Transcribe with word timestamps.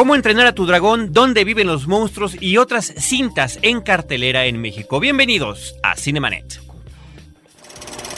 Cómo 0.00 0.14
entrenar 0.14 0.46
a 0.46 0.54
tu 0.54 0.64
dragón, 0.64 1.12
dónde 1.12 1.44
viven 1.44 1.66
los 1.66 1.86
monstruos 1.86 2.34
y 2.40 2.56
otras 2.56 2.86
cintas 2.86 3.58
en 3.60 3.82
cartelera 3.82 4.46
en 4.46 4.58
México. 4.58 4.98
Bienvenidos 4.98 5.74
a 5.82 5.94
Cinemanet. 5.94 6.58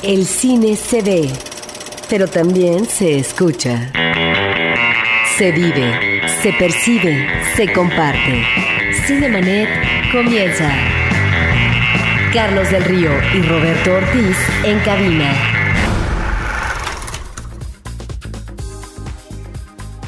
El 0.05 0.25
cine 0.25 0.77
se 0.77 1.03
ve, 1.03 1.29
pero 2.09 2.29
también 2.29 2.87
se 2.87 3.19
escucha. 3.19 3.91
Se 5.37 5.51
vive, 5.51 6.23
se 6.41 6.53
percibe, 6.53 7.27
se 7.57 7.73
comparte. 7.73 8.45
Cinemanet 9.05 9.69
comienza. 10.13 10.73
Carlos 12.33 12.71
del 12.71 12.85
Río 12.85 13.11
y 13.35 13.43
Roberto 13.43 13.95
Ortiz 13.95 14.37
en 14.63 14.79
cabina. 14.85 15.62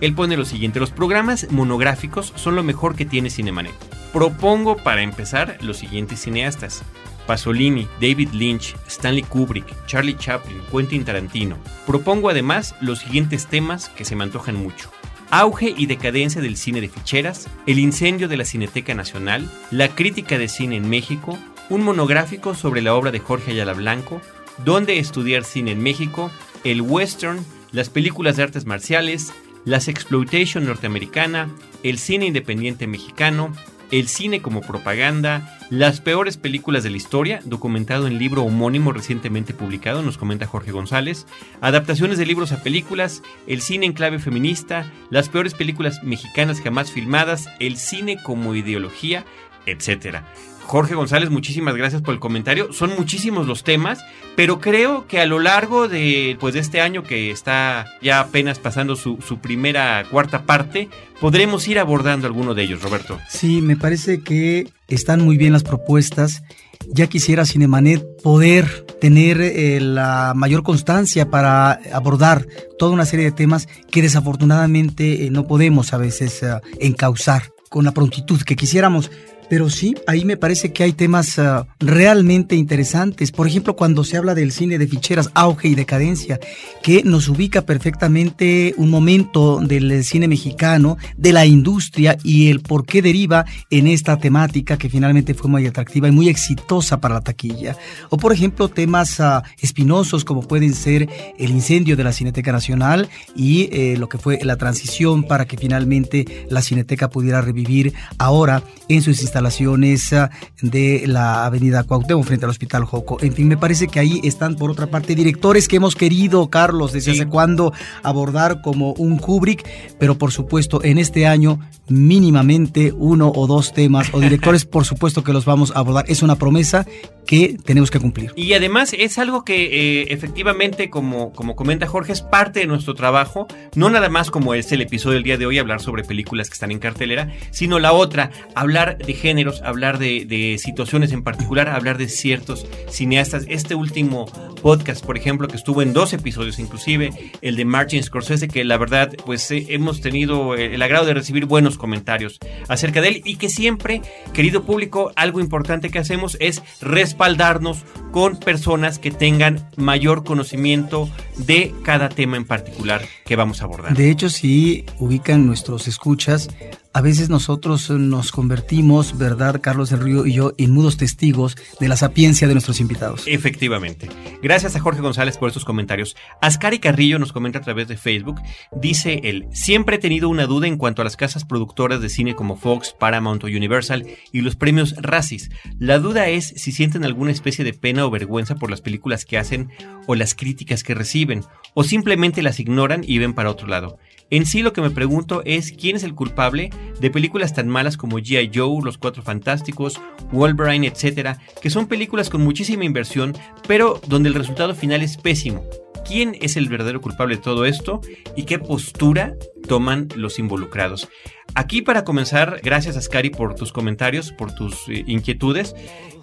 Él 0.00 0.12
pone 0.12 0.36
lo 0.36 0.44
siguiente, 0.44 0.80
los 0.80 0.90
programas 0.90 1.46
monográficos 1.52 2.32
son 2.34 2.56
lo 2.56 2.64
mejor 2.64 2.96
que 2.96 3.04
tiene 3.04 3.30
Cinemanet. 3.30 3.76
Propongo 4.12 4.76
para 4.76 5.02
empezar 5.02 5.56
los 5.60 5.76
siguientes 5.76 6.20
cineastas. 6.20 6.82
Pasolini, 7.28 7.86
David 8.00 8.30
Lynch, 8.32 8.74
Stanley 8.88 9.22
Kubrick, 9.22 9.86
Charlie 9.86 10.16
Chaplin, 10.16 10.60
Quentin 10.72 11.04
Tarantino. 11.04 11.56
Propongo 11.86 12.28
además 12.28 12.74
los 12.80 12.98
siguientes 12.98 13.46
temas 13.46 13.88
que 13.90 14.04
se 14.04 14.16
me 14.16 14.24
antojan 14.24 14.56
mucho. 14.56 14.90
Auge 15.30 15.72
y 15.76 15.86
decadencia 15.86 16.40
del 16.40 16.56
cine 16.56 16.80
de 16.80 16.88
ficheras, 16.88 17.48
el 17.68 17.78
incendio 17.78 18.26
de 18.26 18.36
la 18.36 18.44
Cineteca 18.44 18.94
Nacional, 18.94 19.48
la 19.70 19.88
crítica 19.88 20.38
de 20.38 20.48
cine 20.48 20.76
en 20.76 20.88
México, 20.88 21.38
un 21.68 21.82
monográfico 21.82 22.54
sobre 22.54 22.82
la 22.82 22.94
obra 22.94 23.10
de 23.10 23.18
Jorge 23.18 23.52
Ayala 23.52 23.72
Blanco, 23.72 24.20
dónde 24.64 24.98
estudiar 24.98 25.44
cine 25.44 25.72
en 25.72 25.82
México, 25.82 26.30
el 26.64 26.80
western, 26.80 27.44
las 27.72 27.90
películas 27.90 28.36
de 28.36 28.44
artes 28.44 28.66
marciales, 28.66 29.32
las 29.64 29.88
exploitation 29.88 30.64
norteamericana, 30.64 31.50
el 31.82 31.98
cine 31.98 32.26
independiente 32.26 32.86
mexicano, 32.86 33.52
el 33.90 34.08
cine 34.08 34.42
como 34.42 34.62
propaganda, 34.62 35.58
las 35.70 36.00
peores 36.00 36.36
películas 36.36 36.82
de 36.82 36.90
la 36.90 36.96
historia, 36.96 37.40
documentado 37.44 38.06
en 38.06 38.18
libro 38.18 38.42
homónimo 38.42 38.92
recientemente 38.92 39.54
publicado, 39.54 40.02
nos 40.02 40.18
comenta 40.18 40.46
Jorge 40.46 40.72
González, 40.72 41.26
adaptaciones 41.60 42.18
de 42.18 42.26
libros 42.26 42.52
a 42.52 42.62
películas, 42.62 43.22
el 43.46 43.60
cine 43.60 43.86
en 43.86 43.92
clave 43.92 44.18
feminista, 44.18 44.90
las 45.10 45.28
peores 45.28 45.54
películas 45.54 46.02
mexicanas 46.02 46.60
jamás 46.60 46.90
filmadas, 46.90 47.48
el 47.60 47.76
cine 47.76 48.18
como 48.22 48.54
ideología, 48.54 49.24
etc. 49.66 50.22
Jorge 50.66 50.96
González, 50.96 51.30
muchísimas 51.30 51.76
gracias 51.76 52.02
por 52.02 52.12
el 52.12 52.20
comentario. 52.20 52.72
Son 52.72 52.90
muchísimos 52.96 53.46
los 53.46 53.62
temas, 53.62 54.04
pero 54.34 54.60
creo 54.60 55.06
que 55.06 55.20
a 55.20 55.26
lo 55.26 55.38
largo 55.38 55.86
de, 55.86 56.36
pues, 56.40 56.54
de 56.54 56.60
este 56.60 56.80
año 56.80 57.04
que 57.04 57.30
está 57.30 57.86
ya 58.02 58.20
apenas 58.20 58.58
pasando 58.58 58.96
su, 58.96 59.18
su 59.26 59.38
primera 59.38 60.04
cuarta 60.10 60.42
parte, 60.42 60.88
podremos 61.20 61.68
ir 61.68 61.78
abordando 61.78 62.26
alguno 62.26 62.54
de 62.54 62.64
ellos, 62.64 62.82
Roberto. 62.82 63.18
Sí, 63.28 63.62
me 63.62 63.76
parece 63.76 64.22
que 64.22 64.68
están 64.88 65.20
muy 65.24 65.36
bien 65.36 65.52
las 65.52 65.62
propuestas. 65.62 66.42
Ya 66.88 67.06
quisiera 67.06 67.46
Cinemanet 67.46 68.04
poder 68.22 68.86
tener 69.00 69.40
eh, 69.40 69.80
la 69.80 70.32
mayor 70.34 70.64
constancia 70.64 71.30
para 71.30 71.80
abordar 71.92 72.46
toda 72.78 72.92
una 72.92 73.06
serie 73.06 73.26
de 73.26 73.32
temas 73.32 73.68
que 73.90 74.02
desafortunadamente 74.02 75.26
eh, 75.26 75.30
no 75.30 75.46
podemos 75.46 75.92
a 75.92 75.98
veces 75.98 76.42
eh, 76.42 76.60
encauzar 76.80 77.52
con 77.70 77.84
la 77.84 77.92
prontitud 77.92 78.40
que 78.42 78.56
quisiéramos. 78.56 79.10
Pero 79.48 79.70
sí, 79.70 79.94
ahí 80.06 80.24
me 80.24 80.36
parece 80.36 80.72
que 80.72 80.82
hay 80.82 80.92
temas 80.92 81.38
uh, 81.38 81.64
realmente 81.78 82.56
interesantes. 82.56 83.30
Por 83.30 83.46
ejemplo, 83.46 83.76
cuando 83.76 84.02
se 84.02 84.16
habla 84.16 84.34
del 84.34 84.50
cine 84.50 84.78
de 84.78 84.88
ficheras, 84.88 85.30
auge 85.34 85.68
y 85.68 85.74
decadencia, 85.74 86.40
que 86.82 87.02
nos 87.04 87.28
ubica 87.28 87.62
perfectamente 87.62 88.74
un 88.76 88.90
momento 88.90 89.60
del 89.60 90.02
cine 90.02 90.26
mexicano, 90.26 90.96
de 91.16 91.32
la 91.32 91.46
industria 91.46 92.18
y 92.24 92.48
el 92.48 92.60
por 92.60 92.86
qué 92.86 93.02
deriva 93.02 93.44
en 93.70 93.86
esta 93.86 94.16
temática 94.16 94.76
que 94.76 94.88
finalmente 94.88 95.34
fue 95.34 95.48
muy 95.48 95.66
atractiva 95.66 96.08
y 96.08 96.12
muy 96.12 96.28
exitosa 96.28 97.00
para 97.00 97.14
la 97.14 97.20
taquilla. 97.20 97.76
O 98.10 98.16
por 98.16 98.32
ejemplo, 98.32 98.68
temas 98.68 99.20
uh, 99.20 99.42
espinosos 99.60 100.24
como 100.24 100.42
pueden 100.42 100.74
ser 100.74 101.08
el 101.38 101.50
incendio 101.50 101.96
de 101.96 102.04
la 102.04 102.12
Cineteca 102.12 102.50
Nacional 102.50 103.08
y 103.36 103.68
eh, 103.72 103.96
lo 103.96 104.08
que 104.08 104.18
fue 104.18 104.40
la 104.42 104.56
transición 104.56 105.22
para 105.22 105.44
que 105.44 105.56
finalmente 105.56 106.46
la 106.50 106.62
Cineteca 106.62 107.10
pudiera 107.10 107.40
revivir 107.40 107.94
ahora 108.18 108.62
en 108.88 109.02
sus 109.02 109.20
instalaciones 109.20 109.35
instalaciones 109.36 110.14
ah, 110.14 110.30
de 110.62 111.04
la 111.06 111.44
avenida 111.44 111.84
Cuauhtémoc 111.84 112.24
frente 112.24 112.46
al 112.46 112.50
Hospital 112.50 112.84
Joco. 112.84 113.18
En 113.20 113.34
fin, 113.34 113.48
me 113.48 113.58
parece 113.58 113.86
que 113.86 114.00
ahí 114.00 114.20
están 114.24 114.56
por 114.56 114.70
otra 114.70 114.86
parte 114.86 115.14
directores 115.14 115.68
que 115.68 115.76
hemos 115.76 115.94
querido, 115.94 116.48
Carlos, 116.48 116.92
desde 116.92 117.12
hace 117.12 117.26
cuándo 117.26 117.72
abordar 118.02 118.62
como 118.62 118.92
un 118.94 119.18
Kubrick, 119.18 119.68
pero 119.98 120.16
por 120.16 120.32
supuesto 120.32 120.82
en 120.82 120.96
este 120.96 121.26
año 121.26 121.60
mínimamente 121.88 122.92
uno 122.96 123.30
o 123.34 123.46
dos 123.46 123.74
temas 123.74 124.08
o 124.12 124.20
directores 124.20 124.64
por 124.64 124.84
supuesto 124.84 125.22
que 125.22 125.34
los 125.34 125.44
vamos 125.44 125.70
a 125.76 125.80
abordar. 125.80 126.06
Es 126.08 126.22
una 126.22 126.36
promesa 126.36 126.86
que 127.26 127.58
tenemos 127.62 127.90
que 127.90 128.00
cumplir. 128.00 128.32
Y 128.36 128.54
además 128.54 128.94
es 128.96 129.18
algo 129.18 129.44
que 129.44 130.00
eh, 130.00 130.06
efectivamente, 130.10 130.88
como, 130.88 131.32
como 131.32 131.56
comenta 131.56 131.86
Jorge, 131.86 132.12
es 132.12 132.22
parte 132.22 132.60
de 132.60 132.66
nuestro 132.66 132.94
trabajo, 132.94 133.46
no 133.74 133.90
nada 133.90 134.08
más 134.08 134.30
como 134.30 134.54
es 134.54 134.72
el 134.72 134.80
episodio 134.80 135.14
del 135.14 135.24
día 135.24 135.36
de 135.36 135.44
hoy, 135.44 135.58
hablar 135.58 135.80
sobre 135.80 136.04
películas 136.04 136.48
que 136.48 136.54
están 136.54 136.70
en 136.70 136.78
cartelera, 136.78 137.32
sino 137.50 137.78
la 137.78 137.92
otra, 137.92 138.30
hablar 138.54 138.98
de 138.98 139.12
géneros, 139.26 139.60
hablar 139.62 139.98
de, 139.98 140.56
situaciones 140.62 141.10
en 141.10 141.24
particular, 141.24 141.68
hablar 141.68 141.98
de 141.98 142.08
ciertos 142.08 142.64
cineastas. 142.88 143.44
Este 143.48 143.74
último 143.74 144.26
podcast, 144.62 145.04
por 145.04 145.16
ejemplo, 145.16 145.48
que 145.48 145.56
estuvo 145.56 145.82
en 145.82 145.92
dos 145.92 146.12
episodios 146.12 146.60
inclusive, 146.60 147.10
el 147.40 147.56
de 147.56 147.64
Martin 147.64 148.04
Scorsese, 148.04 148.46
que 148.46 148.62
la 148.62 148.78
verdad, 148.78 149.12
pues 149.24 149.50
eh, 149.50 149.66
hemos 149.70 150.00
tenido 150.00 150.54
el 150.54 150.80
agrado 150.80 151.06
de 151.06 151.14
recibir 151.14 151.46
buenos 151.46 151.76
comentarios 151.76 152.38
acerca 152.68 153.00
de 153.00 153.08
él 153.08 153.22
y 153.24 153.34
que 153.34 153.48
siempre, 153.48 154.00
querido 154.32 154.62
público, 154.62 155.10
algo 155.16 155.40
importante 155.40 155.90
que 155.90 155.98
hacemos 155.98 156.36
es 156.38 156.62
respaldarnos 156.80 157.78
con 158.12 158.36
personas 158.36 159.00
que 159.00 159.10
tengan 159.10 159.68
mayor 159.74 160.22
conocimiento 160.22 161.10
de 161.36 161.74
cada 161.82 162.10
tema 162.10 162.36
en 162.36 162.44
particular 162.44 163.02
que 163.24 163.34
vamos 163.34 163.60
a 163.60 163.64
abordar. 163.64 163.92
De 163.96 164.08
hecho, 164.08 164.30
si 164.30 164.84
ubican 165.00 165.46
nuestros 165.46 165.88
escuchas, 165.88 166.48
a 166.96 167.02
veces 167.02 167.28
nosotros 167.28 167.90
nos 167.90 168.32
convertimos, 168.32 169.18
¿verdad, 169.18 169.60
Carlos 169.60 169.90
del 169.90 170.00
Río 170.00 170.24
y 170.24 170.32
yo, 170.32 170.54
en 170.56 170.70
mudos 170.70 170.96
testigos 170.96 171.54
de 171.78 171.88
la 171.88 171.96
sapiencia 171.96 172.48
de 172.48 172.54
nuestros 172.54 172.80
invitados? 172.80 173.24
Efectivamente. 173.26 174.08
Gracias 174.42 174.76
a 174.76 174.80
Jorge 174.80 175.02
González 175.02 175.36
por 175.36 175.48
estos 175.48 175.66
comentarios. 175.66 176.16
Ascari 176.40 176.78
Carrillo 176.78 177.18
nos 177.18 177.34
comenta 177.34 177.58
a 177.58 177.62
través 177.62 177.86
de 177.86 177.98
Facebook. 177.98 178.40
Dice 178.72 179.20
él, 179.24 179.46
siempre 179.52 179.96
he 179.96 179.98
tenido 179.98 180.30
una 180.30 180.46
duda 180.46 180.68
en 180.68 180.78
cuanto 180.78 181.02
a 181.02 181.04
las 181.04 181.18
casas 181.18 181.44
productoras 181.44 182.00
de 182.00 182.08
cine 182.08 182.34
como 182.34 182.56
Fox, 182.56 182.94
Paramount 182.98 183.44
o 183.44 183.48
Universal 183.48 184.06
y 184.32 184.40
los 184.40 184.56
premios 184.56 184.94
Razzies. 184.96 185.50
La 185.78 185.98
duda 185.98 186.28
es 186.28 186.46
si 186.56 186.72
sienten 186.72 187.04
alguna 187.04 187.30
especie 187.30 187.62
de 187.62 187.74
pena 187.74 188.06
o 188.06 188.10
vergüenza 188.10 188.54
por 188.54 188.70
las 188.70 188.80
películas 188.80 189.26
que 189.26 189.36
hacen 189.36 189.68
o 190.06 190.14
las 190.14 190.34
críticas 190.34 190.82
que 190.82 190.94
reciben, 190.94 191.44
o 191.74 191.84
simplemente 191.84 192.40
las 192.40 192.58
ignoran 192.58 193.04
y 193.06 193.18
ven 193.18 193.34
para 193.34 193.50
otro 193.50 193.66
lado. 193.68 193.98
En 194.28 194.44
sí 194.44 194.62
lo 194.62 194.72
que 194.72 194.80
me 194.80 194.90
pregunto 194.90 195.42
es 195.44 195.70
quién 195.70 195.94
es 195.94 196.02
el 196.02 196.14
culpable 196.14 196.70
de 197.00 197.10
películas 197.10 197.54
tan 197.54 197.68
malas 197.68 197.96
como 197.96 198.18
G.I. 198.18 198.50
Joe, 198.54 198.82
Los 198.84 198.98
Cuatro 198.98 199.22
Fantásticos, 199.22 200.00
Wolverine, 200.32 200.86
etc., 200.86 201.36
que 201.60 201.70
son 201.70 201.86
películas 201.86 202.30
con 202.30 202.42
muchísima 202.42 202.84
inversión, 202.84 203.36
pero 203.66 204.00
donde 204.06 204.28
el 204.28 204.34
resultado 204.34 204.74
final 204.74 205.02
es 205.02 205.16
pésimo. 205.16 205.64
¿Quién 206.06 206.36
es 206.40 206.56
el 206.56 206.68
verdadero 206.68 207.00
culpable 207.00 207.36
de 207.36 207.42
todo 207.42 207.64
esto 207.64 208.00
y 208.36 208.44
qué 208.44 208.60
postura 208.60 209.34
toman 209.66 210.08
los 210.14 210.38
involucrados? 210.38 211.08
Aquí 211.54 211.82
para 211.82 212.04
comenzar, 212.04 212.60
gracias 212.62 212.96
Ascari 212.96 213.30
por 213.30 213.54
tus 213.54 213.72
comentarios, 213.72 214.30
por 214.30 214.54
tus 214.54 214.88
eh, 214.88 215.02
inquietudes. 215.06 215.74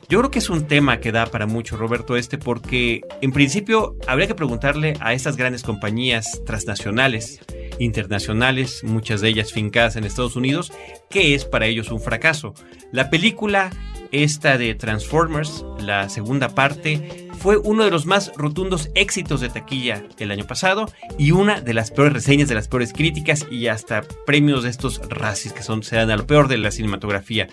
Yo 0.10 0.20
creo 0.20 0.32
que 0.32 0.40
es 0.40 0.50
un 0.50 0.68
tema 0.68 1.00
que 1.00 1.12
da 1.12 1.26
para 1.26 1.48
mucho, 1.48 1.78
Roberto, 1.78 2.16
este, 2.18 2.38
porque 2.38 3.02
en 3.22 3.32
principio 3.32 3.96
habría 4.08 4.28
que 4.28 4.36
preguntarle 4.36 4.94
a 5.00 5.14
estas 5.14 5.38
grandes 5.38 5.64
compañías 5.64 6.42
transnacionales, 6.46 7.40
internacionales, 7.80 8.84
muchas 8.84 9.22
de 9.22 9.30
ellas 9.30 9.52
fincadas 9.52 9.96
en 9.96 10.04
Estados 10.04 10.36
Unidos, 10.36 10.72
qué 11.10 11.36
es 11.36 11.46
para 11.46 11.66
ellos 11.66 11.92
un 11.92 12.00
fracaso. 12.00 12.54
La 12.92 13.10
película 13.10 13.72
esta 14.14 14.60
de 14.60 14.76
Transformers, 14.76 15.66
la 15.80 16.08
segunda 16.08 16.50
parte, 16.50 17.23
fue 17.44 17.58
uno 17.58 17.84
de 17.84 17.92
los 17.92 18.06
más 18.06 18.32
rotundos 18.38 18.90
éxitos 18.96 19.42
de 19.42 19.50
taquilla 19.50 20.02
el 20.18 20.32
año 20.32 20.48
pasado 20.48 20.90
y 21.18 21.32
una 21.32 21.60
de 21.60 21.74
las 21.74 21.92
peores 21.92 22.14
reseñas, 22.14 22.48
de 22.48 22.56
las 22.56 22.70
peores 22.70 22.94
críticas 22.94 23.46
y 23.52 23.68
hasta 23.68 24.04
premios 24.26 24.64
de 24.64 24.70
estos 24.70 25.02
racis 25.10 25.52
que 25.52 25.62
son, 25.62 25.84
se 25.84 25.98
dan 25.98 26.10
a 26.10 26.16
lo 26.16 26.26
peor 26.26 26.48
de 26.48 26.58
la 26.58 26.72
cinematografía. 26.72 27.50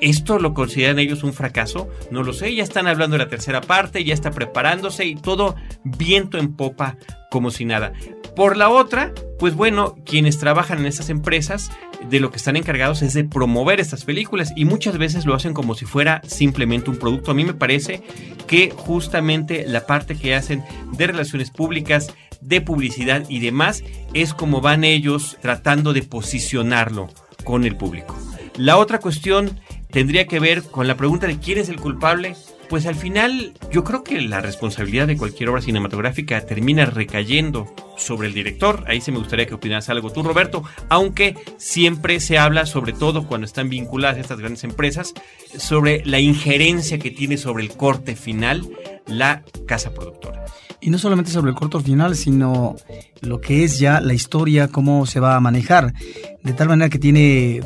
¿Esto 0.00 0.38
lo 0.38 0.54
consideran 0.54 1.00
ellos 1.00 1.24
un 1.24 1.32
fracaso? 1.32 1.90
No 2.12 2.22
lo 2.22 2.32
sé, 2.32 2.54
ya 2.54 2.62
están 2.62 2.86
hablando 2.86 3.14
de 3.14 3.24
la 3.24 3.28
tercera 3.28 3.60
parte, 3.60 4.04
ya 4.04 4.14
está 4.14 4.30
preparándose 4.30 5.04
y 5.04 5.16
todo 5.16 5.56
viento 5.82 6.38
en 6.38 6.54
popa 6.54 6.96
como 7.28 7.50
si 7.50 7.64
nada. 7.64 7.92
Por 8.36 8.56
la 8.56 8.68
otra, 8.68 9.12
pues 9.40 9.56
bueno, 9.56 9.96
quienes 10.06 10.38
trabajan 10.38 10.78
en 10.78 10.86
estas 10.86 11.10
empresas 11.10 11.72
de 12.10 12.20
lo 12.20 12.30
que 12.30 12.36
están 12.36 12.56
encargados 12.56 13.02
es 13.02 13.14
de 13.14 13.24
promover 13.24 13.80
estas 13.80 14.04
películas 14.04 14.52
y 14.56 14.64
muchas 14.64 14.98
veces 14.98 15.26
lo 15.26 15.34
hacen 15.34 15.54
como 15.54 15.74
si 15.74 15.84
fuera 15.84 16.20
simplemente 16.26 16.90
un 16.90 16.96
producto. 16.96 17.30
A 17.30 17.34
mí 17.34 17.44
me 17.44 17.54
parece 17.54 18.02
que 18.46 18.70
justamente 18.70 19.64
la 19.66 19.86
parte 19.86 20.16
que 20.16 20.34
hacen 20.34 20.64
de 20.92 21.06
relaciones 21.06 21.50
públicas, 21.50 22.12
de 22.40 22.60
publicidad 22.60 23.24
y 23.28 23.40
demás 23.40 23.82
es 24.12 24.34
como 24.34 24.60
van 24.60 24.84
ellos 24.84 25.38
tratando 25.40 25.92
de 25.92 26.02
posicionarlo 26.02 27.08
con 27.42 27.64
el 27.64 27.76
público. 27.76 28.16
La 28.56 28.76
otra 28.76 28.98
cuestión 28.98 29.58
tendría 29.90 30.26
que 30.26 30.40
ver 30.40 30.62
con 30.62 30.86
la 30.86 30.96
pregunta 30.96 31.26
de 31.26 31.38
quién 31.38 31.58
es 31.58 31.68
el 31.68 31.80
culpable 31.80 32.36
pues 32.68 32.86
al 32.86 32.94
final 32.94 33.54
yo 33.70 33.84
creo 33.84 34.02
que 34.04 34.20
la 34.20 34.40
responsabilidad 34.40 35.06
de 35.06 35.16
cualquier 35.16 35.48
obra 35.48 35.60
cinematográfica 35.60 36.40
termina 36.46 36.86
recayendo 36.86 37.72
sobre 37.96 38.28
el 38.28 38.34
director. 38.34 38.84
Ahí 38.86 39.00
sí 39.00 39.12
me 39.12 39.18
gustaría 39.18 39.46
que 39.46 39.54
opinas 39.54 39.88
algo 39.88 40.10
tú, 40.10 40.22
Roberto, 40.22 40.64
aunque 40.88 41.36
siempre 41.56 42.20
se 42.20 42.38
habla, 42.38 42.66
sobre 42.66 42.92
todo 42.92 43.26
cuando 43.26 43.46
están 43.46 43.68
vinculadas 43.68 44.18
estas 44.18 44.38
grandes 44.38 44.64
empresas, 44.64 45.14
sobre 45.56 46.04
la 46.04 46.20
injerencia 46.20 46.98
que 46.98 47.10
tiene 47.10 47.36
sobre 47.36 47.64
el 47.64 47.70
corte 47.72 48.16
final 48.16 48.68
la 49.06 49.42
casa 49.66 49.92
productora. 49.92 50.44
Y 50.80 50.90
no 50.90 50.98
solamente 50.98 51.30
sobre 51.30 51.50
el 51.50 51.56
corte 51.56 51.80
final, 51.80 52.14
sino 52.14 52.76
lo 53.22 53.40
que 53.40 53.64
es 53.64 53.78
ya 53.78 54.00
la 54.00 54.12
historia, 54.12 54.68
cómo 54.68 55.06
se 55.06 55.18
va 55.20 55.34
a 55.34 55.40
manejar, 55.40 55.94
de 56.42 56.52
tal 56.52 56.68
manera 56.68 56.90
que 56.90 56.98
tiene 56.98 57.62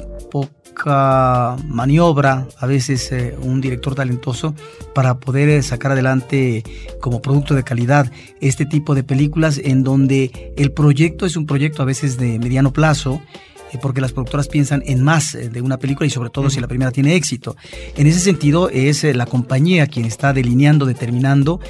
poco 0.79 1.63
maniobra 1.69 2.47
a 2.59 2.67
veces 2.67 3.11
eh, 3.13 3.37
un 3.43 3.61
director 3.61 3.95
talentoso 3.95 4.55
para 4.95 5.19
poder 5.19 5.49
eh, 5.49 5.63
sacar 5.63 5.93
adelante 5.93 6.63
como 7.01 7.21
producto 7.21 7.55
de 7.55 7.65
calidad 7.65 8.11
este 8.41 8.65
tipo 8.65 8.95
de 8.95 9.03
películas 9.03 9.61
en 9.63 9.83
donde 9.83 10.53
el 10.57 10.73
proyecto 10.73 11.27
es 11.27 11.37
un 11.37 11.47
proyecto 11.47 11.83
a 11.83 11.87
veces 11.87 12.17
de 12.17 12.39
mediano 12.39 12.73
plazo 12.73 13.21
porque 13.81 14.01
las 14.01 14.13
productoras 14.13 14.49
piensan 14.49 14.83
en 14.87 15.03
más 15.03 15.33
de 15.33 15.61
una 15.61 15.79
película 15.79 16.07
y 16.07 16.11
sobre 16.11 16.31
todo 16.31 16.51
si 16.51 16.61
la 16.61 16.69
primera 16.69 16.91
tiene 16.91 17.15
éxito. 17.15 17.57
En 17.97 18.07
ese 18.07 18.21
sentido 18.21 18.71
es 18.71 19.05
la 19.05 19.27
compañía 19.27 19.87
quien 19.87 20.07
está 20.07 20.33
delineando, 20.33 20.87
determinando 20.87 21.61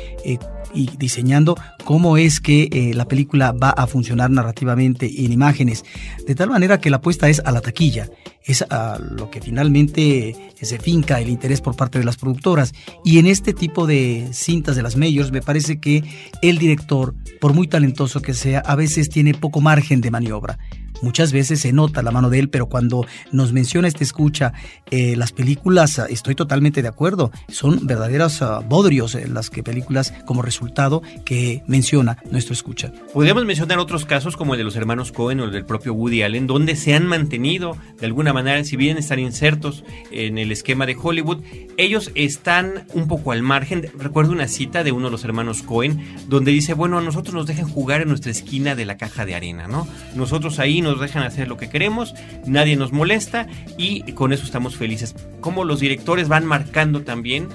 y 0.74 0.90
diseñando 0.98 1.56
cómo 1.84 2.16
es 2.16 2.40
que 2.40 2.68
eh, 2.70 2.92
la 2.94 3.06
película 3.06 3.52
va 3.52 3.70
a 3.70 3.86
funcionar 3.86 4.30
narrativamente 4.30 5.06
en 5.24 5.32
imágenes, 5.32 5.84
de 6.26 6.34
tal 6.34 6.50
manera 6.50 6.80
que 6.80 6.90
la 6.90 6.98
apuesta 6.98 7.28
es 7.28 7.40
a 7.44 7.52
la 7.52 7.60
taquilla, 7.60 8.10
es 8.44 8.62
a 8.62 8.98
lo 8.98 9.30
que 9.30 9.40
finalmente 9.40 10.52
se 10.60 10.78
finca 10.78 11.20
el 11.20 11.28
interés 11.28 11.60
por 11.60 11.76
parte 11.76 11.98
de 11.98 12.04
las 12.04 12.16
productoras. 12.16 12.72
Y 13.04 13.18
en 13.18 13.26
este 13.26 13.52
tipo 13.52 13.86
de 13.86 14.28
cintas 14.32 14.76
de 14.76 14.82
las 14.82 14.96
majors 14.96 15.32
me 15.32 15.42
parece 15.42 15.80
que 15.80 16.02
el 16.42 16.58
director, 16.58 17.14
por 17.40 17.54
muy 17.54 17.68
talentoso 17.68 18.20
que 18.20 18.34
sea, 18.34 18.60
a 18.60 18.74
veces 18.74 19.08
tiene 19.08 19.34
poco 19.34 19.60
margen 19.60 20.00
de 20.00 20.10
maniobra. 20.10 20.58
Muchas 21.02 21.32
veces 21.32 21.60
se 21.60 21.72
nota 21.72 22.02
la 22.02 22.10
mano 22.10 22.30
de 22.30 22.38
él, 22.38 22.48
pero 22.48 22.66
cuando 22.66 23.06
nos 23.32 23.52
menciona 23.52 23.88
este 23.88 24.04
escucha 24.04 24.52
eh, 24.90 25.16
las 25.16 25.32
películas, 25.32 25.98
ah, 25.98 26.06
estoy 26.08 26.34
totalmente 26.34 26.82
de 26.82 26.88
acuerdo. 26.88 27.30
Son 27.48 27.86
verdaderos 27.86 28.40
uh, 28.40 28.62
bodrios 28.68 29.14
eh, 29.14 29.28
las 29.28 29.50
que 29.50 29.62
películas 29.62 30.12
como 30.26 30.42
resultado 30.42 31.02
que 31.24 31.62
menciona 31.66 32.18
nuestro 32.30 32.54
escucha. 32.54 32.92
Podríamos 33.12 33.44
mencionar 33.44 33.78
otros 33.78 34.04
casos 34.04 34.36
como 34.36 34.54
el 34.54 34.58
de 34.58 34.64
los 34.64 34.76
hermanos 34.76 35.12
Cohen 35.12 35.40
o 35.40 35.44
el 35.44 35.52
del 35.52 35.64
propio 35.64 35.94
Woody 35.94 36.22
Allen, 36.22 36.46
donde 36.46 36.76
se 36.76 36.94
han 36.94 37.06
mantenido 37.06 37.76
de 38.00 38.06
alguna 38.06 38.32
manera, 38.32 38.62
si 38.64 38.76
bien 38.76 38.98
están 38.98 39.18
insertos 39.18 39.84
en 40.10 40.38
el 40.38 40.52
esquema 40.52 40.86
de 40.86 40.96
Hollywood, 41.00 41.42
ellos 41.76 42.10
están 42.14 42.86
un 42.94 43.08
poco 43.08 43.32
al 43.32 43.42
margen. 43.42 43.90
Recuerdo 43.98 44.32
una 44.32 44.48
cita 44.48 44.84
de 44.84 44.92
uno 44.92 45.06
de 45.06 45.12
los 45.12 45.24
hermanos 45.24 45.62
Cohen 45.62 46.02
donde 46.28 46.50
dice, 46.50 46.74
bueno, 46.74 46.98
a 46.98 47.02
nosotros 47.02 47.34
nos 47.34 47.46
dejan 47.46 47.68
jugar 47.68 48.02
en 48.02 48.08
nuestra 48.08 48.30
esquina 48.30 48.74
de 48.74 48.84
la 48.84 48.96
caja 48.96 49.24
de 49.26 49.34
arena, 49.34 49.68
¿no? 49.68 49.86
Nosotros 50.14 50.58
ahí 50.58 50.80
nos 50.80 50.87
dejan 50.96 51.22
hacer 51.22 51.48
lo 51.48 51.56
que 51.56 51.68
queremos, 51.68 52.14
nadie 52.46 52.76
nos 52.76 52.92
molesta 52.92 53.46
y 53.76 54.12
con 54.12 54.32
eso 54.32 54.44
estamos 54.44 54.76
felices. 54.76 55.14
Como 55.40 55.64
los 55.64 55.80
directores 55.80 56.28
van 56.28 56.46
marcando 56.46 57.02
también 57.02 57.48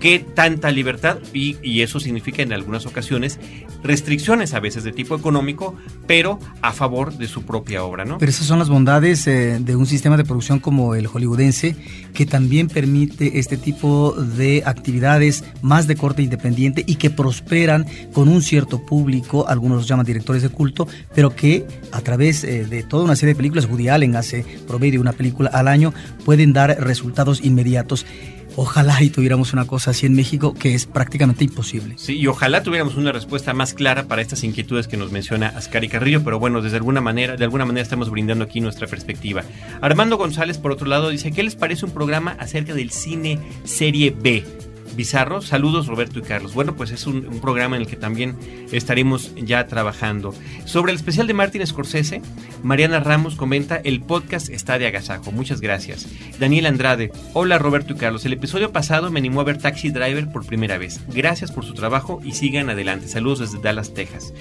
qué 0.00 0.18
tanta 0.18 0.70
libertad 0.70 1.18
y, 1.32 1.56
eso 1.76 2.00
significa 2.00 2.42
en 2.42 2.52
algunas 2.52 2.86
ocasiones 2.86 3.38
restricciones 3.82 4.54
a 4.54 4.60
veces 4.60 4.82
de 4.82 4.92
tipo 4.92 5.14
económico, 5.14 5.76
pero 6.06 6.38
a 6.62 6.72
favor 6.72 7.16
de 7.16 7.28
su 7.28 7.42
propia 7.42 7.84
obra, 7.84 8.04
¿no? 8.04 8.18
Pero 8.18 8.30
esas 8.30 8.46
son 8.46 8.58
las 8.58 8.68
bondades 8.68 9.26
eh, 9.26 9.58
de 9.60 9.76
un 9.76 9.86
sistema 9.86 10.16
de 10.16 10.24
producción 10.24 10.58
como 10.58 10.94
el 10.94 11.06
hollywoodense, 11.06 11.76
que 12.14 12.26
también 12.26 12.68
permite 12.68 13.38
este 13.38 13.56
tipo 13.56 14.12
de 14.12 14.62
actividades 14.64 15.44
más 15.60 15.86
de 15.86 15.96
corte 15.96 16.22
independiente 16.22 16.82
y 16.86 16.96
que 16.96 17.10
prosperan 17.10 17.86
con 18.12 18.28
un 18.28 18.42
cierto 18.42 18.84
público, 18.84 19.46
algunos 19.48 19.78
los 19.78 19.88
llaman 19.88 20.06
directores 20.06 20.42
de 20.42 20.48
culto, 20.48 20.88
pero 21.14 21.36
que 21.36 21.66
a 21.92 22.00
través 22.00 22.42
eh, 22.42 22.64
de 22.64 22.82
toda 22.82 23.04
una 23.04 23.16
serie 23.16 23.34
de 23.34 23.36
películas, 23.36 23.66
Woody 23.66 23.88
Allen 23.88 24.16
hace 24.16 24.44
promedio 24.66 25.00
una 25.00 25.12
película 25.12 25.50
al 25.52 25.68
año, 25.68 25.92
pueden 26.24 26.52
dar 26.52 26.76
resultados 26.80 27.44
inmediatos. 27.44 28.06
Ojalá 28.56 29.02
y 29.02 29.10
tuviéramos 29.10 29.52
una 29.52 29.66
cosa 29.66 29.90
así 29.90 30.06
en 30.06 30.14
México 30.14 30.54
que 30.54 30.74
es 30.74 30.86
prácticamente 30.86 31.44
imposible. 31.44 31.94
Sí, 31.98 32.16
y 32.16 32.26
ojalá 32.26 32.62
tuviéramos 32.62 32.96
una 32.96 33.12
respuesta 33.12 33.52
más 33.52 33.74
clara 33.74 34.08
para 34.08 34.22
estas 34.22 34.42
inquietudes 34.44 34.88
que 34.88 34.96
nos 34.96 35.12
menciona 35.12 35.48
Ascari 35.48 35.88
Carrillo, 35.88 36.24
pero 36.24 36.38
bueno, 36.38 36.62
desde 36.62 36.78
alguna 36.78 37.02
manera, 37.02 37.36
de 37.36 37.44
alguna 37.44 37.66
manera 37.66 37.82
estamos 37.82 38.10
brindando 38.10 38.44
aquí 38.44 38.60
nuestra 38.60 38.86
perspectiva. 38.86 39.44
Armando 39.82 40.16
González, 40.16 40.56
por 40.56 40.72
otro 40.72 40.86
lado, 40.86 41.10
dice, 41.10 41.32
¿qué 41.32 41.42
les 41.42 41.54
parece 41.54 41.84
un 41.84 41.92
programa 41.92 42.34
acerca 42.40 42.72
del 42.72 42.90
cine 42.90 43.38
serie 43.64 44.14
B? 44.18 44.65
Bizarro. 44.96 45.42
Saludos 45.42 45.86
Roberto 45.86 46.18
y 46.18 46.22
Carlos. 46.22 46.54
Bueno, 46.54 46.74
pues 46.74 46.90
es 46.90 47.06
un, 47.06 47.40
programa 47.40 47.76
en 47.76 47.82
el 47.82 47.88
que 47.88 47.96
también 47.96 48.36
estaremos 48.72 49.32
ya 49.36 49.66
trabajando. 49.66 50.34
Sobre 50.64 50.92
el 50.92 50.96
especial 50.96 51.26
de 51.26 51.34
Martin 51.34 51.66
Scorsese, 51.66 52.22
Mariana 52.62 53.00
Ramos 53.00 53.36
comenta, 53.36 53.76
el 53.76 54.00
podcast 54.00 54.48
está 54.48 54.78
de 54.78 54.86
agasajo. 54.86 55.32
Muchas 55.32 55.60
gracias. 55.60 56.08
Daniel 56.38 56.66
Andrade, 56.66 57.12
hola 57.34 57.58
Roberto 57.58 57.92
y 57.92 57.96
Carlos. 57.96 58.24
El 58.24 58.32
episodio 58.32 58.72
pasado 58.72 59.10
me 59.10 59.20
animó 59.20 59.42
a 59.42 59.44
ver 59.44 59.58
Taxi 59.58 59.90
Driver 59.90 60.28
por 60.28 60.46
primera 60.46 60.78
vez. 60.78 61.00
Gracias 61.08 61.52
por 61.52 61.64
su 61.64 61.74
trabajo 61.74 62.20
y 62.24 62.32
sigan 62.32 62.70
adelante. 62.70 63.08
Saludos 63.08 63.40
desde 63.40 63.60
Dallas, 63.60 63.92
Texas. 63.94 64.32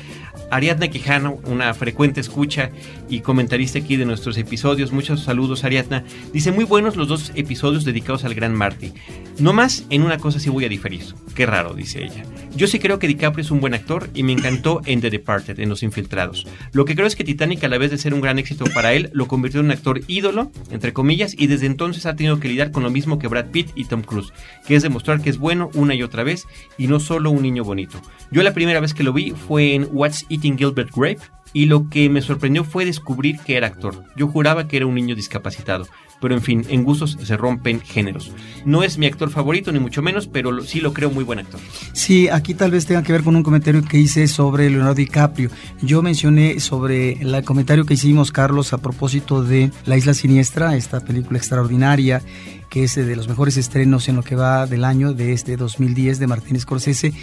Ariadna 0.52 0.88
Quijano, 0.88 1.40
una 1.46 1.74
frecuente 1.74 2.22
escucha 2.22 2.70
y 3.10 3.22
comentarista 3.22 3.80
aquí 3.80 3.96
de 3.96 4.06
nuestros 4.06 4.38
episodios. 4.38 4.92
Muchos 4.92 5.24
saludos, 5.24 5.64
Ariadna. 5.64 6.04
Dice, 6.34 6.52
muy 6.52 6.66
buenos 6.66 6.96
los 6.96 7.08
dos 7.08 7.32
episodios 7.36 7.84
dedicados 7.84 8.24
al 8.26 8.36
gran 8.36 8.54
Marty. 8.54 8.94
No 9.40 9.54
más, 9.54 9.86
en 9.90 10.04
una 10.04 10.18
cosa 10.18 10.40
sí 10.46 10.52
voy 10.52 10.66
a 10.66 10.70
diferir. 10.70 11.02
Qué 11.34 11.48
raro, 11.48 11.74
dice 11.74 12.04
ella. 12.04 12.24
Yo 12.56 12.68
sí 12.68 12.78
creo 12.78 13.00
que 13.00 13.08
DiCaprio 13.08 13.44
es 13.44 13.50
un 13.50 13.62
buen 13.62 13.74
actor 13.74 14.12
y 14.14 14.22
me 14.22 14.32
encantó 14.32 14.80
en 14.86 15.02
The 15.02 15.10
Departed, 15.10 15.60
en 15.60 15.70
Los 15.70 15.82
Infiltrados. 15.82 16.46
Lo 16.72 16.86
que 16.86 16.94
creo 16.94 17.08
es 17.08 17.16
que 17.16 17.24
Titanic, 17.24 17.64
a 17.64 17.68
la 17.68 17.80
vez 17.80 17.90
de 17.90 17.98
ser 17.98 18.14
un 18.14 18.22
gran 18.22 18.38
éxito 18.38 18.66
para 18.72 18.94
él, 18.94 19.10
lo 19.12 19.28
convirtió 19.28 19.60
en 19.60 19.66
un 19.66 19.72
actor 19.72 20.02
ídolo, 20.08 20.52
entre 20.70 20.94
comillas, 20.94 21.34
y 21.36 21.48
desde 21.48 21.66
entonces 21.66 22.06
ha 22.06 22.16
tenido 22.16 22.40
que 22.40 22.48
lidiar 22.48 22.72
con 22.72 22.84
lo 22.84 22.92
mismo 22.92 23.18
que 23.18 23.28
Brad 23.28 23.48
Pitt 23.48 23.72
y 23.74 23.86
Tom 23.86 24.04
Cruise, 24.04 24.34
que 24.68 24.76
es 24.76 24.84
demostrar 24.84 25.20
que 25.20 25.32
es 25.32 25.40
bueno 25.40 25.72
una 25.74 25.96
y 25.96 26.04
otra 26.04 26.22
vez 26.22 26.46
y 26.78 26.86
no 26.86 27.00
solo 27.00 27.32
un 27.32 27.42
niño 27.42 27.64
bonito. 27.64 28.00
Yo 28.30 28.44
la 28.44 28.54
primera 28.54 28.80
vez 28.80 28.94
que 28.94 29.04
lo 29.04 29.14
vi 29.14 29.32
fue 29.32 29.74
en 29.74 29.88
What's 29.92 30.28
Eating 30.30 30.60
Gilbert 30.60 30.92
Grape, 30.96 31.22
y 31.54 31.68
lo 31.68 31.90
que 31.90 32.10
me 32.10 32.22
sorprendió 32.22 32.66
fue 32.66 32.84
descubrir 32.84 33.40
que 33.40 33.56
era 33.56 33.68
actor. 33.68 34.04
Yo 34.18 34.28
juraba 34.28 34.68
que 34.68 34.76
era 34.76 34.86
un 34.86 34.94
niño 34.94 35.16
discapacitado 35.16 35.88
pero 36.22 36.34
en 36.34 36.42
fin, 36.42 36.66
en 36.70 36.84
gustos 36.84 37.18
se 37.22 37.38
rompen 37.38 37.82
géneros. 37.82 38.32
No 38.66 38.84
es 38.84 38.98
mi 38.98 39.06
actor 39.06 39.30
favorito, 39.30 39.72
ni 39.72 39.80
mucho 39.80 40.02
menos, 40.02 40.28
pero 40.28 40.62
sí 40.64 40.82
lo 40.82 40.94
creo 40.94 41.12
muy 41.12 41.24
buen 41.24 41.40
actor. 41.40 41.60
Sí, 41.94 42.30
aquí 42.30 42.54
tal 42.54 42.72
vez 42.72 42.86
tenga 42.86 43.04
que 43.04 43.12
ver 43.12 43.24
con 43.24 43.36
un 43.36 43.44
comentario 43.44 43.84
que 43.84 43.98
hice 43.98 44.28
sobre 44.28 44.70
Leonardo 44.70 44.96
DiCaprio. 44.96 45.50
Yo 45.82 46.02
mencioné 46.02 46.60
sobre 46.60 47.14
el 47.14 47.44
comentario 47.44 47.86
que 47.86 47.96
hicimos, 47.96 48.32
Carlos, 48.32 48.74
a 48.74 48.78
propósito 48.80 49.44
de 49.44 49.72
La 49.86 49.98
Isla 49.98 50.14
Siniestra, 50.14 50.76
esta 50.76 51.00
película 51.02 51.38
extraordinaria 51.38 52.22
que 52.70 52.84
es 52.84 52.96
de 52.96 53.16
los 53.16 53.30
mejores 53.30 53.56
estrenos 53.56 54.10
en 54.10 54.18
lo 54.18 54.24
que 54.24 54.36
va 54.36 54.68
del 54.68 54.84
año 54.84 55.14
de 55.14 55.32
este 55.32 55.56
2010 55.56 56.20
de 56.20 56.28
Martínez 56.28 56.64
Scorsese, 56.64 57.14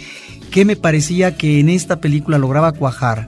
que 0.49 0.65
me 0.65 0.75
parecía 0.75 1.37
que 1.37 1.59
en 1.59 1.69
esta 1.69 1.99
película 2.01 2.39
lograba 2.39 2.71
cuajar 2.71 3.27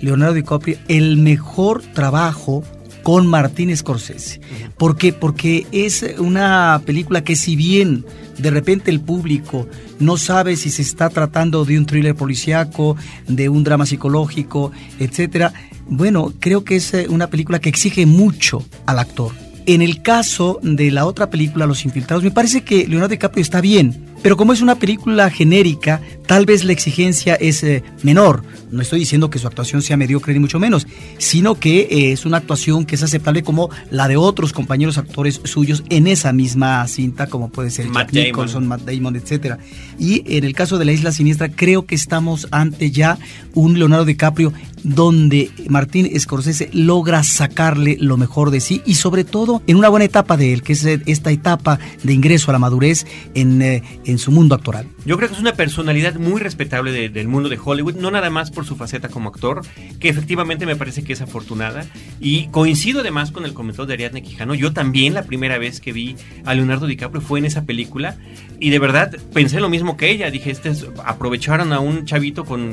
Leonardo 0.00 0.34
DiCaprio 0.34 0.76
el 0.86 1.16
mejor 1.16 1.82
trabajo 1.82 2.62
con 3.04 3.26
Martín 3.28 3.76
Scorsese. 3.76 4.40
¿Por 4.76 4.96
qué? 4.96 5.12
Porque 5.12 5.66
es 5.70 6.04
una 6.18 6.82
película 6.84 7.22
que 7.22 7.36
si 7.36 7.54
bien 7.54 8.04
de 8.38 8.50
repente 8.50 8.90
el 8.90 9.00
público 9.00 9.68
no 10.00 10.16
sabe 10.16 10.56
si 10.56 10.70
se 10.70 10.82
está 10.82 11.10
tratando 11.10 11.64
de 11.64 11.78
un 11.78 11.86
thriller 11.86 12.16
policíaco, 12.16 12.96
de 13.28 13.48
un 13.48 13.62
drama 13.62 13.86
psicológico, 13.86 14.72
etcétera, 14.98 15.52
bueno, 15.86 16.32
creo 16.40 16.64
que 16.64 16.76
es 16.76 16.94
eh, 16.94 17.06
una 17.08 17.28
película 17.28 17.60
que 17.60 17.68
exige 17.68 18.06
mucho 18.06 18.64
al 18.86 18.98
actor. 18.98 19.32
En 19.66 19.82
el 19.82 20.02
caso 20.02 20.58
de 20.62 20.90
la 20.90 21.06
otra 21.06 21.28
película, 21.30 21.66
Los 21.66 21.84
Infiltrados, 21.84 22.24
me 22.24 22.30
parece 22.30 22.64
que 22.64 22.88
Leonardo 22.88 23.12
DiCaprio 23.12 23.42
está 23.42 23.60
bien, 23.60 24.13
pero 24.24 24.38
como 24.38 24.54
es 24.54 24.62
una 24.62 24.76
película 24.76 25.28
genérica, 25.28 26.00
tal 26.26 26.46
vez 26.46 26.64
la 26.64 26.72
exigencia 26.72 27.34
es 27.34 27.62
eh, 27.62 27.82
menor. 28.02 28.42
No 28.70 28.80
estoy 28.80 29.00
diciendo 29.00 29.28
que 29.28 29.38
su 29.38 29.46
actuación 29.46 29.82
sea 29.82 29.98
mediocre 29.98 30.32
ni 30.32 30.38
mucho 30.38 30.58
menos, 30.58 30.86
sino 31.18 31.56
que 31.56 31.80
eh, 31.80 32.12
es 32.12 32.24
una 32.24 32.38
actuación 32.38 32.86
que 32.86 32.94
es 32.94 33.02
aceptable 33.02 33.42
como 33.42 33.68
la 33.90 34.08
de 34.08 34.16
otros 34.16 34.54
compañeros 34.54 34.96
actores 34.96 35.42
suyos 35.44 35.84
en 35.90 36.06
esa 36.06 36.32
misma 36.32 36.88
cinta, 36.88 37.26
como 37.26 37.50
puede 37.50 37.70
ser 37.70 37.88
Matt 37.88 38.12
Jack 38.12 38.28
Nicholson, 38.28 38.66
Matt 38.66 38.80
Damon, 38.86 39.14
etc. 39.16 39.56
Y 39.98 40.24
en 40.26 40.44
el 40.44 40.54
caso 40.54 40.78
de 40.78 40.86
La 40.86 40.92
Isla 40.92 41.12
Siniestra, 41.12 41.50
creo 41.50 41.84
que 41.84 41.94
estamos 41.94 42.48
ante 42.50 42.90
ya 42.90 43.18
un 43.52 43.78
Leonardo 43.78 44.06
DiCaprio 44.06 44.54
donde 44.84 45.50
Martín 45.68 46.08
Scorsese 46.18 46.68
logra 46.72 47.22
sacarle 47.24 47.96
lo 47.98 48.16
mejor 48.16 48.50
de 48.50 48.60
sí 48.60 48.82
y 48.84 48.94
sobre 48.94 49.24
todo 49.24 49.62
en 49.66 49.76
una 49.76 49.88
buena 49.88 50.04
etapa 50.04 50.36
de 50.36 50.52
él, 50.52 50.62
que 50.62 50.74
es 50.74 50.84
esta 50.84 51.32
etapa 51.32 51.78
de 52.02 52.12
ingreso 52.12 52.50
a 52.50 52.52
la 52.52 52.58
madurez 52.58 53.06
en, 53.34 53.62
eh, 53.62 53.82
en 54.14 54.18
su 54.18 54.30
mundo 54.30 54.54
actoral. 54.54 54.86
Yo 55.04 55.16
creo 55.16 55.28
que 55.28 55.34
es 55.34 55.40
una 55.40 55.54
personalidad 55.54 56.14
muy 56.14 56.40
respetable 56.40 57.08
del 57.08 57.28
mundo 57.28 57.48
de 57.48 57.58
Hollywood, 57.62 57.96
no 57.96 58.12
nada 58.12 58.30
más 58.30 58.52
por 58.52 58.64
su 58.64 58.76
faceta 58.76 59.08
como 59.08 59.28
actor, 59.28 59.62
que 59.98 60.08
efectivamente 60.08 60.66
me 60.66 60.76
parece 60.76 61.02
que 61.02 61.12
es 61.12 61.20
afortunada. 61.20 61.84
Y 62.20 62.46
coincido 62.48 63.00
además 63.00 63.32
con 63.32 63.44
el 63.44 63.52
comentario 63.52 63.86
de 63.86 63.94
Ariadne 63.94 64.22
Quijano. 64.22 64.54
Yo 64.54 64.72
también 64.72 65.14
la 65.14 65.24
primera 65.24 65.58
vez 65.58 65.80
que 65.80 65.92
vi 65.92 66.14
a 66.44 66.54
Leonardo 66.54 66.86
DiCaprio 66.86 67.20
fue 67.20 67.40
en 67.40 67.46
esa 67.46 67.64
película. 67.64 68.16
Y 68.60 68.70
de 68.70 68.78
verdad 68.78 69.16
pensé 69.32 69.58
lo 69.58 69.68
mismo 69.68 69.96
que 69.96 70.10
ella. 70.10 70.30
Dije, 70.30 70.50
este 70.50 70.72
aprovecharon 71.04 71.72
a 71.72 71.80
un 71.80 72.04
chavito 72.04 72.44
con 72.44 72.70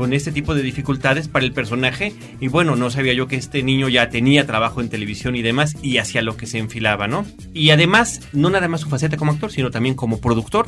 con 0.00 0.14
este 0.14 0.32
tipo 0.32 0.54
de 0.54 0.62
dificultades 0.62 1.28
para 1.28 1.44
el 1.44 1.52
personaje 1.52 2.14
y 2.40 2.48
bueno, 2.48 2.74
no 2.74 2.88
sabía 2.88 3.12
yo 3.12 3.28
que 3.28 3.36
este 3.36 3.62
niño 3.62 3.90
ya 3.90 4.08
tenía 4.08 4.46
trabajo 4.46 4.80
en 4.80 4.88
televisión 4.88 5.36
y 5.36 5.42
demás 5.42 5.76
y 5.82 5.98
hacia 5.98 6.22
lo 6.22 6.38
que 6.38 6.46
se 6.46 6.56
enfilaba, 6.56 7.06
¿no? 7.06 7.26
Y 7.52 7.68
además, 7.68 8.22
no 8.32 8.48
nada 8.48 8.66
más 8.66 8.80
su 8.80 8.88
faceta 8.88 9.18
como 9.18 9.32
actor, 9.32 9.52
sino 9.52 9.70
también 9.70 9.94
como 9.94 10.18
productor 10.18 10.66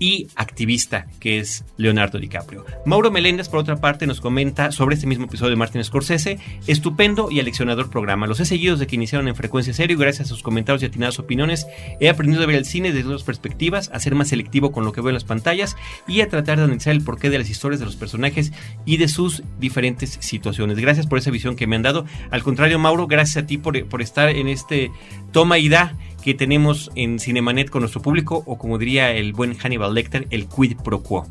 y 0.00 0.26
activista, 0.34 1.06
que 1.20 1.38
es 1.38 1.64
Leonardo 1.76 2.18
DiCaprio. 2.18 2.66
Mauro 2.84 3.12
Meléndez, 3.12 3.48
por 3.48 3.60
otra 3.60 3.76
parte, 3.76 4.04
nos 4.08 4.20
comenta 4.20 4.72
sobre 4.72 4.96
este 4.96 5.06
mismo 5.06 5.26
episodio 5.26 5.50
de 5.50 5.56
Martin 5.56 5.84
Scorsese, 5.84 6.40
estupendo 6.66 7.30
y 7.30 7.38
aleccionador 7.38 7.88
programa. 7.88 8.26
Los 8.26 8.40
he 8.40 8.46
seguido 8.46 8.74
desde 8.74 8.88
que 8.88 8.96
iniciaron 8.96 9.28
en 9.28 9.36
Frecuencia 9.36 9.72
Serio 9.72 9.96
y 9.96 10.00
gracias 10.00 10.26
a 10.26 10.30
sus 10.30 10.42
comentarios 10.42 10.82
y 10.82 10.86
atinadas 10.86 11.20
opiniones 11.20 11.68
he 12.00 12.08
aprendido 12.08 12.42
a 12.42 12.46
ver 12.46 12.56
el 12.56 12.64
cine 12.64 12.90
desde 12.90 13.08
dos 13.08 13.22
perspectivas, 13.22 13.90
a 13.94 14.00
ser 14.00 14.16
más 14.16 14.30
selectivo 14.30 14.72
con 14.72 14.84
lo 14.84 14.90
que 14.90 15.00
veo 15.00 15.10
en 15.10 15.14
las 15.14 15.22
pantallas 15.22 15.76
y 16.08 16.20
a 16.20 16.28
tratar 16.28 16.58
de 16.58 16.64
analizar 16.64 16.92
el 16.92 17.04
porqué 17.04 17.30
de 17.30 17.38
las 17.38 17.48
historias 17.48 17.78
de 17.78 17.86
los 17.86 17.94
personajes 17.94 18.52
y 18.84 18.96
de 18.96 19.08
sus 19.08 19.42
diferentes 19.58 20.18
situaciones. 20.20 20.78
Gracias 20.78 21.06
por 21.06 21.18
esa 21.18 21.30
visión 21.30 21.56
que 21.56 21.66
me 21.66 21.76
han 21.76 21.82
dado. 21.82 22.04
Al 22.30 22.42
contrario, 22.42 22.78
Mauro, 22.78 23.06
gracias 23.06 23.44
a 23.44 23.46
ti 23.46 23.58
por, 23.58 23.86
por 23.86 24.02
estar 24.02 24.28
en 24.28 24.48
este 24.48 24.90
toma 25.32 25.58
y 25.58 25.68
da 25.68 25.96
que 26.22 26.34
tenemos 26.34 26.90
en 26.94 27.18
Cinemanet 27.18 27.70
con 27.70 27.80
nuestro 27.80 28.00
público, 28.00 28.42
o 28.46 28.58
como 28.58 28.78
diría 28.78 29.10
el 29.10 29.32
buen 29.32 29.54
Hannibal 29.56 29.94
Lecter, 29.94 30.26
el 30.30 30.46
quid 30.46 30.76
pro 30.76 31.02
quo, 31.02 31.26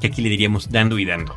que 0.00 0.06
aquí 0.06 0.22
le 0.22 0.28
diríamos 0.28 0.70
dando 0.70 0.98
y 0.98 1.04
dando. 1.04 1.34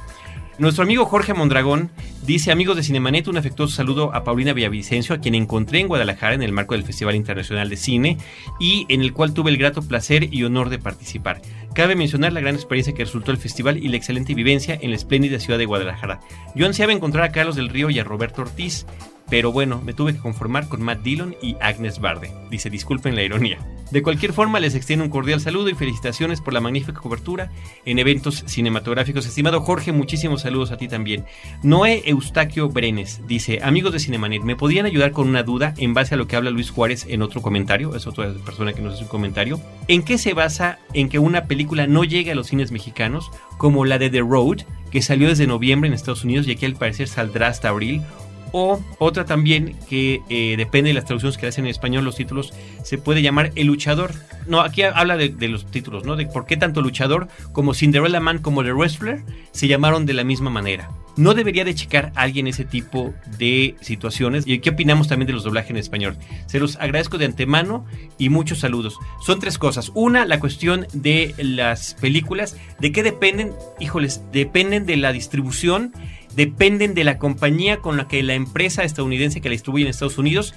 Nuestro 0.60 0.84
amigo 0.84 1.06
Jorge 1.06 1.34
Mondragón 1.34 1.90
dice, 2.26 2.52
amigos 2.52 2.76
de 2.76 2.84
Cinemanet, 2.84 3.30
un 3.30 3.38
afectuoso 3.38 3.74
saludo 3.74 4.14
a 4.14 4.26
Paulina 4.26 4.52
Villavicencio, 4.52 5.16
a 5.16 5.20
quien 5.20 5.34
encontré 5.34 5.80
en 5.80 5.88
Guadalajara 5.88 6.34
en 6.34 6.44
el 6.44 6.52
marco 6.52 6.74
del 6.74 6.84
Festival 6.84 7.16
Internacional 7.16 7.70
de 7.70 7.78
Cine 7.78 8.18
y 8.60 8.86
en 8.90 9.00
el 9.00 9.14
cual 9.14 9.34
tuve 9.34 9.52
el 9.52 9.58
grato 9.58 9.82
placer 9.82 10.34
y 10.34 10.44
honor 10.44 10.70
de 10.70 10.78
participar. 10.78 11.42
Cabe 11.74 11.96
mencionar 11.96 12.34
la 12.34 12.42
gran 12.42 12.56
experiencia 12.56 12.94
que 12.94 13.06
resultó 13.06 13.32
el 13.32 13.38
festival 13.38 13.78
y 13.78 13.88
la 13.90 13.98
excelente 13.98 14.34
vivencia 14.34 14.78
en 14.82 14.90
la 14.90 14.96
espléndida 14.96 15.40
ciudad 15.40 15.60
de 15.60 15.66
Guadalajara. 15.66 16.20
Yo 16.56 16.66
ansiaba 16.66 16.94
encontrar 16.94 17.24
a 17.26 17.32
Carlos 17.32 17.56
del 17.56 17.70
Río 17.70 17.90
y 17.90 18.00
a 18.00 18.04
Roberto 18.04 18.42
Ortiz, 18.42 18.86
pero 19.30 19.52
bueno, 19.52 19.82
me 19.84 19.94
tuve 19.94 20.14
que 20.14 20.20
conformar 20.20 20.68
con 20.68 20.82
Matt 20.82 21.02
Dillon 21.02 21.36
y 21.42 21.56
Agnes 21.62 22.00
Barde. 22.00 22.32
Dice, 22.50 22.70
disculpen 22.70 23.16
la 23.16 23.24
ironía. 23.24 23.60
De 23.92 24.04
cualquier 24.04 24.34
forma, 24.34 24.60
les 24.60 24.76
extiendo 24.76 25.04
un 25.04 25.10
cordial 25.10 25.42
saludo 25.42 25.68
y 25.70 25.74
felicitaciones 25.74 26.42
por 26.42 26.54
la 26.54 26.60
magnífica 26.60 27.00
cobertura 27.00 27.52
en 27.86 27.98
eventos 27.98 28.44
cinematográficos. 28.46 29.26
Estimado 29.26 29.62
Jorge, 29.62 29.92
muchísimos 29.92 30.44
saludos 30.44 30.72
a 30.72 30.78
ti 30.78 30.88
también. 30.88 31.26
Noé 31.64 32.04
Eustaquio 32.06 32.70
Brenes 32.70 33.22
dice, 33.28 33.60
amigos 33.64 33.94
de 33.94 34.00
Cinemanet, 34.00 34.44
¿me 34.44 34.56
podían 34.56 34.86
ayudar 34.86 35.12
con 35.12 35.28
una 35.28 35.42
duda 35.42 35.74
en 35.78 35.96
base 35.96 36.14
a 36.14 36.18
lo 36.18 36.28
que 36.28 36.36
habla 36.36 36.52
Luis 36.52 36.70
Juárez 36.70 37.08
en 37.10 37.24
otro 37.24 37.42
comentario? 37.42 37.96
Es 37.96 38.06
otra 38.06 38.32
persona 38.46 38.74
que 38.74 38.82
nos 38.82 38.94
hace 38.94 39.04
un 39.04 39.10
comentario. 39.10 39.60
¿En 39.88 40.04
qué 40.04 40.20
se 40.20 40.36
basa 40.36 40.78
en 40.94 41.10
que 41.10 41.18
una 41.18 41.46
película 41.46 41.88
no 41.88 42.04
llegue 42.04 42.32
a 42.32 42.36
los 42.36 42.48
cines 42.48 42.72
mexicanos 42.72 43.32
como 43.58 43.86
la 43.86 43.98
de 43.98 44.12
The 44.12 44.20
Road, 44.20 44.62
que 44.92 45.02
salió 45.02 45.30
desde 45.30 45.48
noviembre 45.48 45.88
en 45.88 45.96
Estados 45.96 46.24
Unidos 46.24 46.48
y 46.48 46.52
aquí 46.52 46.68
al 46.68 46.76
parecer 46.76 47.08
saldrá 47.08 47.48
hasta 47.48 47.70
abril? 47.70 48.04
O 48.52 48.82
otra 48.98 49.26
también 49.26 49.76
que 49.88 50.22
eh, 50.30 50.56
depende 50.58 50.90
de 50.90 50.94
las 50.94 51.06
traducciones 51.06 51.38
que 51.38 51.48
hacen 51.48 51.66
en 51.66 51.72
español 51.72 52.06
los 52.06 52.16
títulos, 52.16 52.54
se 52.84 52.98
puede 52.98 53.22
llamar 53.22 53.52
El 53.56 53.68
Luchador. 53.68 54.12
No, 54.48 54.62
aquí 54.62 54.82
habla 54.82 55.18
de, 55.18 55.48
los 55.48 55.66
títulos, 55.70 56.06
¿no? 56.06 56.16
De 56.16 56.26
por 56.26 56.46
qué 56.46 56.58
tanto 56.58 56.82
Luchador 56.82 57.28
como 57.52 57.74
Cinderella 57.74 58.20
Man 58.20 58.40
como 58.40 58.64
The 58.64 58.74
Wrestler 58.74 59.24
se 59.52 59.68
llamaron 59.68 60.06
de 60.06 60.14
la 60.14 60.24
misma 60.24 60.50
manera. 60.50 60.90
No 61.18 61.34
debería 61.34 61.66
de 61.66 61.76
checar 61.76 62.14
alguien 62.16 62.48
ese 62.48 62.64
tipo 62.64 63.14
de 63.38 63.76
situaciones. 63.82 64.46
¿Y 64.48 64.60
qué 64.60 64.70
opinamos 64.70 65.10
también 65.10 65.28
de 65.28 65.34
los 65.34 65.44
doblajes 65.44 65.72
en 65.72 65.78
español? 65.78 66.18
Se 66.46 66.60
los 66.60 66.78
agradezco 66.78 67.18
de 67.18 67.26
antemano 67.26 67.86
y 68.18 68.30
muchos 68.30 68.60
saludos. 68.60 68.98
Son 69.22 69.40
tres 69.40 69.58
cosas. 69.58 69.92
Una, 69.96 70.26
la 70.26 70.40
cuestión 70.40 70.88
de 70.94 71.36
las 71.38 71.96
películas. 71.96 72.56
¿De 72.80 72.94
qué 72.94 73.04
dependen? 73.04 73.52
Híjoles, 73.82 74.22
dependen 74.32 74.86
de 74.86 74.96
la 74.96 75.12
distribución 75.12 75.94
dependen 76.36 76.94
de 76.94 77.04
la 77.04 77.18
compañía 77.18 77.78
con 77.78 77.98
la 77.98 78.08
que 78.08 78.24
la 78.24 78.34
empresa 78.34 78.84
estadounidense 78.84 79.42
que 79.42 79.50
la 79.50 79.54
distribuye 79.54 79.84
en 79.84 79.90
Estados 79.90 80.18
Unidos 80.18 80.54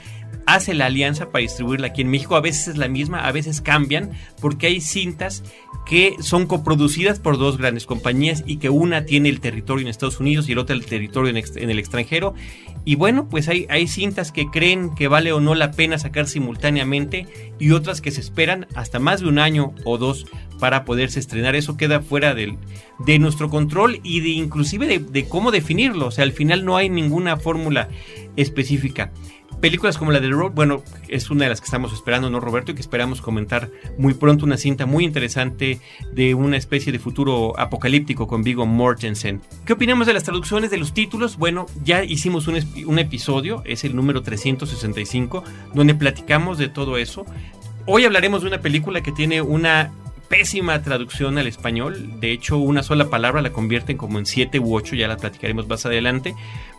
hace 0.47 0.75
la 0.75 0.87
alianza 0.87 1.31
para 1.31 1.43
distribuirla 1.43 1.89
aquí 1.89 2.03
en 2.03 2.11
México. 2.11 2.37
A 2.37 2.41
veces 2.41 2.69
es 2.69 2.77
la 2.77 2.89
misma, 2.89 3.27
a 3.27 3.33
veces 3.33 3.61
cambian, 3.61 4.11
porque 4.41 4.67
hay 4.67 4.81
cintas 4.81 5.43
que 5.87 6.17
son 6.21 6.47
coproducidas 6.47 7.19
por 7.19 7.39
dos 7.39 7.59
grandes 7.59 7.87
compañías 7.87 8.45
y 8.47 8.59
que 8.59 8.71
una 8.71 9.05
tiene 9.05 9.29
el 9.29 9.41
territorio 9.41 9.83
en 9.83 9.89
Estados 9.89 10.21
Unidos 10.21 10.49
y 10.49 10.53
el 10.53 10.59
otro 10.59 10.75
el 10.75 10.87
territorio 10.87 11.31
en, 11.31 11.71
el 11.71 11.79
extranjero. 11.79 12.35
Y 12.85 12.95
bueno, 12.97 13.29
pues 13.29 13.49
hay, 13.49 13.67
hay 13.69 13.87
cintas 13.89 14.33
que 14.33 14.47
creen 14.47 14.95
que 14.95 15.09
vale 15.09 15.33
o 15.33 15.41
no 15.41 15.55
la 15.55 15.73
pena 15.73 15.99
sacar 15.99 16.27
simultáneamente 16.27 17.27
y 17.59 17.73
otras 17.73 18.01
que 18.01 18.11
se 18.11 18.21
esperan 18.21 18.67
hasta 18.75 18.99
más 18.99 19.21
de 19.21 19.29
un 19.29 19.39
año 19.39 19.75
o 19.85 19.99
dos 19.99 20.27
para 20.59 20.85
poderse 20.85 21.21
estrenar. 21.21 21.57
Eso 21.57 21.77
queda 21.77 22.01
fuera 22.01 22.35
del, 22.35 22.59
de 23.05 23.19
nuestro 23.19 23.51
control 23.51 24.01
y 24.03 24.21
de 24.21 24.31
inclusive 24.31 24.87
de, 24.87 24.99
de 24.99 25.29
cómo 25.29 25.51
definirlo. 25.51 26.07
O 26.07 26.11
sea, 26.11 26.25
al 26.25 26.33
final 26.33 26.65
no 26.65 26.77
hay 26.77 26.89
ninguna 26.89 27.37
fórmula 27.37 27.89
específica 28.37 29.13
películas 29.63 29.97
como 29.97 30.11
la 30.11 30.19
de 30.19 30.29
Road, 30.29 30.51
bueno, 30.53 30.83
es 31.09 31.31
una 31.31 31.45
de 31.45 31.51
las 31.51 31.61
que 31.61 31.67
estamos 31.67 31.93
esperando, 31.93 32.29
¿no, 32.29 32.41
Roberto? 32.41 32.73
Y 32.73 32.75
que 32.75 32.81
esperamos 32.81 33.23
comentar 33.23 33.71
muy 33.97 34.13
pronto 34.13 34.45
una 34.45 34.57
cinta 34.57 34.87
muy 34.87 35.05
interesante 35.05 35.81
de 36.13 36.35
una 36.35 36.57
especie 36.57 36.91
de 36.91 36.99
futuro 36.99 37.59
apocalíptico 37.59 38.27
con 38.27 38.43
Vigo 38.43 38.67
Mortensen. 38.67 39.41
¿Qué 39.65 39.75
opinamos 39.75 40.09
de 40.09 40.15
las 40.15 40.25
traducciones 40.25 40.73
de 40.73 40.79
los 40.79 40.93
títulos? 40.93 41.39
Bueno, 41.39 41.67
ya 41.85 42.03
hicimos 42.03 42.49
un, 42.49 42.59
un 42.87 42.99
episodio, 42.99 43.63
es 43.65 43.85
el 43.85 43.95
número 43.95 44.23
365, 44.23 45.45
donde 45.73 45.95
platicamos 45.95 46.59
de 46.59 46.69
todo 46.69 46.99
eso. 46.99 47.25
Hoy 47.87 48.05
hablaremos 48.05 48.43
de 48.43 48.49
una 48.49 48.61
película 48.61 49.01
que 49.01 49.13
tiene 49.13 49.43
una 49.43 49.93
pésima 50.33 50.81
traducción 50.81 51.37
al 51.37 51.47
español. 51.47 52.19
De 52.19 52.33
hecho, 52.33 52.57
una 52.57 52.83
sola 52.83 53.11
palabra 53.11 53.43
la 53.43 53.53
convierten 53.53 53.99
como 53.99 54.19
en 54.19 54.25
siete 54.25 54.59
u 54.59 54.75
ocho, 54.75 54.97
ya 54.97 55.07
la 55.07 55.19
platicaremos 55.19 55.69
más 55.69 55.85
adelante. 55.85 56.35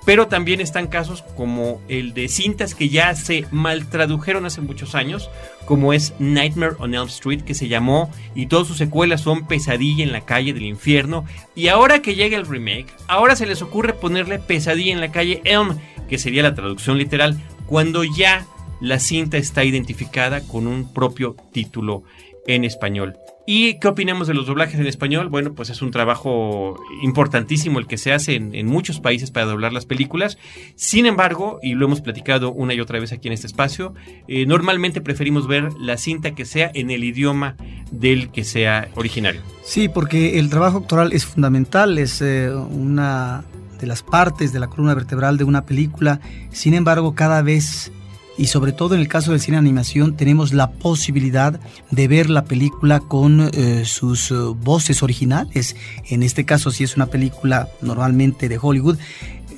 Pero 0.07 0.27
también 0.27 0.59
están 0.59 0.87
casos 0.87 1.21
como 1.37 1.79
el 1.87 2.15
de 2.15 2.29
cintas 2.29 2.73
que 2.73 2.89
ya 2.89 3.13
se 3.13 3.45
mal 3.51 3.87
tradujeron 3.91 4.47
hace 4.47 4.61
muchos 4.61 4.95
años, 4.95 5.29
como 5.65 5.93
es 5.93 6.15
Nightmare 6.17 6.77
on 6.79 6.95
Elm 6.95 7.05
Street, 7.05 7.41
que 7.41 7.53
se 7.53 7.67
llamó, 7.67 8.11
y 8.33 8.47
todas 8.47 8.67
sus 8.67 8.77
secuelas 8.77 9.21
son 9.21 9.45
Pesadilla 9.45 10.03
en 10.03 10.13
la 10.13 10.25
calle 10.25 10.53
del 10.53 10.65
infierno. 10.65 11.23
Y 11.53 11.67
ahora 11.67 12.01
que 12.01 12.15
llega 12.15 12.37
el 12.37 12.47
remake, 12.47 12.87
ahora 13.07 13.35
se 13.35 13.45
les 13.45 13.61
ocurre 13.61 13.93
ponerle 13.93 14.39
Pesadilla 14.39 14.93
en 14.93 14.99
la 14.99 15.11
calle 15.11 15.41
Elm, 15.43 15.77
que 16.09 16.17
sería 16.17 16.41
la 16.41 16.55
traducción 16.55 16.97
literal, 16.97 17.39
cuando 17.67 18.03
ya 18.03 18.47
la 18.81 18.97
cinta 18.97 19.37
está 19.37 19.63
identificada 19.63 20.41
con 20.41 20.65
un 20.65 20.91
propio 20.91 21.35
título 21.51 22.03
en 22.47 22.63
español. 22.63 23.15
¿Y 23.45 23.73
qué 23.79 23.89
opinamos 23.89 24.27
de 24.27 24.33
los 24.33 24.45
doblajes 24.45 24.79
en 24.79 24.87
español? 24.87 25.27
Bueno, 25.27 25.53
pues 25.53 25.69
es 25.69 25.81
un 25.81 25.91
trabajo 25.91 26.77
importantísimo 27.01 27.77
el 27.77 27.87
que 27.87 27.97
se 27.97 28.13
hace 28.13 28.35
en, 28.35 28.65
muchos 28.67 29.01
países 29.01 29.31
para 29.31 29.45
doblar 29.45 29.73
las 29.73 29.85
películas. 29.85 30.37
Sin 30.75 31.05
embargo, 31.05 31.59
y 31.61 31.73
lo 31.73 31.85
hemos 31.85 31.99
platicado 31.99 32.53
una 32.53 32.73
y 32.73 32.79
otra 32.79 32.99
vez 32.99 33.11
aquí 33.11 33.27
en 33.27 33.33
este 33.33 33.47
espacio, 33.47 33.93
eh, 34.29 34.45
normalmente 34.45 35.01
preferimos 35.01 35.45
ver 35.45 35.73
la 35.77 35.97
cinta 35.97 36.35
que 36.35 36.45
sea 36.45 36.71
en 36.73 36.89
el 36.89 37.03
idioma 37.03 37.57
del 37.91 38.29
que 38.29 38.45
sea 38.45 38.87
originario. 38.95 39.41
Sí, 39.61 39.89
porque 39.89 40.39
el 40.39 40.49
trabajo 40.49 40.77
actoral 40.77 41.11
es 41.11 41.25
fundamental, 41.25 41.97
es 41.97 42.21
eh, 42.21 42.49
una 42.49 43.43
de 43.77 43.87
las 43.87 44.03
partes 44.03 44.53
de 44.53 44.61
la 44.61 44.67
columna 44.67 44.93
vertebral 44.93 45.37
de 45.37 45.43
una 45.43 45.65
película. 45.65 46.21
Sin 46.49 46.73
embargo, 46.73 47.13
cada 47.13 47.41
vez 47.41 47.91
y 48.37 48.47
sobre 48.47 48.71
todo 48.71 48.95
en 48.95 49.01
el 49.01 49.07
caso 49.07 49.31
del 49.31 49.39
cine 49.39 49.57
animación 49.57 50.15
tenemos 50.15 50.53
la 50.53 50.71
posibilidad 50.71 51.59
de 51.91 52.07
ver 52.07 52.29
la 52.29 52.45
película 52.45 52.99
con 52.99 53.49
eh, 53.53 53.83
sus 53.85 54.31
eh, 54.31 54.35
voces 54.35 55.03
originales. 55.03 55.75
En 56.09 56.23
este 56.23 56.45
caso, 56.45 56.71
si 56.71 56.83
es 56.83 56.95
una 56.95 57.07
película 57.07 57.69
normalmente 57.81 58.49
de 58.49 58.59
Hollywood, 58.61 58.97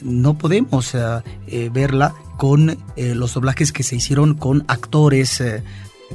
no 0.01 0.37
podemos 0.37 0.93
eh, 0.93 1.69
verla 1.71 2.13
con 2.37 2.77
los 2.97 3.33
doblajes 3.33 3.71
que 3.71 3.81
se 3.81 3.95
hicieron 3.95 4.33
con 4.35 4.65
actores 4.67 5.41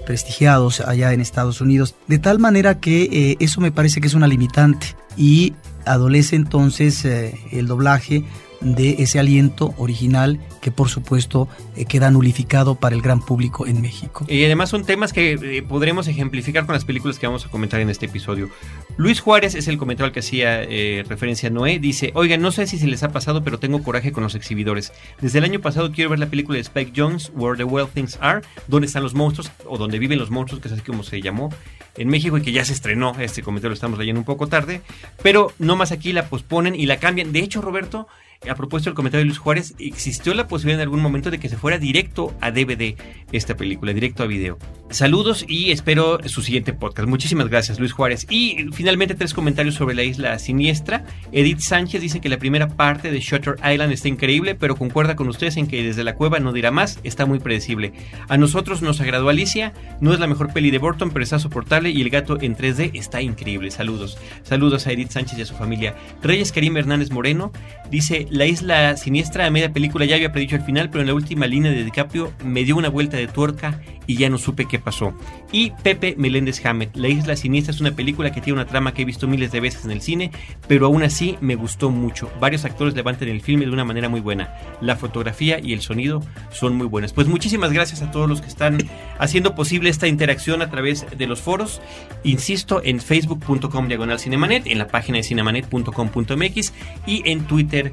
prestigiados 0.05 0.81
allá 0.81 1.15
en 1.15 1.23
Estados 1.23 1.63
Unidos. 1.63 1.95
De 2.07 2.19
tal 2.19 2.39
manera 2.39 2.79
que 2.79 3.39
eso 3.41 3.63
me 3.63 3.73
parece 3.73 4.03
que 4.03 4.07
es 4.07 4.15
una 4.15 4.29
limitante 4.29 4.95
y 5.17 5.55
adolece 5.87 6.37
entonces 6.37 7.07
el 7.07 7.67
doblaje 7.67 8.23
de 8.61 8.97
ese 8.99 9.19
aliento 9.19 9.75
original 9.79 10.39
que 10.61 10.71
por 10.71 10.89
supuesto 10.89 11.49
eh, 11.77 11.85
queda 11.87 12.11
nulificado 12.11 12.75
para 12.75 12.95
el 12.95 13.03
gran 13.03 13.21
público 13.21 13.67
en 13.67 13.81
México. 13.81 14.25
Y 14.29 14.45
además 14.45 14.69
son 14.71 14.85
temas 14.85 15.13
que 15.13 15.33
eh, 15.33 15.63
podremos 15.63 16.07
ejemplificar 16.09 16.67
con 16.67 16.75
las 16.75 16.85
películas 16.85 17.19
que 17.19 17.27
vamos 17.27 17.47
a 17.47 17.49
comentar 17.49 17.81
en 17.81 17.89
este 17.89 18.07
episodio. 18.07 18.51
Luis 18.97 19.21
Juárez 19.21 19.55
es 19.55 19.69
el 19.69 19.79
comentario 19.79 20.07
al 20.07 20.13
que 20.13 20.21
hacía 20.21 20.63
eh, 20.63 21.05
referencia 21.09 21.49
a 21.49 21.53
Noé. 21.53 21.79
Dice, 21.79 22.13
oiga, 22.15 22.37
no 22.37 22.53
sé 22.53 22.67
si 22.67 22.79
se 22.79 22.87
les 22.87 23.03
ha 23.03 23.11
pasado, 23.11 23.43
pero 23.43 23.59
tengo 23.59 23.83
coraje 23.83 24.13
con 24.13 24.23
los 24.23 24.35
exhibidores. 24.35 24.93
Desde 25.21 25.39
el 25.39 25.45
año 25.45 25.61
pasado 25.61 25.93
quiero 25.93 26.11
ver 26.11 26.19
la 26.19 26.27
película 26.27 26.57
de 26.57 26.63
Spike 26.63 26.93
Jones, 26.95 27.33
Where 27.35 27.57
the 27.57 27.65
Well 27.65 27.89
Things 27.93 28.19
Are, 28.21 28.43
donde 28.69 28.87
están 28.87 29.03
los 29.03 29.15
monstruos, 29.15 29.51
o 29.67 29.79
donde 29.79 29.99
viven 29.99 30.19
los 30.19 30.31
monstruos, 30.31 30.61
que 30.61 30.69
es 30.69 30.75
así 30.75 30.83
como 30.83 31.03
se 31.03 31.21
llamó 31.23 31.51
en 31.97 32.09
México 32.09 32.37
y 32.39 32.43
que 32.43 32.53
ya 32.53 32.65
se 32.65 32.73
estrenó. 32.73 33.15
Este 33.19 33.43
comentario 33.43 33.71
lo 33.71 33.75
estamos 33.75 33.99
leyendo 33.99 34.21
un 34.21 34.25
poco 34.25 34.47
tarde, 34.47 34.83
pero 35.23 35.53
no 35.59 35.77
más 35.77 35.93
aquí 35.93 36.13
la 36.13 36.29
posponen 36.29 36.75
y 36.75 36.87
la 36.87 36.99
cambian. 36.99 37.33
De 37.33 37.41
hecho, 37.41 37.61
Roberto, 37.61 38.07
a 38.49 38.55
propósito 38.55 38.89
del 38.89 38.95
comentario 38.95 39.21
de 39.21 39.27
Luis 39.27 39.39
Juárez, 39.39 39.75
existió 39.79 40.33
la 40.33 40.49
posibilidad 40.49 40.81
en 40.81 40.87
algún 40.87 41.03
momento 41.03 41.31
de 41.31 41.39
que 41.39 41.51
se 41.51 41.59
fuera 41.59 41.77
directo 41.77 42.35
a 42.41 42.51
DVD 42.51 42.95
esta 43.33 43.55
película, 43.55 43.93
directo 43.93 44.23
a 44.23 44.27
video. 44.27 44.57
Saludos 44.89 45.45
y 45.47 45.73
espero 45.73 46.19
su 46.27 46.41
siguiente 46.41 46.73
podcast. 46.73 47.07
Muchísimas 47.07 47.49
gracias, 47.49 47.79
Luis 47.79 47.93
Juárez. 47.93 48.27
Y 48.31 48.71
finalmente 48.73 49.15
tres 49.15 49.35
comentarios 49.35 49.75
sobre 49.75 49.95
la 49.95 50.05
isla 50.05 50.39
siniestra. 50.39 51.05
Edith 51.33 51.61
Sánchez 51.61 52.01
dice 52.01 52.21
que 52.21 52.31
la 52.31 52.39
primera 52.39 52.69
parte 52.69 53.11
de 53.11 53.21
Shutter 53.21 53.57
Island 53.57 53.93
está 53.93 54.09
increíble, 54.09 54.55
pero 54.55 54.75
concuerda 54.75 55.17
con 55.17 55.29
ustedes 55.29 55.59
en 55.59 55.67
que 55.67 55.83
desde 55.83 56.03
la 56.03 56.15
cueva 56.15 56.41
no 56.41 56.55
dirá 56.55 56.71
más, 56.71 56.99
está 57.05 57.27
muy 57.27 57.41
predecible. 57.41 57.93
A 58.29 58.39
nosotros 58.39 58.81
nos 58.81 59.03
agradó 59.03 59.29
Alicia, 59.29 59.75
no 60.01 60.15
es 60.15 60.19
la 60.19 60.27
mejor 60.27 60.51
peli 60.55 60.71
de 60.71 60.79
Burton, 60.79 61.11
pero 61.11 61.23
está 61.23 61.39
soportable 61.39 61.91
y 61.91 62.01
el 62.01 62.09
gato 62.09 62.41
en 62.41 62.57
3D 62.57 62.93
está 62.95 63.21
increíble. 63.21 63.71
Saludos. 63.71 64.17
Saludos 64.45 64.87
a 64.87 64.93
Edith 64.93 65.11
Sánchez 65.11 65.39
y 65.39 65.43
a 65.43 65.47
su 65.47 65.55
familia. 65.55 65.95
Reyes 66.23 66.53
Karim 66.53 66.79
Hernández 66.79 67.11
Moreno 67.11 67.53
dice 67.91 68.27
la 68.31 68.47
isla 68.47 68.97
siniestra 68.97 69.47
a 69.47 69.51
media 69.51 69.73
película 69.73 70.05
ya 70.05 70.15
había 70.15 70.33
predicho 70.33 70.57
el 70.57 70.63
final, 70.63 70.89
pero 70.89 71.03
en 71.03 71.09
la 71.09 71.15
última 71.15 71.47
línea 71.47 71.71
de 71.73 71.85
DiCaprio 71.85 72.33
me 72.45 72.65
dio 72.65 72.77
una 72.77 72.89
vuelta 72.89 73.17
de 73.17 73.27
tuerca 73.27 73.81
y 74.07 74.17
ya 74.17 74.29
no 74.29 74.39
supe 74.39 74.67
qué 74.67 74.79
pasó. 74.79 75.15
Y 75.53 75.71
Pepe 75.83 76.15
Meléndez 76.19 76.65
Hammett, 76.65 76.97
La 76.97 77.09
isla 77.09 77.37
siniestra 77.37 77.73
es 77.73 77.81
una 77.81 77.93
película 77.93 78.33
que 78.33 78.41
tiene 78.41 78.61
una 78.61 78.69
trama 78.69 78.93
que 78.93 79.03
he 79.03 79.05
visto 79.05 79.29
miles 79.29 79.53
de 79.53 79.61
veces 79.61 79.85
en 79.85 79.93
el 79.93 80.01
cine, 80.01 80.31
pero 80.67 80.87
aún 80.87 81.03
así 81.03 81.37
me 81.41 81.55
gustó 81.55 81.91
mucho. 81.91 82.31
Varios 82.41 82.65
actores 82.65 82.95
levantan 82.95 83.29
el 83.29 83.41
filme 83.41 83.67
de 83.67 83.71
una 83.71 83.85
manera 83.85 84.09
muy 84.09 84.21
buena. 84.21 84.55
La 84.81 84.97
fotografía 84.97 85.61
y 85.61 85.73
el 85.73 85.81
sonido 85.81 86.23
son 86.51 86.77
muy 86.77 86.87
buenas. 86.87 87.13
Pues 87.13 87.29
muchísimas 87.29 87.73
gracias 87.73 88.03
a 88.03 88.11
todos 88.11 88.29
los 88.29 88.41
que 88.41 88.49
están 88.49 88.79
haciendo 89.19 89.55
posible 89.55 89.91
esta 89.91 90.09
interacción 90.09 90.63
a 90.63 90.71
través 90.71 91.07
de 91.17 91.27
los 91.27 91.41
foros. 91.41 91.81
Insisto, 92.25 92.81
en 92.85 93.01
facebook.com 93.01 93.89
diagonal 93.89 94.19
cinemanet, 94.19 94.67
en 94.67 94.79
la 94.79 94.89
página 94.89 95.19
de 95.19 95.23
cinemanet.com.mx 95.25 96.73
y 97.07 97.23
en 97.31 97.45
Twitter 97.45 97.93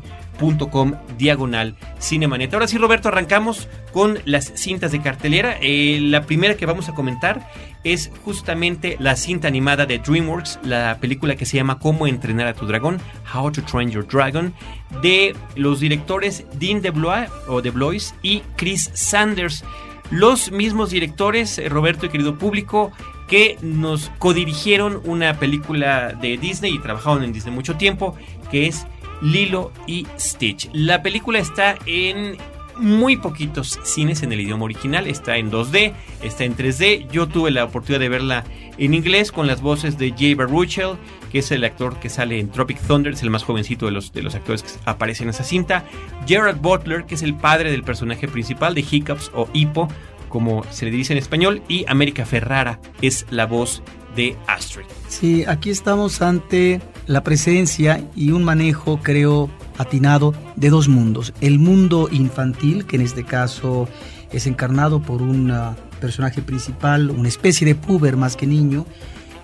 com 0.70 0.94
diagonal 1.18 1.76
cinemanet. 2.00 2.54
Ahora 2.54 2.68
sí, 2.68 2.78
Roberto, 2.78 3.10
arrancamos 3.10 3.68
con 3.92 4.20
las 4.26 4.52
cintas 4.56 4.92
de 4.92 5.02
cartelera. 5.02 5.58
Eh, 5.62 6.00
la 6.02 6.22
primera 6.22 6.56
que 6.56 6.66
vamos 6.66 6.90
a 6.90 6.94
comentar 6.94 7.50
es 7.84 8.12
justamente 8.24 8.98
la 9.00 9.16
cinta 9.16 9.48
animada 9.48 9.86
de 9.86 10.00
DreamWorks, 10.00 10.60
la 10.64 10.98
película 11.00 11.36
que 11.36 11.46
se 11.46 11.58
llama 11.58 11.80
Cómo 11.80 12.08
entrenar 12.08 12.48
a 12.48 12.54
tu 12.54 12.66
dragón, 12.66 13.00
How 13.34 13.52
to 13.52 13.62
Train 13.64 13.90
Your 13.90 14.08
Dragon, 14.08 14.54
de 15.02 15.36
los 15.56 15.80
directores 15.80 16.46
Dean 16.54 16.82
DeBlois, 16.82 17.30
o 17.48 17.62
DeBlois 17.62 18.14
y 18.22 18.42
Chris 18.56 18.92
Sanders. 18.94 19.64
Los 20.10 20.52
mismos 20.52 20.92
directores, 20.92 21.58
eh, 21.58 21.68
Roberto 21.70 22.06
y 22.06 22.10
querido 22.10 22.38
público, 22.38 22.92
que 23.28 23.58
nos 23.62 24.10
codirigieron 24.20 25.02
una 25.04 25.38
película 25.38 26.14
de 26.14 26.38
Disney 26.38 26.74
y 26.74 26.80
trabajaron 26.80 27.24
en 27.24 27.34
Disney 27.34 27.54
mucho 27.54 27.76
tiempo, 27.76 28.16
que 28.50 28.68
es 28.68 28.88
Lilo 29.22 29.72
y 29.86 30.06
Stitch. 30.20 30.70
La 30.74 31.02
película 31.02 31.40
está 31.40 31.78
en 31.86 32.38
muy 32.80 33.18
poquitos 33.18 33.80
cines 33.84 34.24
en 34.24 34.32
el 34.32 34.42
idioma 34.42 34.66
original. 34.66 35.08
Está 35.08 35.38
en 35.38 35.52
2D, 35.52 35.94
está 36.24 36.44
en 36.44 36.56
3D. 36.56 37.10
Yo 37.10 37.28
tuve 37.28 37.52
la 37.52 37.66
oportunidad 37.66 38.00
de 38.00 38.10
verla 38.10 38.44
en 38.78 38.94
inglés 38.94 39.32
con 39.32 39.48
las 39.48 39.62
voces 39.62 39.98
de 39.98 40.12
Jay 40.12 40.34
Baruchel, 40.34 40.98
que 41.32 41.40
es 41.40 41.52
el 41.52 41.64
actor 41.64 42.00
que 42.00 42.10
sale 42.10 42.40
en 42.40 42.50
Tropic 42.50 42.80
Thunder, 42.80 43.14
es 43.14 43.24
el 43.24 43.30
más 43.30 43.44
jovencito 43.44 43.86
de 43.88 43.92
los, 43.92 44.14
de 44.14 44.22
los 44.22 44.36
actores 44.36 44.64
que 44.64 44.70
aparecen 44.86 45.26
en 45.26 45.30
esa 45.32 45.44
cinta. 45.44 45.84
Gerard 46.28 46.58
Butler, 46.58 47.06
que 47.06 47.16
es 47.16 47.24
el 47.24 47.36
padre 47.36 47.72
del 47.72 47.84
personaje 47.84 48.28
principal 48.28 48.76
de 48.76 48.86
Hiccups 48.90 49.32
o 49.34 49.50
Hippo, 49.54 49.88
como 50.30 50.64
se 50.72 50.86
le 50.86 50.92
dice 50.92 51.14
en 51.14 51.20
español. 51.20 51.62
Y 51.68 51.86
América 51.88 52.26
Ferrara 52.26 52.80
es 53.02 53.26
la 53.30 53.46
voz 53.46 53.82
de 54.16 54.36
Astrid. 54.48 54.86
Sí, 55.08 55.46
aquí 55.46 55.70
estamos 55.70 56.22
ante 56.22 56.82
la 57.08 57.24
presencia 57.24 58.04
y 58.16 58.32
un 58.32 58.44
manejo, 58.44 59.00
creo, 59.02 59.50
atinado 59.78 60.34
de 60.56 60.70
dos 60.70 60.88
mundos. 60.90 61.34
El 61.42 61.58
mundo 61.58 62.10
infantil, 62.12 62.86
que 62.86 62.98
en 62.98 63.02
este 63.02 63.24
caso 63.24 63.88
es 64.32 64.46
encarnado 64.46 65.02
por 65.02 65.22
un 65.22 65.52
ah, 65.52 65.76
personaje 66.00 66.42
principal, 66.42 67.10
una 67.10 67.30
especie 67.30 67.66
de 67.66 67.76
puber 67.76 68.18
más 68.18 68.36
que 68.36 68.46
niño, 68.46 68.86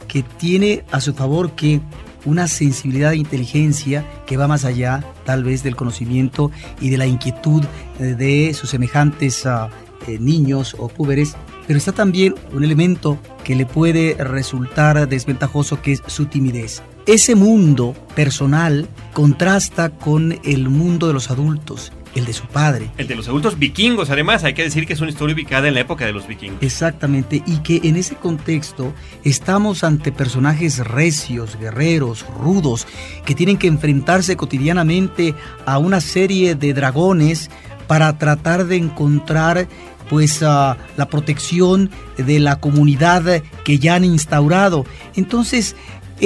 que 0.08 0.24
tiene 0.24 0.84
a 0.92 1.00
su 1.00 1.14
favor 1.14 1.54
que 1.54 1.82
una 2.26 2.48
sensibilidad 2.48 3.14
e 3.14 3.18
inteligencia 3.18 4.06
que 4.26 4.38
va 4.38 4.48
más 4.48 4.66
allá 4.66 5.04
tal 5.26 5.44
vez 5.44 5.64
del 5.64 5.76
conocimiento 5.76 6.52
y 6.80 6.90
de 6.90 6.98
la 6.98 7.06
inquietud 7.06 7.64
de 8.00 8.54
sus 8.54 8.70
semejantes 8.70 9.46
ah, 9.46 9.70
eh, 10.08 10.20
niños 10.20 10.76
o 10.78 10.90
púberes, 10.90 11.36
pero 11.66 11.78
está 11.78 11.94
también 11.94 12.36
un 12.52 12.64
elemento 12.64 13.18
que 13.46 13.56
le 13.56 13.66
puede 13.66 14.16
resultar 14.22 15.08
desventajoso 15.08 15.82
que 15.82 15.94
es 15.94 16.04
su 16.08 16.26
timidez. 16.26 16.84
Ese 17.06 17.36
mundo 17.36 17.94
personal 18.16 18.88
contrasta 19.12 19.90
con 19.90 20.40
el 20.46 20.70
mundo 20.70 21.08
de 21.08 21.14
los 21.14 21.30
adultos, 21.30 21.92
el 22.16 22.24
de 22.24 22.32
su 22.32 22.46
padre. 22.46 22.92
El 22.98 23.08
de 23.08 23.16
los 23.16 23.28
adultos 23.28 23.60
vikingos, 23.60 24.10
además, 24.10 24.46
hay 24.46 24.54
que 24.54 24.64
decir 24.64 24.88
que 24.88 24.94
es 24.94 25.02
una 25.02 25.12
historia 25.12 25.36
ubicada 25.36 25.68
en 25.68 25.74
la 25.74 25.82
época 25.82 26.06
de 26.06 26.14
los 26.14 26.28
vikingos. 26.28 26.64
Exactamente, 26.64 27.44
y 27.46 27.58
que 27.58 27.82
en 27.84 27.98
ese 27.98 28.16
contexto 28.16 28.94
estamos 29.26 29.84
ante 29.84 30.14
personajes 30.14 30.80
recios, 30.80 31.60
guerreros, 31.60 32.26
rudos, 32.40 32.88
que 33.26 33.36
tienen 33.36 33.58
que 33.58 33.68
enfrentarse 33.68 34.38
cotidianamente 34.38 35.36
a 35.66 35.80
una 35.80 36.00
serie 36.00 36.56
de 36.56 36.74
dragones 36.74 37.50
para 37.86 38.18
tratar 38.18 38.66
de 38.66 38.78
encontrar 38.78 39.68
pues 40.10 40.42
la 40.42 41.08
protección 41.10 41.90
de 42.18 42.40
la 42.40 42.62
comunidad 42.62 43.42
que 43.66 43.80
ya 43.80 43.96
han 43.96 44.06
instaurado. 44.06 44.86
Entonces, 45.16 45.76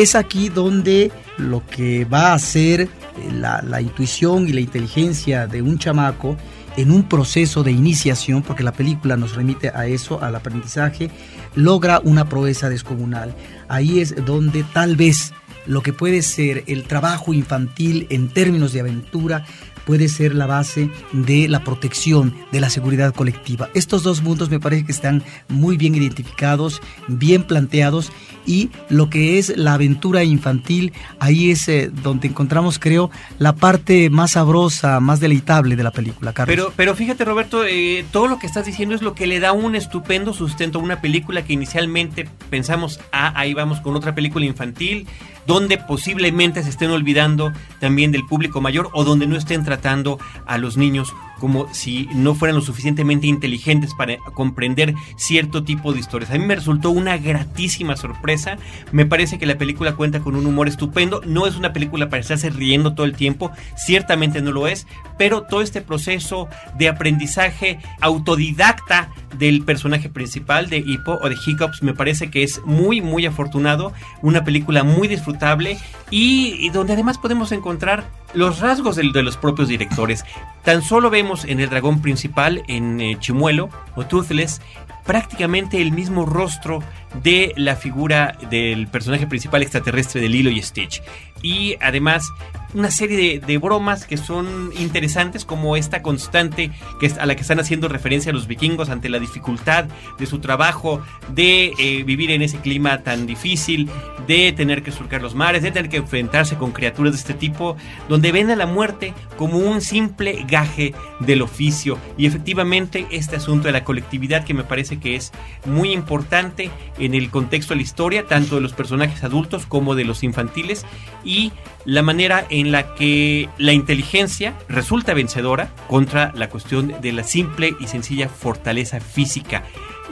es 0.01 0.13
aquí 0.13 0.49
donde 0.49 1.11
lo 1.37 1.65
que 1.65 2.05
va 2.05 2.33
a 2.33 2.39
ser 2.39 2.81
eh, 2.81 2.89
la, 3.33 3.81
intuición 3.81 4.47
y 4.47 4.53
la 4.53 4.59
inteligencia 4.59 5.47
de 5.47 5.63
un 5.63 5.79
chamaco 5.79 6.37
en 6.77 6.91
un 6.91 7.09
proceso 7.09 7.63
de 7.63 7.71
iniciación, 7.71 8.43
porque 8.43 8.61
la 8.61 8.73
película 8.73 9.17
nos 9.17 9.35
remite 9.35 9.69
a 9.69 9.87
eso, 9.87 10.21
al 10.21 10.35
aprendizaje, 10.35 11.09
logra 11.55 11.99
una 12.03 12.29
proeza 12.29 12.69
descomunal. 12.69 13.33
Ahí 13.67 13.99
es 13.99 14.13
donde 14.23 14.63
tal 14.63 14.95
vez 14.95 15.33
lo 15.65 15.81
que 15.81 15.93
puede 15.93 16.21
ser 16.21 16.63
el 16.67 16.83
trabajo 16.83 17.33
infantil 17.33 18.05
en 18.11 18.29
términos 18.29 18.73
de 18.73 18.81
aventura 18.81 19.45
puede 19.87 20.09
ser 20.09 20.35
la 20.35 20.45
base 20.45 20.89
de 21.13 21.47
la 21.47 21.63
protección, 21.63 22.35
de 22.51 22.59
la 22.59 22.69
seguridad 22.69 23.15
colectiva. 23.15 23.69
Estos 23.73 24.03
dos 24.03 24.21
mundos 24.21 24.49
me 24.49 24.59
parece 24.59 24.85
que 24.85 24.91
están 24.91 25.23
muy 25.47 25.77
bien 25.77 25.95
identificados, 25.95 26.81
bien 27.07 27.43
planteados 27.43 28.11
y 28.47 28.71
lo 28.89 29.09
que 29.09 29.37
es 29.37 29.55
la 29.55 29.73
aventura 29.73 30.23
infantil, 30.23 30.93
ahí 31.19 31.51
es 31.51 31.67
eh, 31.67 31.91
donde 31.91 32.27
encontramos, 32.27 32.79
creo, 32.79 33.11
la 33.37 33.53
parte 33.53 34.09
más 34.09 34.31
sabrosa, 34.31 34.99
más 34.99 35.19
deleitable 35.19 35.75
de 35.75 35.83
la 35.83 35.91
película, 35.91 36.33
Carlos. 36.33 36.55
Pero, 36.55 36.73
pero 36.75 36.95
fíjate, 36.95 37.25
Roberto, 37.25 37.65
eh, 37.65 38.05
todo 38.11 38.27
lo 38.27 38.39
que 38.39 38.47
estás 38.47 38.65
diciendo 38.65 38.95
es 38.95 39.01
lo 39.01 39.13
que 39.13 39.27
le 39.27 39.39
da 39.39 39.51
un 39.51 39.75
estupendo 39.75 40.33
sustento 40.33 40.79
a 40.79 40.81
una 40.81 41.01
película 41.01 41.43
que 41.43 41.53
inicialmente 41.53 42.27
pensamos, 42.49 42.99
ah, 43.11 43.33
ahí 43.35 43.53
vamos 43.53 43.81
con 43.81 43.95
otra 43.95 44.15
película 44.15 44.45
infantil, 44.45 45.05
donde 45.45 45.77
posiblemente 45.77 46.63
se 46.63 46.69
estén 46.69 46.91
olvidando 46.91 47.51
también 47.79 48.11
del 48.11 48.25
público 48.25 48.61
mayor 48.61 48.89
o 48.93 49.03
donde 49.03 49.27
no 49.27 49.35
estén 49.35 49.63
tratando 49.63 50.19
a 50.45 50.57
los 50.57 50.77
niños 50.77 51.13
como 51.39 51.73
si 51.73 52.09
no 52.13 52.35
fueran 52.35 52.55
lo 52.55 52.61
suficientemente 52.61 53.27
inteligentes 53.27 53.93
para 53.93 54.17
comprender 54.17 54.93
cierto 55.15 55.63
tipo 55.63 55.93
de 55.93 55.99
historias. 55.99 56.31
A 56.31 56.37
mí 56.37 56.45
me 56.45 56.55
resultó 56.55 56.91
una 56.91 57.17
gratísima 57.17 57.95
sorpresa. 57.95 58.57
Me 58.91 59.05
parece 59.05 59.37
que 59.37 59.45
la 59.45 59.57
película 59.57 59.95
cuenta 59.95 60.19
con 60.19 60.35
un 60.35 60.45
humor 60.45 60.67
estupendo. 60.67 61.21
No 61.25 61.47
es 61.47 61.55
una 61.55 61.73
película 61.73 62.09
para 62.09 62.21
estarse 62.21 62.49
riendo 62.49 62.93
todo 62.93 63.05
el 63.05 63.15
tiempo, 63.15 63.51
ciertamente 63.75 64.41
no 64.41 64.51
lo 64.51 64.67
es, 64.67 64.87
pero 65.17 65.43
todo 65.43 65.61
este 65.61 65.81
proceso 65.81 66.47
de 66.77 66.89
aprendizaje 66.89 67.79
autodidacta 68.01 69.09
del 69.37 69.63
personaje 69.63 70.09
principal 70.09 70.69
de 70.69 70.77
Hippo 70.77 71.19
o 71.21 71.29
de 71.29 71.35
Hiccups 71.35 71.83
me 71.83 71.93
parece 71.93 72.29
que 72.29 72.43
es 72.43 72.61
muy 72.65 73.01
muy 73.01 73.25
afortunado, 73.25 73.93
una 74.21 74.43
película 74.43 74.83
muy 74.83 75.07
disfrutable 75.07 75.77
y, 76.09 76.69
donde 76.69 76.93
además 76.93 77.17
podemos 77.17 77.51
encontrar 77.51 78.05
los 78.33 78.59
rasgos 78.59 78.95
de, 78.95 79.09
de, 79.11 79.23
los 79.23 79.37
propios 79.37 79.67
directores. 79.67 80.23
Tan 80.63 80.81
solo 80.81 81.09
vemos 81.09 81.26
en 81.45 81.59
el 81.59 81.69
dragón 81.69 82.01
principal, 82.01 82.63
en 82.67 83.01
eh, 83.01 83.17
Chimuelo 83.19 83.69
o 83.95 84.05
Toothless, 84.05 84.61
prácticamente 85.05 85.81
el 85.81 85.91
mismo 85.91 86.25
rostro 86.25 86.83
de 87.23 87.53
la 87.55 87.75
figura 87.75 88.37
del 88.49 88.87
personaje 88.87 89.27
principal 89.27 89.61
extraterrestre 89.61 90.21
de 90.21 90.29
Lilo 90.29 90.49
y 90.49 90.61
Stitch. 90.61 91.01
Y 91.41 91.75
además 91.81 92.29
una 92.73 92.91
serie 92.91 93.39
de, 93.39 93.57
bromas 93.57 94.05
que 94.05 94.17
son 94.17 94.71
interesantes 94.77 95.45
como 95.45 95.75
esta 95.75 96.01
constante 96.01 96.71
que 96.99 97.11
a 97.19 97.25
la 97.25 97.35
que 97.35 97.41
están 97.41 97.59
haciendo 97.59 97.87
referencia 97.87 98.31
los 98.31 98.47
vikingos 98.47 98.89
ante 98.89 99.09
la 99.09 99.19
dificultad 99.19 99.85
de 100.17 100.25
su 100.25 100.39
trabajo, 100.39 101.01
de 101.33 101.73
eh, 101.79 102.03
vivir 102.03 102.31
en 102.31 102.41
ese 102.41 102.59
clima 102.59 102.99
tan 102.99 103.25
difícil, 103.25 103.89
de 104.27 104.51
tener 104.51 104.83
que 104.83 104.91
surcar 104.91 105.21
los 105.21 105.35
mares, 105.35 105.63
de 105.63 105.71
tener 105.71 105.89
que 105.89 105.97
enfrentarse 105.97 106.57
con 106.57 106.71
criaturas 106.71 107.13
de 107.13 107.19
este 107.19 107.33
tipo, 107.33 107.77
donde 108.09 108.31
ven 108.31 108.51
a 108.51 108.55
la 108.55 108.65
muerte 108.65 109.13
como 109.37 109.57
un 109.57 109.81
simple 109.81 110.45
gaje 110.47 110.93
del 111.19 111.41
oficio. 111.41 111.97
Y 112.17 112.25
efectivamente 112.25 113.07
este 113.11 113.37
asunto 113.37 113.67
de 113.67 113.73
la 113.73 113.83
colectividad 113.83 114.43
que 114.43 114.53
me 114.53 114.63
parece 114.63 114.99
que 114.99 115.15
es 115.15 115.31
muy 115.65 115.91
importante 115.91 116.69
en 116.99 117.13
el 117.13 117.29
contexto 117.29 117.73
de 117.73 117.77
la 117.77 117.83
historia, 117.83 118.25
tanto 118.25 118.55
de 118.55 118.61
los 118.61 118.73
personajes 118.73 119.23
adultos 119.23 119.65
como 119.65 119.95
de 119.95 120.05
los 120.05 120.23
infantiles, 120.23 120.85
y 121.23 121.51
la 121.87 122.03
manera 122.03 122.45
en 122.49 122.73
la 122.73 122.95
que 122.95 123.47
la 123.57 123.71
inteligencia 123.71 124.53
resulta 124.67 125.13
vencedora 125.13 125.69
contra 125.87 126.33
la 126.35 126.49
cuestión 126.49 126.93
de 127.01 127.13
la 127.13 127.23
simple 127.23 127.75
y 127.79 127.87
sencilla 127.87 128.27
fortaleza 128.27 128.99
física. 128.99 129.63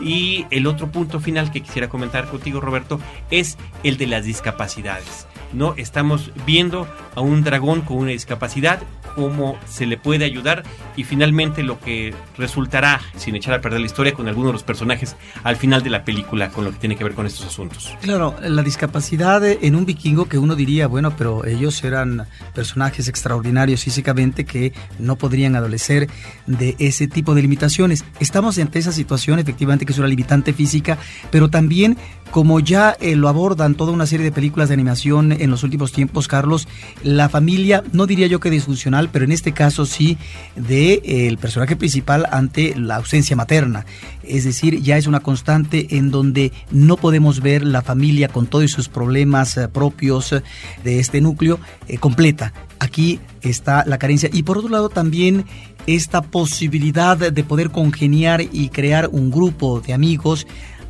Y 0.01 0.45
el 0.51 0.67
otro 0.67 0.91
punto 0.91 1.19
final 1.19 1.51
que 1.51 1.61
quisiera 1.61 1.89
comentar 1.89 2.25
contigo, 2.25 2.59
Roberto, 2.59 2.99
es 3.31 3.57
el 3.83 3.97
de 3.97 4.07
las 4.07 4.25
discapacidades. 4.25 5.27
¿no? 5.53 5.73
Estamos 5.77 6.31
viendo 6.45 6.87
a 7.15 7.21
un 7.21 7.43
dragón 7.43 7.81
con 7.81 7.97
una 7.97 8.11
discapacidad, 8.11 8.81
cómo 9.15 9.57
se 9.67 9.85
le 9.85 9.97
puede 9.97 10.25
ayudar 10.25 10.63
y 10.97 11.05
finalmente 11.05 11.63
lo 11.63 11.79
que 11.79 12.13
resultará, 12.37 13.01
sin 13.15 13.35
echar 13.35 13.53
a 13.53 13.61
perder 13.61 13.79
la 13.79 13.85
historia, 13.85 14.13
con 14.13 14.27
algunos 14.27 14.49
de 14.49 14.53
los 14.53 14.63
personajes 14.63 15.15
al 15.43 15.55
final 15.55 15.81
de 15.83 15.89
la 15.89 16.03
película, 16.03 16.49
con 16.49 16.65
lo 16.65 16.71
que 16.71 16.77
tiene 16.77 16.95
que 16.97 17.03
ver 17.03 17.13
con 17.13 17.25
estos 17.25 17.45
asuntos. 17.45 17.95
Claro, 18.01 18.35
la 18.41 18.61
discapacidad 18.61 19.43
en 19.45 19.75
un 19.75 19.85
vikingo 19.85 20.25
que 20.25 20.37
uno 20.37 20.55
diría, 20.55 20.87
bueno, 20.87 21.15
pero 21.17 21.45
ellos 21.45 21.81
eran 21.83 22.27
personajes 22.53 23.07
extraordinarios 23.07 23.83
físicamente 23.83 24.45
que 24.45 24.73
no 24.99 25.15
podrían 25.15 25.55
adolecer 25.55 26.09
de 26.45 26.75
ese 26.79 27.07
tipo 27.07 27.33
de 27.33 27.41
limitaciones. 27.41 28.03
Estamos 28.19 28.57
ante 28.57 28.79
esa 28.79 28.91
situación, 28.91 29.39
efectivamente, 29.39 29.84
que 29.85 29.93
es 29.93 29.99
una 29.99 30.07
limitante 30.07 30.53
física, 30.53 30.97
pero 31.31 31.49
también 31.49 31.97
como 32.31 32.59
ya 32.59 32.97
eh, 32.99 33.15
lo 33.15 33.29
abordan 33.29 33.75
toda 33.75 33.93
una 33.93 34.05
serie 34.05 34.25
de 34.25 34.31
películas 34.31 34.67
de 34.67 34.73
animación 34.73 35.31
en 35.31 35.49
los 35.49 35.63
últimos 35.63 35.91
tiempos, 35.93 36.27
Carlos, 36.27 36.67
la 37.01 37.29
familia, 37.29 37.83
no 37.93 38.07
diría 38.07 38.27
yo 38.27 38.39
que 38.41 38.49
disfuncional, 38.49 39.09
pero 39.09 39.23
en 39.23 39.31
este 39.31 39.53
caso 39.53 39.85
sí, 39.85 40.17
de 40.55 41.01
eh, 41.05 41.37
personaje 41.39 41.75
principal 41.75 42.27
ante 42.31 42.75
la 42.75 42.97
ausencia 42.97 43.37
materna. 43.37 43.85
Es 44.23 44.43
decir, 44.43 44.81
ya 44.81 44.97
es 44.97 45.07
una 45.07 45.21
constante 45.21 45.95
en 45.97 46.11
donde 46.11 46.51
no 46.71 46.97
podemos 46.97 47.41
ver 47.41 47.63
la 47.63 47.81
familia 47.81 48.27
con 48.27 48.47
todos 48.47 48.69
sus 48.71 48.89
problemas 48.89 49.55
eh, 49.55 49.67
propios 49.69 50.35
de 50.83 50.99
este 50.99 51.21
núcleo 51.21 51.59
completa. 52.01 52.51
Aquí 52.79 53.19
está 53.41 53.85
la 53.85 53.97
carencia. 53.97 54.29
Y 54.33 54.43
por 54.43 54.57
otro 54.57 54.69
lado 54.69 54.89
también 54.89 55.45
esta 55.87 56.21
posibilidad 56.21 57.17
de 57.17 57.43
poder 57.43 57.71
congeniar 57.71 58.41
y 58.41 58.69
crear 58.69 59.09
un 59.11 59.31
grupo 59.31 59.81
de 59.81 59.93
amigos 59.93 60.47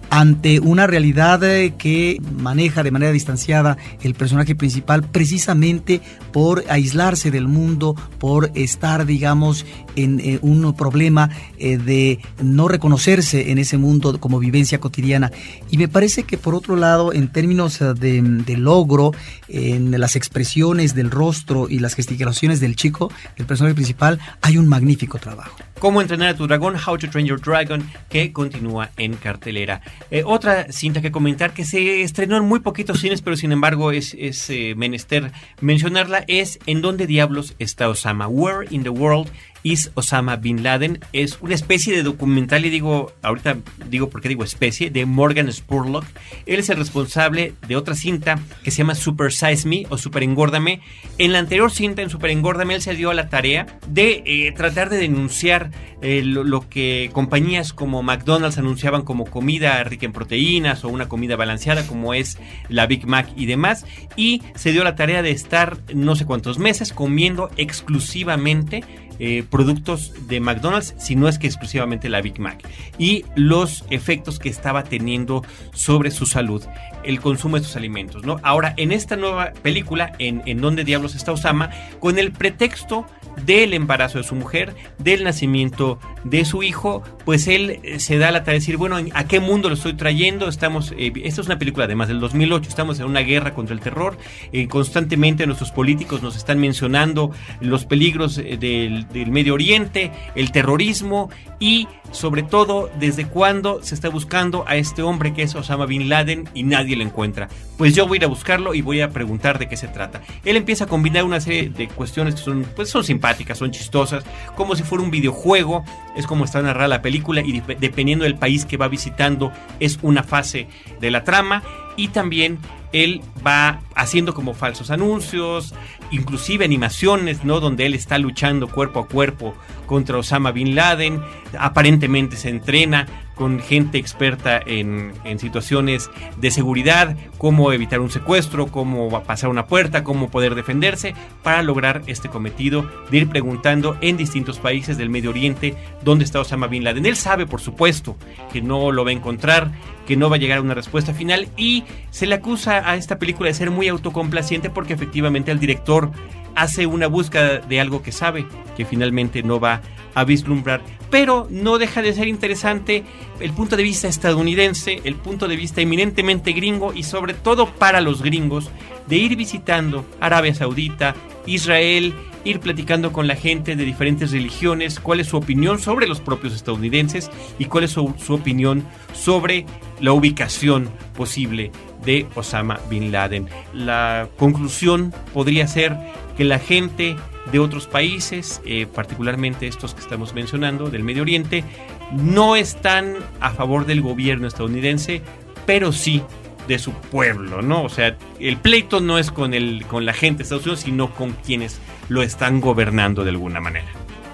ante 0.09 0.59
una 0.59 0.87
realidad 0.87 1.43
eh, 1.43 1.73
que 1.77 2.21
maneja 2.37 2.83
de 2.83 2.91
manera 2.91 3.11
distanciada 3.11 3.77
el 4.01 4.13
personaje 4.13 4.55
principal 4.55 5.03
precisamente 5.03 6.01
por 6.31 6.63
aislarse 6.69 7.31
del 7.31 7.47
mundo, 7.47 7.95
por 8.19 8.51
estar, 8.55 9.05
digamos, 9.05 9.65
en 9.95 10.19
eh, 10.19 10.39
un 10.41 10.73
problema 10.75 11.29
eh, 11.57 11.77
de 11.77 12.19
no 12.41 12.67
reconocerse 12.67 13.51
en 13.51 13.57
ese 13.57 13.77
mundo 13.77 14.19
como 14.19 14.39
vivencia 14.39 14.79
cotidiana. 14.79 15.31
Y 15.69 15.77
me 15.77 15.87
parece 15.87 16.23
que 16.23 16.37
por 16.37 16.55
otro 16.55 16.75
lado, 16.75 17.13
en 17.13 17.31
términos 17.31 17.79
de, 17.79 18.21
de 18.21 18.57
logro, 18.57 19.11
en 19.47 19.97
las 19.99 20.15
expresiones 20.15 20.95
del 20.95 21.11
rostro 21.11 21.67
y 21.69 21.79
las 21.79 21.95
gesticulaciones 21.95 22.59
del 22.59 22.75
chico, 22.75 23.11
el 23.37 23.45
personaje 23.45 23.75
principal, 23.75 24.19
hay 24.41 24.57
un 24.57 24.67
magnífico 24.67 25.17
trabajo. 25.19 25.57
Cómo 25.79 26.01
entrenar 26.01 26.29
a 26.29 26.35
tu 26.35 26.47
dragón, 26.47 26.75
How 26.75 26.97
to 26.97 27.09
Train 27.09 27.27
Your 27.27 27.39
Dragon, 27.39 27.87
que 28.09 28.31
continúa 28.31 28.91
en 28.97 29.15
cartelera. 29.15 29.81
Eh, 30.09 30.23
otra 30.25 30.71
cinta 30.71 31.01
que 31.01 31.11
comentar 31.11 31.53
que 31.53 31.65
se 31.65 32.01
estrenó 32.01 32.37
en 32.37 32.45
muy 32.45 32.59
poquitos 32.59 33.01
cines, 33.01 33.21
pero 33.21 33.35
sin 33.35 33.51
embargo 33.51 33.91
es, 33.91 34.15
eh, 34.15 34.73
menester 34.75 35.31
mencionarla, 35.61 36.23
es 36.27 36.59
En 36.65 36.81
dónde 36.81 37.07
diablos 37.07 37.55
está 37.59 37.89
Osama? 37.89 38.27
Where 38.27 38.67
in 38.69 38.83
the 38.83 38.89
World 38.89 39.29
is 39.65 39.91
Osama 39.95 40.35
Bin 40.35 40.61
Laden. 40.61 40.99
Es 41.11 41.39
una 41.41 41.55
especie 41.55 41.95
de 41.95 42.03
documental, 42.03 42.65
y 42.65 42.69
digo, 42.69 43.11
ahorita 43.23 43.57
digo 43.89 44.11
por 44.11 44.21
qué 44.21 44.29
digo 44.29 44.43
especie, 44.43 44.91
de 44.91 45.07
Morgan 45.07 45.51
Spurlock. 45.51 46.05
Él 46.45 46.59
es 46.59 46.69
el 46.69 46.77
responsable 46.77 47.55
de 47.67 47.75
otra 47.75 47.95
cinta 47.95 48.39
que 48.63 48.69
se 48.69 48.77
llama 48.77 48.93
Super 48.93 49.33
Size 49.33 49.67
Me 49.67 49.85
o 49.89 49.97
Super 49.97 50.21
Engórdame. 50.21 50.81
En 51.17 51.33
la 51.33 51.39
anterior 51.39 51.71
cinta, 51.71 52.03
en 52.03 52.11
Super 52.11 52.29
Engórdame, 52.29 52.75
él 52.75 52.81
se 52.83 52.93
dio 52.93 53.09
a 53.09 53.15
la 53.15 53.27
tarea 53.27 53.65
de 53.87 54.21
eh, 54.27 54.53
tratar 54.55 54.91
de 54.91 54.97
denunciar 54.97 55.71
eh, 56.03 56.21
lo, 56.21 56.69
que 56.69 57.09
compañías 57.11 57.73
como 57.73 58.03
McDonald's 58.03 58.59
anunciaban 58.59 59.01
como 59.01 59.25
comida 59.25 59.83
rica 59.83 60.05
en 60.05 60.13
proteínas 60.13 60.83
o 60.83 60.89
una 60.89 61.09
comida 61.09 61.35
balanceada 61.35 61.87
como 61.87 62.13
es 62.13 62.37
la 62.69 62.85
Big 62.85 63.07
Mac 63.07 63.27
y 63.35 63.47
demás. 63.47 63.87
Y 64.15 64.43
se 64.53 64.71
dio 64.71 64.83
la 64.83 64.95
tarea 64.95 65.23
de 65.23 65.31
estar 65.31 65.79
no 65.95 66.15
sé 66.15 66.25
cuántos 66.25 66.59
meses 66.59 66.93
comiendo 66.93 67.49
exclusivamente 67.57 68.83
eh, 69.19 69.43
productos 69.49 70.13
de 70.27 70.39
McDonald's, 70.39 70.93
si 70.97 71.15
no 71.15 71.27
es 71.27 71.39
que 71.39 71.47
exclusivamente 71.47 72.09
la 72.09 72.21
Big 72.21 72.39
Mac, 72.39 72.67
y 72.97 73.25
los 73.35 73.85
efectos 73.89 74.39
que 74.39 74.49
estaba 74.49 74.83
teniendo 74.83 75.43
sobre 75.73 76.11
su 76.11 76.25
salud 76.25 76.63
el 77.03 77.21
consumo 77.21 77.55
de 77.55 77.61
estos 77.61 77.75
alimentos. 77.75 78.25
¿no? 78.25 78.39
Ahora, 78.43 78.73
en 78.77 78.91
esta 78.91 79.15
nueva 79.15 79.53
película, 79.61 80.13
en, 80.19 80.41
en 80.45 80.59
Donde 80.59 80.83
Diablos 80.83 81.15
está 81.15 81.31
Osama, 81.31 81.69
con 81.99 82.17
el 82.19 82.31
pretexto 82.31 83.05
del 83.45 83.73
embarazo 83.73 84.17
de 84.17 84.23
su 84.23 84.35
mujer, 84.35 84.73
del 84.97 85.23
nacimiento 85.23 85.99
de 86.23 86.45
su 86.45 86.63
hijo, 86.63 87.03
pues 87.25 87.47
él 87.47 87.79
eh, 87.83 87.99
se 87.99 88.17
da 88.17 88.31
la 88.31 88.39
tarea 88.39 88.53
de 88.53 88.59
decir, 88.59 88.77
bueno, 88.77 88.97
¿a 89.13 89.23
qué 89.25 89.39
mundo 89.39 89.69
lo 89.69 89.75
estoy 89.75 89.93
trayendo? 89.93 90.47
Estamos, 90.47 90.93
eh, 90.97 91.11
esta 91.23 91.41
es 91.41 91.47
una 91.47 91.59
película 91.59 91.85
además 91.85 92.07
del 92.07 92.19
2008, 92.19 92.69
estamos 92.69 92.99
en 92.99 93.05
una 93.05 93.21
guerra 93.21 93.53
contra 93.53 93.75
el 93.75 93.81
terror, 93.81 94.17
eh, 94.51 94.67
constantemente 94.67 95.45
nuestros 95.45 95.71
políticos 95.71 96.21
nos 96.21 96.35
están 96.35 96.59
mencionando 96.59 97.31
los 97.61 97.85
peligros 97.85 98.35
del, 98.35 99.05
Medio 99.29 99.53
Oriente, 99.53 100.11
el 100.35 100.51
terrorismo 100.51 101.29
y 101.59 101.87
sobre 102.11 102.43
todo 102.43 102.89
desde 102.99 103.25
cuándo 103.27 103.83
se 103.83 103.95
está 103.95 104.09
buscando 104.09 104.63
a 104.67 104.77
este 104.77 105.01
hombre 105.01 105.33
que 105.33 105.43
es 105.43 105.55
Osama 105.55 105.85
Bin 105.85 106.09
Laden 106.09 106.47
y 106.53 106.63
nadie 106.63 106.95
lo 106.95 107.03
encuentra. 107.03 107.49
Pues 107.77 107.93
yo 107.93 108.07
voy 108.07 108.17
a 108.17 108.19
ir 108.19 108.25
a 108.25 108.27
buscarlo 108.27 108.73
y 108.73 108.81
voy 108.81 109.01
a 109.01 109.09
preguntar 109.09 109.59
de 109.59 109.67
qué 109.67 109.75
se 109.75 109.87
trata. 109.87 110.21
Él 110.45 110.55
empieza 110.55 110.85
a 110.85 110.87
combinar 110.87 111.25
una 111.25 111.41
serie 111.41 111.69
de 111.69 111.87
cuestiones 111.87 112.35
que 112.35 112.41
son, 112.41 112.65
pues 112.75 112.89
son 112.89 113.03
simpáticas 113.03 113.24
son 113.55 113.71
chistosas, 113.71 114.23
como 114.55 114.75
si 114.75 114.83
fuera 114.83 115.03
un 115.03 115.11
videojuego, 115.11 115.83
es 116.15 116.27
como 116.27 116.45
está 116.45 116.61
narrada 116.61 116.87
la 116.87 117.01
película 117.01 117.41
y 117.41 117.61
dependiendo 117.79 118.23
del 118.23 118.35
país 118.35 118.65
que 118.65 118.77
va 118.77 118.87
visitando 118.87 119.51
es 119.79 119.99
una 120.01 120.23
fase 120.23 120.67
de 120.99 121.11
la 121.11 121.23
trama 121.23 121.63
y 121.97 122.09
también 122.09 122.59
él 122.91 123.21
va 123.45 123.81
haciendo 123.95 124.33
como 124.33 124.53
falsos 124.53 124.89
anuncios, 124.89 125.73
inclusive 126.11 126.63
animaciones, 126.63 127.43
¿no? 127.43 127.59
Donde 127.59 127.85
él 127.85 127.93
está 127.93 128.17
luchando 128.17 128.67
cuerpo 128.67 129.01
a 129.01 129.07
cuerpo 129.07 129.53
contra 129.85 130.17
Osama 130.17 130.51
Bin 130.51 130.75
Laden, 130.75 131.21
aparentemente 131.57 132.37
se 132.37 132.49
entrena 132.49 133.07
con 133.35 133.59
gente 133.59 133.97
experta 133.97 134.59
en, 134.65 135.13
en 135.23 135.39
situaciones 135.39 136.09
de 136.37 136.51
seguridad, 136.51 137.15
cómo 137.37 137.71
evitar 137.71 137.99
un 137.99 138.09
secuestro, 138.09 138.67
cómo 138.67 139.23
pasar 139.23 139.49
una 139.49 139.67
puerta, 139.67 140.03
cómo 140.03 140.29
poder 140.29 140.55
defenderse, 140.55 141.13
para 141.43 141.61
lograr 141.61 142.01
este 142.07 142.29
cometido 142.29 142.89
de 143.11 143.17
ir 143.17 143.29
preguntando 143.29 143.97
en 144.01 144.17
distintos 144.17 144.59
países 144.59 144.97
del 144.97 145.09
Medio 145.09 145.29
Oriente 145.29 145.75
dónde 146.03 146.25
está 146.25 146.39
Osama 146.39 146.67
Bin 146.67 146.83
Laden. 146.83 147.05
Él 147.05 147.15
sabe, 147.15 147.45
por 147.45 147.61
supuesto, 147.61 148.15
que 148.51 148.61
no 148.61 148.91
lo 148.91 149.03
va 149.03 149.11
a 149.11 149.13
encontrar, 149.13 149.71
que 150.05 150.15
no 150.15 150.29
va 150.29 150.37
a 150.37 150.39
llegar 150.39 150.59
a 150.59 150.61
una 150.61 150.73
respuesta 150.73 151.13
final 151.13 151.49
y 151.57 151.83
se 152.11 152.25
le 152.25 152.35
acusa 152.35 152.89
a 152.89 152.95
esta 152.95 153.19
película 153.19 153.47
de 153.47 153.53
ser 153.55 153.71
muy 153.71 153.87
autocomplaciente 153.87 154.69
porque 154.69 154.93
efectivamente 154.93 155.51
el 155.51 155.59
director 155.59 156.11
hace 156.55 156.85
una 156.85 157.07
búsqueda 157.07 157.59
de 157.59 157.79
algo 157.79 158.01
que 158.01 158.11
sabe 158.11 158.45
que 158.75 158.85
finalmente 158.85 159.43
no 159.43 159.59
va 159.59 159.81
a 160.13 160.23
vislumbrar. 160.23 160.81
Pero 161.11 161.47
no 161.49 161.77
deja 161.77 162.01
de 162.01 162.13
ser 162.13 162.27
interesante 162.27 163.03
el 163.39 163.51
punto 163.51 163.77
de 163.77 163.83
vista 163.83 164.07
estadounidense, 164.07 165.01
el 165.03 165.15
punto 165.15 165.47
de 165.47 165.55
vista 165.55 165.81
eminentemente 165.81 166.53
gringo 166.53 166.93
y 166.93 167.03
sobre 167.03 167.33
todo 167.33 167.69
para 167.69 168.01
los 168.01 168.21
gringos 168.21 168.69
de 169.07 169.17
ir 169.17 169.35
visitando 169.35 170.05
Arabia 170.19 170.55
Saudita, 170.55 171.15
Israel, 171.45 172.13
ir 172.45 172.59
platicando 172.59 173.11
con 173.11 173.27
la 173.27 173.35
gente 173.35 173.75
de 173.75 173.83
diferentes 173.83 174.31
religiones, 174.31 174.99
cuál 175.01 175.19
es 175.19 175.27
su 175.27 175.37
opinión 175.37 175.79
sobre 175.79 176.07
los 176.07 176.21
propios 176.21 176.53
estadounidenses 176.53 177.29
y 177.59 177.65
cuál 177.65 177.83
es 177.83 177.91
su, 177.91 178.13
opinión 178.29 178.85
sobre 179.13 179.65
la 179.99 180.13
ubicación 180.13 180.89
posible 181.15 181.71
de 182.05 182.27
Osama 182.35 182.79
Bin 182.89 183.11
Laden. 183.11 183.49
La 183.73 184.29
conclusión 184.37 185.13
podría 185.33 185.67
ser 185.67 185.97
que 186.37 186.43
la 186.43 186.59
gente 186.59 187.15
de 187.51 187.59
otros 187.59 187.87
países, 187.87 188.61
eh, 188.65 188.85
particularmente 188.93 189.67
estos 189.67 189.93
que 189.93 190.01
estamos 190.01 190.33
mencionando, 190.33 190.89
del 190.89 191.03
Medio 191.03 191.23
Oriente, 191.23 191.63
no 192.11 192.55
están 192.55 193.15
a 193.39 193.51
favor 193.51 193.85
del 193.85 194.01
gobierno 194.01 194.47
estadounidense, 194.47 195.21
pero 195.65 195.91
sí 195.91 196.21
de 196.67 196.79
su 196.79 196.91
pueblo, 196.91 197.61
¿no? 197.61 197.83
O 197.83 197.89
sea, 197.89 198.17
el 198.39 198.57
pleito 198.57 198.99
no 198.99 199.17
es 199.17 199.31
con, 199.31 199.53
el, 199.53 199.85
con 199.87 200.05
la 200.05 200.13
gente 200.13 200.39
de 200.39 200.43
Estados 200.43 200.65
Unidos, 200.65 200.81
sino 200.81 201.11
con 201.11 201.33
quienes 201.33 201.79
lo 202.09 202.21
están 202.21 202.61
gobernando 202.61 203.23
de 203.23 203.31
alguna 203.31 203.61
manera. 203.61 203.87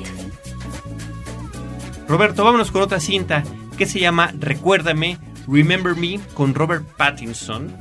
Roberto, 2.08 2.44
vámonos 2.44 2.70
con 2.70 2.80
otra 2.80 3.00
cinta 3.00 3.42
que 3.76 3.84
se 3.86 3.98
llama 3.98 4.32
Recuérdame, 4.38 5.18
Remember 5.48 5.96
Me, 5.96 6.20
con 6.34 6.54
Robert 6.54 6.84
Pattinson 6.96 7.72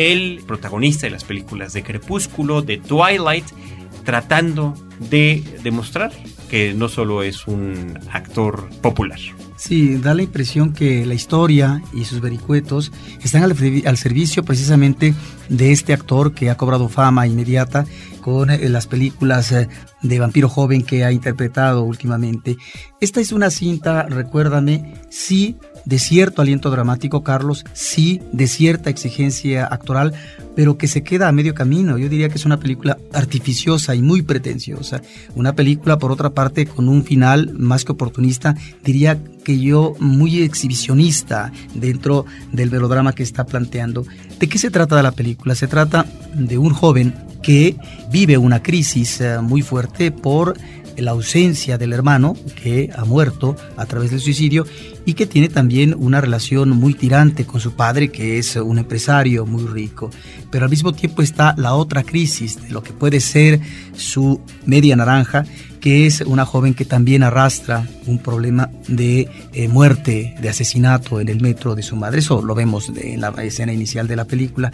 el 0.00 0.42
protagonista 0.46 1.06
de 1.06 1.10
las 1.10 1.24
películas 1.24 1.72
de 1.72 1.82
Crepúsculo, 1.82 2.62
de 2.62 2.78
Twilight, 2.78 3.44
tratando 4.04 4.74
de 4.98 5.42
demostrar 5.62 6.10
que 6.48 6.74
no 6.74 6.88
solo 6.88 7.22
es 7.22 7.46
un 7.46 7.98
actor 8.10 8.68
popular. 8.80 9.18
Sí, 9.56 9.96
da 9.96 10.14
la 10.14 10.22
impresión 10.22 10.72
que 10.72 11.04
la 11.04 11.12
historia 11.12 11.82
y 11.92 12.06
sus 12.06 12.22
vericuetos 12.22 12.92
están 13.22 13.42
al, 13.42 13.54
al, 13.84 13.96
servicio 13.98 14.42
precisamente 14.42 15.14
de 15.50 15.72
este 15.72 15.92
actor 15.92 16.32
que 16.32 16.48
ha 16.48 16.56
cobrado 16.56 16.88
fama 16.88 17.26
inmediata 17.26 17.84
con 18.22 18.50
eh, 18.50 18.68
las 18.70 18.86
películas 18.86 19.52
eh, 19.52 19.68
de 20.02 20.18
vampiro 20.18 20.48
joven 20.48 20.82
que 20.82 21.04
ha 21.04 21.12
interpretado 21.12 21.82
últimamente. 21.82 22.56
Esta 23.02 23.20
es 23.20 23.32
una 23.32 23.50
cinta, 23.50 24.04
recuérdame, 24.04 24.94
sí 25.10 25.56
de 25.90 25.98
cierto 25.98 26.40
aliento 26.40 26.70
dramático, 26.70 27.24
Carlos, 27.24 27.64
sí, 27.72 28.22
de 28.30 28.46
cierta 28.46 28.90
exigencia 28.90 29.66
actoral, 29.66 30.14
pero 30.54 30.78
que 30.78 30.86
se 30.86 31.02
queda 31.02 31.26
a 31.26 31.32
medio 31.32 31.52
camino. 31.52 31.98
Yo 31.98 32.08
diría 32.08 32.28
que 32.28 32.36
es 32.36 32.44
una 32.44 32.60
película 32.60 32.96
artificiosa 33.12 33.96
y 33.96 34.00
muy 34.00 34.22
pretenciosa. 34.22 35.02
Una 35.34 35.56
película, 35.56 35.98
por 35.98 36.12
otra 36.12 36.30
parte, 36.30 36.64
con 36.64 36.88
un 36.88 37.02
final 37.02 37.54
más 37.54 37.84
que 37.84 37.90
oportunista, 37.90 38.54
diría 38.84 39.20
que 39.44 39.58
yo 39.58 39.94
muy 39.98 40.42
exhibicionista 40.42 41.50
dentro 41.74 42.24
del 42.52 42.70
melodrama 42.70 43.12
que 43.12 43.24
está 43.24 43.44
planteando. 43.44 44.06
¿De 44.38 44.48
qué 44.48 44.58
se 44.58 44.70
trata 44.70 45.02
la 45.02 45.10
película? 45.10 45.56
Se 45.56 45.66
trata 45.66 46.06
de 46.34 46.56
un 46.56 46.72
joven 46.72 47.14
que 47.42 47.76
vive 48.12 48.38
una 48.38 48.62
crisis 48.62 49.20
eh, 49.20 49.38
muy 49.40 49.62
fuerte 49.62 50.12
por 50.12 50.56
la 51.00 51.12
ausencia 51.12 51.78
del 51.78 51.92
hermano 51.92 52.36
que 52.62 52.90
ha 52.96 53.04
muerto 53.04 53.56
a 53.76 53.86
través 53.86 54.10
del 54.10 54.20
suicidio 54.20 54.66
y 55.04 55.14
que 55.14 55.26
tiene 55.26 55.48
también 55.48 55.94
una 55.98 56.20
relación 56.20 56.70
muy 56.70 56.94
tirante 56.94 57.44
con 57.46 57.60
su 57.60 57.72
padre 57.72 58.10
que 58.10 58.38
es 58.38 58.56
un 58.56 58.78
empresario 58.78 59.46
muy 59.46 59.66
rico. 59.66 60.10
Pero 60.50 60.64
al 60.64 60.70
mismo 60.70 60.92
tiempo 60.92 61.22
está 61.22 61.54
la 61.56 61.74
otra 61.74 62.02
crisis 62.02 62.62
de 62.62 62.70
lo 62.70 62.82
que 62.82 62.92
puede 62.92 63.20
ser 63.20 63.60
su 63.94 64.40
media 64.66 64.96
naranja 64.96 65.44
que 65.80 66.06
es 66.06 66.20
una 66.20 66.44
joven 66.44 66.74
que 66.74 66.84
también 66.84 67.22
arrastra 67.22 67.88
un 68.06 68.18
problema 68.18 68.70
de 68.86 69.28
eh, 69.52 69.68
muerte, 69.68 70.34
de 70.40 70.48
asesinato 70.48 71.20
en 71.20 71.28
el 71.28 71.40
metro 71.40 71.74
de 71.74 71.82
su 71.82 71.96
madre. 71.96 72.18
Eso 72.20 72.42
lo 72.42 72.54
vemos 72.54 72.92
en 72.94 73.20
la 73.20 73.30
escena 73.42 73.72
inicial 73.72 74.06
de 74.06 74.16
la 74.16 74.26
película. 74.26 74.70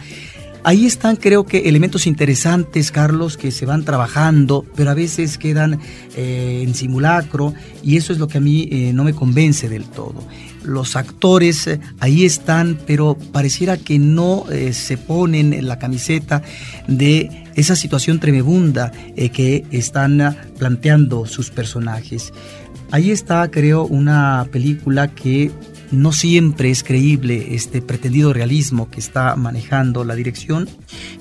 Ahí 0.67 0.85
están, 0.85 1.15
creo 1.15 1.45
que, 1.45 1.69
elementos 1.69 2.07
interesantes, 2.07 2.91
Carlos, 2.91 3.37
que 3.37 3.51
se 3.51 3.65
van 3.65 3.85
trabajando, 3.85 4.65
pero 4.75 4.91
a 4.91 4.93
veces 4.93 5.37
quedan 5.37 5.79
eh, 6.17 6.61
en 6.61 6.75
simulacro 6.75 7.53
y 7.81 7.95
eso 7.95 8.11
es 8.11 8.19
lo 8.19 8.27
que 8.27 8.39
a 8.39 8.41
mí 8.41 8.67
eh, 8.69 8.91
no 8.91 9.05
me 9.05 9.13
convence 9.13 9.69
del 9.69 9.85
todo. 9.85 10.27
Los 10.65 10.97
actores 10.97 11.67
eh, 11.67 11.79
ahí 12.01 12.25
están, 12.25 12.77
pero 12.85 13.17
pareciera 13.31 13.77
que 13.77 13.97
no 13.97 14.43
se 14.73 14.97
ponen 14.97 15.53
en 15.53 15.69
la 15.69 15.79
camiseta 15.79 16.41
de 16.89 17.45
esa 17.55 17.77
situación 17.77 18.19
tremebunda 18.19 18.91
que 19.15 19.63
están 19.71 20.35
planteando 20.59 21.27
sus 21.27 21.49
personajes. 21.49 22.33
Ahí 22.91 23.11
está, 23.11 23.49
creo, 23.49 23.85
una 23.85 24.45
película 24.51 25.07
que 25.07 25.49
no 25.91 26.11
siempre 26.11 26.69
es 26.69 26.83
creíble 26.83 27.55
este 27.55 27.81
pretendido 27.81 28.33
realismo 28.33 28.89
que 28.89 28.99
está 28.99 29.35
manejando 29.35 30.03
la 30.03 30.15
dirección 30.15 30.67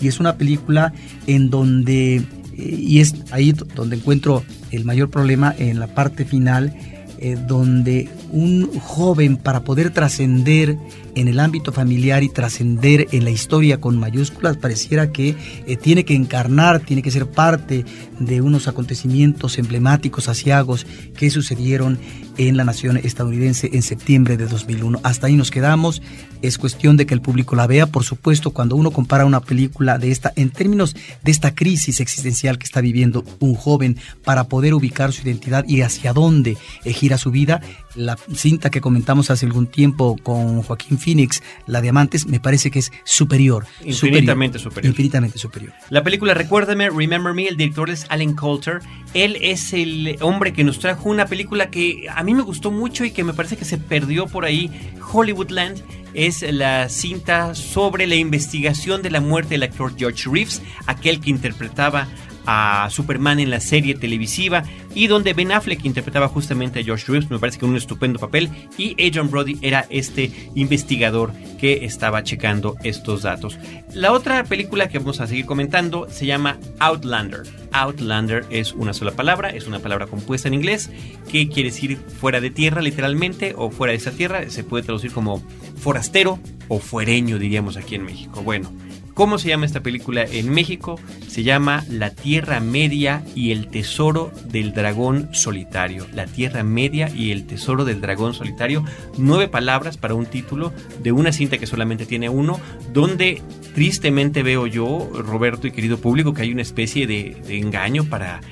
y 0.01 0.09
es 0.09 0.21
una 0.21 0.37
película 0.37 0.93
en 1.27 1.51
donde, 1.51 2.17
eh, 2.17 2.25
y 2.57 3.01
es 3.01 3.15
ahí 3.31 3.53
donde 3.53 3.97
encuentro 3.97 4.43
el 4.71 4.85
mayor 4.85 5.11
problema 5.11 5.55
en 5.57 5.79
la 5.79 5.87
parte 5.87 6.25
final, 6.25 6.75
eh, 7.19 7.37
donde 7.47 8.09
un 8.31 8.79
joven 8.81 9.37
para 9.37 9.65
poder 9.65 9.91
trascender 9.91 10.79
en 11.17 11.29
el 11.29 11.41
ámbito 11.41 11.73
familiar 11.73 12.23
y 12.23 12.29
trascender 12.29 13.09
en 13.11 13.25
la 13.25 13.31
historia 13.31 13.81
con 13.81 13.99
mayúsculas, 13.99 14.59
pareciera 14.59 15.13
que 15.13 15.35
eh, 15.67 15.77
tiene 15.77 16.05
que 16.05 16.15
encarnar, 16.15 16.81
tiene 16.81 17.03
que 17.03 17.11
ser 17.11 17.27
parte 17.27 17.87
de 18.21 18.43
unos 18.43 18.69
acontecimientos 18.69 19.59
emblemáticos, 19.59 20.29
asiagos 20.29 20.87
que 21.17 21.31
sucedieron 21.31 21.99
en 22.37 22.59
la 22.59 22.65
nación 22.65 22.99
estadounidense 22.99 23.71
en 23.73 23.81
septiembre 23.83 24.37
de 24.37 24.47
2001. 24.47 25.01
Hasta 25.03 25.27
ahí 25.27 25.37
nos 25.37 25.51
quedamos. 25.51 26.03
Es 26.43 26.59
cuestión 26.59 26.99
de 26.99 27.07
que 27.07 27.15
el 27.15 27.23
público 27.23 27.57
la 27.57 27.67
vea. 27.67 27.87
Por 27.87 28.05
supuesto, 28.05 28.51
cuando 28.51 28.77
uno 28.77 28.91
compara 28.91 29.25
una 29.25 29.41
película 29.41 29.97
de 29.97 30.11
esta, 30.11 30.35
en 30.37 30.51
términos 30.51 30.95
de 31.23 31.31
esta 31.31 31.55
crisis 31.55 32.01
existencial 32.01 32.59
que 32.59 32.65
está 32.65 32.83
viviendo 32.83 33.25
un 33.41 33.55
joven 33.55 33.97
para 34.23 34.45
poder 34.45 34.75
ubicar 34.75 35.15
su 35.15 35.27
identidad 35.27 35.65
y 35.67 35.81
hacia 35.81 36.13
dónde 36.13 36.59
gira 36.85 37.17
su 37.17 37.31
vida, 37.31 37.63
la 37.95 38.16
cinta 38.35 38.71
que 38.71 38.81
comentamos 38.81 39.31
hace 39.31 39.47
algún 39.47 39.67
tiempo 39.67 40.17
con 40.23 40.63
Joaquín 40.63 40.99
Phoenix, 40.99 41.43
La 41.67 41.81
Diamantes, 41.81 42.27
me 42.27 42.41
parece 42.41 42.71
que 42.71 42.79
es 42.79 42.93
superior. 43.05 43.67
Infinitamente 43.85 44.59
superior. 44.59 44.91
Infinitamente 44.91 45.39
superior. 45.39 45.73
La 45.91 46.03
película 46.03 46.35
Recuérdame, 46.35 46.91
Remember 46.91 47.35
Me, 47.35 47.47
el 47.47 47.57
director 47.57 47.91
es 47.91 48.07
Alan 48.09 48.35
Coulter. 48.35 48.81
Él 49.15 49.39
es 49.41 49.73
el 49.73 50.17
hombre 50.21 50.53
que 50.53 50.65
nos 50.65 50.79
trajo 50.79 51.09
una 51.09 51.27
película 51.27 51.71
que 51.71 52.07
a 52.15 52.23
mí 52.23 52.35
me 52.35 52.43
gustó 52.43 52.71
mucho 52.71 53.05
y 53.05 53.11
que 53.11 53.25
me 53.25 53.33
parece 53.33 53.57
que 53.57 53.65
se 53.65 53.79
perdió 53.79 54.27
por 54.27 54.45
ahí, 54.45 54.71
Hollywoodland. 55.13 55.83
Es 56.15 56.41
la 56.41 56.89
cinta 56.89 57.55
sobre 57.55 58.07
la 58.07 58.15
investigación 58.15 59.03
de 59.03 59.11
la 59.11 59.21
muerte 59.21 59.51
del 59.51 59.65
actor 59.65 59.95
George 59.97 60.31
Reeves, 60.31 60.63
aquel 60.87 61.21
que 61.21 61.29
interpretaba 61.29 62.09
a 62.47 62.89
Superman 62.91 63.41
en 63.41 63.51
la 63.51 63.61
serie 63.61 63.95
televisiva 63.95 64.65
y 64.95 65.09
donde 65.09 65.35
Ben 65.35 65.53
Affleck 65.53 65.85
interpretaba 65.85 66.29
justamente 66.29 66.81
a 66.81 66.83
George 66.83 67.05
Reeves, 67.09 67.31
me 67.31 67.39
parece 67.39 67.59
que 67.59 67.67
un 67.67 67.77
estupendo 67.77 68.19
papel, 68.19 68.49
y 68.79 68.93
Adrian 68.93 69.31
Brody 69.31 69.59
era 69.61 69.87
este 69.91 70.31
investigador 70.55 71.33
que 71.59 71.85
estaba 71.85 72.23
checando 72.23 72.77
estos 72.83 73.23
datos. 73.23 73.59
La 73.93 74.13
otra 74.13 74.45
película 74.45 74.89
que 74.89 74.99
vamos 74.99 75.21
a 75.21 75.27
seguir 75.27 75.47
comentando 75.47 76.09
se 76.11 76.27
llama 76.27 76.59
Outlander. 76.79 77.43
Outlander 77.73 78.47
es 78.51 78.73
una 78.73 78.95
sola 78.95 79.13
palabra, 79.13 79.51
es 79.51 79.67
una 79.67 79.81
palabra 79.81 80.07
compuesta 80.07 80.49
en 80.49 80.55
inglés 80.55 80.91
que 81.31 81.49
quiere 81.49 81.71
decir 81.71 81.97
fuera 81.97 82.41
de 82.41 82.51
tierra 82.51 82.81
literalmente 82.81 83.55
o 83.57 83.71
fuera 83.71 83.91
de 83.91 83.99
esa 83.99 84.13
tierra, 84.13 84.49
se 84.49 84.65
puede 84.65 84.85
traducir 84.85 85.13
como 85.13 85.43
forastero 85.77 86.39
o 86.69 86.79
fuereño 86.79 87.39
diríamos 87.39 87.77
aquí 87.77 87.95
en 87.95 88.05
México. 88.05 88.43
Bueno, 88.43 88.73
¿Cómo 89.17 89.39
se 89.39 89.49
llama 89.49 89.65
esta 89.65 89.81
película 89.81 90.25
en 90.25 90.51
México? 90.51 91.01
Se 91.27 91.43
llama 91.43 91.87
La 91.89 92.11
Tierra 92.11 92.61
Media 92.61 93.25
y 93.35 93.51
el 93.51 93.69
Tesoro 93.69 94.31
del 94.45 94.75
Dragón 94.75 95.31
Solitario. 95.33 96.07
La 96.13 96.27
Tierra 96.27 96.63
Media 96.63 97.09
y 97.09 97.31
el 97.31 97.47
Tesoro 97.47 97.87
del 97.87 98.03
Dragón 98.03 98.35
Solitario. 98.35 98.85
Nueve 99.17 99.49
palabras 99.49 99.97
para 99.97 100.13
un 100.13 100.27
título 100.27 100.71
de 101.03 101.13
una 101.13 101.33
cinta 101.33 101.57
que 101.57 101.67
solamente 101.67 102.05
tiene 102.05 102.29
uno, 102.29 102.61
donde 102.93 103.41
tristemente 103.75 104.43
veo 104.43 104.67
yo, 104.67 105.11
Roberto 105.15 105.67
y 105.67 105.71
querido 105.71 105.97
público, 105.97 106.35
que 106.35 106.43
hay 106.43 106.53
una 106.53 106.61
especie 106.61 107.07
de, 107.07 107.39
engaño 107.49 108.05
para, 108.05 108.43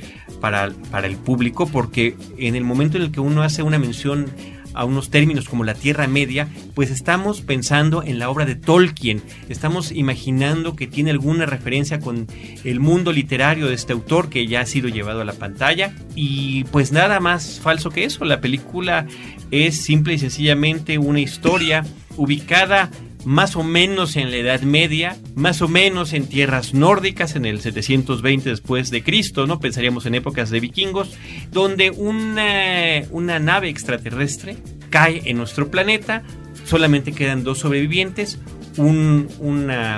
para, 0.40 0.70
para 0.90 1.07
el 1.07 1.18
público, 1.18 1.66
porque 1.66 2.16
en 2.38 2.57
el 2.57 2.64
momento 2.64 2.96
en 2.96 3.03
el 3.03 3.12
que 3.12 3.20
uno 3.20 3.42
hace 3.42 3.62
una 3.62 3.79
mención 3.79 4.31
a 4.74 4.84
unos 4.84 5.10
términos 5.10 5.48
como 5.48 5.64
la 5.64 5.74
Tierra 5.74 6.06
Media, 6.06 6.48
pues 6.74 6.90
estamos 6.90 7.40
pensando 7.40 8.02
en 8.02 8.18
la 8.18 8.28
obra 8.28 8.44
de 8.44 8.56
Tolkien, 8.56 9.22
estamos 9.48 9.92
imaginando 9.92 10.76
que 10.76 10.87
tiene 10.87 11.10
alguna 11.10 11.46
referencia 11.46 12.00
con 12.00 12.26
el 12.64 12.80
mundo 12.80 13.12
literario 13.12 13.66
de 13.66 13.74
este 13.74 13.92
autor 13.92 14.28
que 14.28 14.46
ya 14.46 14.60
ha 14.60 14.66
sido 14.66 14.88
llevado 14.88 15.20
a 15.20 15.24
la 15.24 15.32
pantalla. 15.32 15.94
Y 16.14 16.64
pues 16.64 16.92
nada 16.92 17.20
más 17.20 17.60
falso 17.60 17.90
que 17.90 18.04
eso, 18.04 18.24
la 18.24 18.40
película 18.40 19.06
es 19.50 19.82
simple 19.82 20.14
y 20.14 20.18
sencillamente 20.18 20.98
una 20.98 21.20
historia 21.20 21.84
ubicada 22.16 22.90
más 23.24 23.56
o 23.56 23.62
menos 23.62 24.16
en 24.16 24.30
la 24.30 24.37
Edad 24.37 24.62
Media, 24.62 25.16
más 25.34 25.62
o 25.62 25.68
menos 25.68 26.12
en 26.12 26.26
tierras 26.26 26.74
nórdicas, 26.74 27.37
en 27.37 27.46
el 27.46 27.60
720 27.60 28.50
después 28.50 28.90
de 28.90 29.02
Cristo, 29.02 29.46
¿no? 29.46 29.60
Pensaríamos 29.60 30.06
en 30.06 30.14
épocas 30.14 30.50
de 30.50 30.60
vikingos, 30.60 31.16
donde 31.50 31.90
una, 31.90 33.02
una 33.10 33.38
nave 33.38 33.68
extraterrestre 33.68 34.56
cae 34.90 35.22
en 35.24 35.37
nuestro 35.37 35.70
planeta, 35.70 36.22
solamente 36.64 37.12
quedan 37.12 37.44
dos 37.44 37.58
sobrevivientes, 37.58 38.38
un 38.76 39.28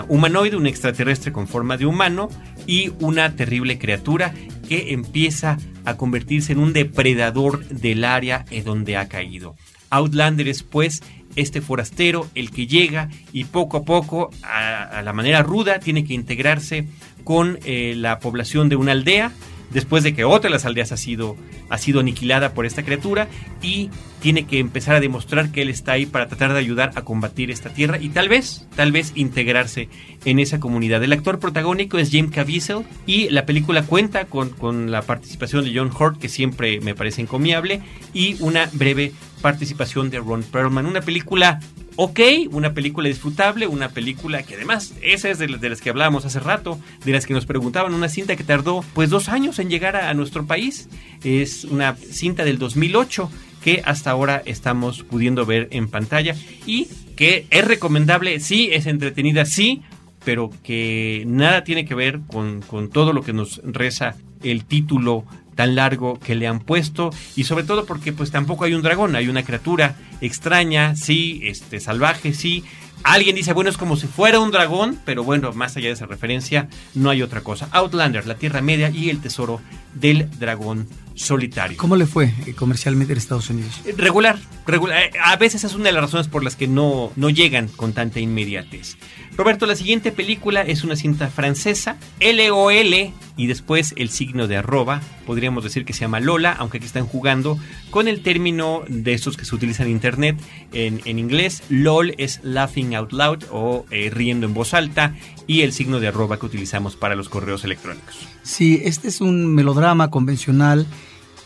humanoide, 0.08 0.56
un 0.56 0.66
extraterrestre 0.66 1.32
con 1.32 1.48
forma 1.48 1.76
de 1.76 1.86
humano 1.86 2.28
y 2.66 2.92
una 3.00 3.34
terrible 3.36 3.78
criatura 3.78 4.34
que 4.68 4.92
empieza 4.92 5.58
a 5.84 5.96
convertirse 5.96 6.52
en 6.52 6.58
un 6.58 6.72
depredador 6.72 7.64
del 7.68 8.04
área 8.04 8.44
en 8.50 8.64
donde 8.64 8.96
ha 8.96 9.08
caído. 9.08 9.56
Outlander 9.90 10.48
es 10.48 10.62
pues 10.62 11.02
este 11.36 11.60
forastero, 11.60 12.28
el 12.34 12.50
que 12.50 12.66
llega 12.66 13.08
y 13.32 13.44
poco 13.44 13.78
a 13.78 13.84
poco, 13.84 14.30
a, 14.42 15.02
la 15.02 15.12
manera 15.12 15.42
ruda, 15.42 15.78
tiene 15.78 16.04
que 16.04 16.14
integrarse 16.14 16.86
con 17.24 17.58
eh, 17.64 17.94
la 17.96 18.18
población 18.18 18.68
de 18.68 18.76
una 18.76 18.92
aldea, 18.92 19.32
después 19.70 20.04
de 20.04 20.14
que 20.14 20.24
otra 20.24 20.48
de 20.48 20.54
las 20.54 20.64
aldeas 20.64 20.92
ha 20.92 20.96
sido, 20.96 21.36
ha 21.68 21.78
sido 21.78 22.00
aniquilada 22.00 22.54
por 22.54 22.66
esta 22.66 22.84
criatura 22.84 23.28
y 23.62 23.90
tiene 24.20 24.46
que 24.46 24.58
empezar 24.58 24.94
a 24.94 25.00
demostrar 25.00 25.50
que 25.50 25.62
él 25.62 25.68
está 25.68 25.92
ahí 25.92 26.06
para 26.06 26.28
tratar 26.28 26.52
de 26.52 26.58
ayudar 26.58 26.92
a 26.94 27.02
combatir 27.02 27.50
esta 27.50 27.70
tierra 27.70 27.98
y 28.00 28.08
tal 28.08 28.28
vez, 28.28 28.66
tal 28.74 28.92
vez 28.92 29.12
integrarse 29.14 29.88
en 30.24 30.38
esa 30.38 30.60
comunidad. 30.60 31.02
El 31.02 31.12
actor 31.12 31.38
protagónico 31.38 31.98
es 31.98 32.10
Jim 32.10 32.30
Caviezel 32.30 32.84
y 33.06 33.28
la 33.30 33.46
película 33.46 33.82
cuenta 33.82 34.24
con, 34.24 34.50
con 34.50 34.90
la 34.90 35.02
participación 35.02 35.64
de 35.64 35.72
John 35.74 35.90
Hurt, 35.96 36.18
que 36.18 36.28
siempre 36.28 36.80
me 36.80 36.94
parece 36.94 37.22
encomiable, 37.22 37.82
y 38.14 38.36
una 38.40 38.68
breve 38.72 39.12
participación 39.46 40.10
de 40.10 40.18
Ron 40.18 40.42
Perlman. 40.42 40.86
Una 40.86 41.02
película 41.02 41.60
ok, 41.94 42.18
una 42.50 42.74
película 42.74 43.06
disfrutable, 43.06 43.68
una 43.68 43.90
película 43.90 44.42
que 44.42 44.56
además, 44.56 44.92
esa 45.02 45.30
es 45.30 45.38
de, 45.38 45.46
las 45.48 45.80
que 45.80 45.88
hablábamos 45.88 46.24
hace 46.24 46.40
rato, 46.40 46.80
de 47.04 47.12
las 47.12 47.26
que 47.26 47.32
nos 47.32 47.46
preguntaban, 47.46 47.94
una 47.94 48.08
cinta 48.08 48.34
que 48.34 48.42
tardó 48.42 48.84
pues 48.92 49.08
dos 49.08 49.28
años 49.28 49.60
en 49.60 49.70
llegar 49.70 49.94
a, 49.94 50.12
nuestro 50.14 50.46
país, 50.46 50.88
es 51.22 51.62
una 51.62 51.94
cinta 51.94 52.44
del 52.44 52.58
2008 52.58 53.30
que 53.62 53.82
hasta 53.84 54.10
ahora 54.10 54.42
estamos 54.46 55.04
pudiendo 55.04 55.46
ver 55.46 55.68
en 55.70 55.86
pantalla 55.86 56.34
y 56.66 56.88
que 57.14 57.46
es 57.50 57.64
recomendable, 57.64 58.40
sí, 58.40 58.70
es 58.72 58.86
entretenida, 58.86 59.44
sí, 59.44 59.80
pero 60.24 60.50
que 60.64 61.22
nada 61.28 61.62
tiene 61.62 61.84
que 61.84 61.94
ver 61.94 62.18
con, 62.26 62.62
con 62.62 62.90
todo 62.90 63.12
lo 63.12 63.22
que 63.22 63.32
nos 63.32 63.60
reza 63.62 64.16
el 64.42 64.64
título 64.64 65.24
tan 65.56 65.74
largo 65.74 66.20
que 66.20 66.36
le 66.36 66.46
han 66.46 66.60
puesto 66.60 67.10
y 67.34 67.44
sobre 67.44 67.64
todo 67.64 67.86
porque 67.86 68.12
pues 68.12 68.30
tampoco 68.30 68.64
hay 68.64 68.74
un 68.74 68.82
dragón, 68.82 69.16
hay 69.16 69.28
una 69.28 69.42
criatura 69.42 69.96
extraña, 70.20 70.94
sí, 70.94 71.40
este 71.44 71.80
salvaje, 71.80 72.32
sí. 72.32 72.62
Alguien 73.02 73.36
dice, 73.36 73.52
bueno, 73.52 73.70
es 73.70 73.76
como 73.76 73.96
si 73.96 74.06
fuera 74.06 74.40
un 74.40 74.50
dragón, 74.50 74.98
pero 75.04 75.22
bueno, 75.22 75.52
más 75.52 75.76
allá 75.76 75.88
de 75.88 75.94
esa 75.94 76.06
referencia, 76.06 76.68
no 76.94 77.10
hay 77.10 77.22
otra 77.22 77.42
cosa. 77.42 77.68
Outlander, 77.72 78.26
la 78.26 78.36
Tierra 78.36 78.62
Media 78.62 78.90
y 78.90 79.10
el 79.10 79.20
tesoro 79.20 79.60
del 79.94 80.28
dragón 80.38 80.88
solitario. 81.14 81.76
¿Cómo 81.76 81.96
le 81.96 82.06
fue 82.06 82.32
eh, 82.46 82.54
comercialmente 82.54 83.12
en 83.12 83.18
Estados 83.18 83.48
Unidos? 83.50 83.80
Eh, 83.84 83.94
regular, 83.96 84.38
regular. 84.66 85.04
Eh, 85.04 85.10
a 85.22 85.36
veces 85.36 85.64
es 85.64 85.74
una 85.74 85.84
de 85.84 85.92
las 85.92 86.02
razones 86.02 86.28
por 86.28 86.42
las 86.42 86.56
que 86.56 86.68
no, 86.68 87.12
no 87.16 87.30
llegan 87.30 87.68
con 87.68 87.92
tanta 87.92 88.18
inmediatez. 88.18 88.96
Roberto, 89.36 89.66
la 89.66 89.76
siguiente 89.76 90.12
película 90.12 90.62
es 90.62 90.82
una 90.82 90.96
cinta 90.96 91.28
francesa, 91.28 91.98
LOL, 92.20 93.12
y 93.36 93.46
después 93.46 93.92
el 93.98 94.08
signo 94.08 94.48
de 94.48 94.56
arroba, 94.56 95.02
podríamos 95.26 95.62
decir 95.62 95.84
que 95.84 95.92
se 95.92 96.00
llama 96.00 96.20
Lola, 96.20 96.52
aunque 96.52 96.78
aquí 96.78 96.86
están 96.86 97.06
jugando 97.06 97.58
con 97.90 98.08
el 98.08 98.22
término 98.22 98.82
de 98.88 99.12
estos 99.12 99.36
que 99.36 99.44
se 99.44 99.54
utilizan 99.54 99.88
en 99.88 99.92
internet 99.92 100.38
en, 100.72 101.02
en 101.04 101.18
inglés. 101.18 101.62
LOL 101.68 102.14
es 102.16 102.40
laughing 102.44 102.94
out 102.94 103.12
loud 103.12 103.44
o 103.50 103.84
riendo 104.10 104.46
en 104.46 104.54
voz 104.54 104.72
alta, 104.72 105.14
y 105.46 105.60
el 105.60 105.74
signo 105.74 106.00
de 106.00 106.08
arroba 106.08 106.38
que 106.38 106.46
utilizamos 106.46 106.96
para 106.96 107.14
los 107.14 107.28
correos 107.28 107.62
electrónicos. 107.62 108.16
Sí, 108.42 108.80
este 108.84 109.08
es 109.08 109.20
un 109.20 109.54
melodrama 109.54 110.10
convencional, 110.10 110.86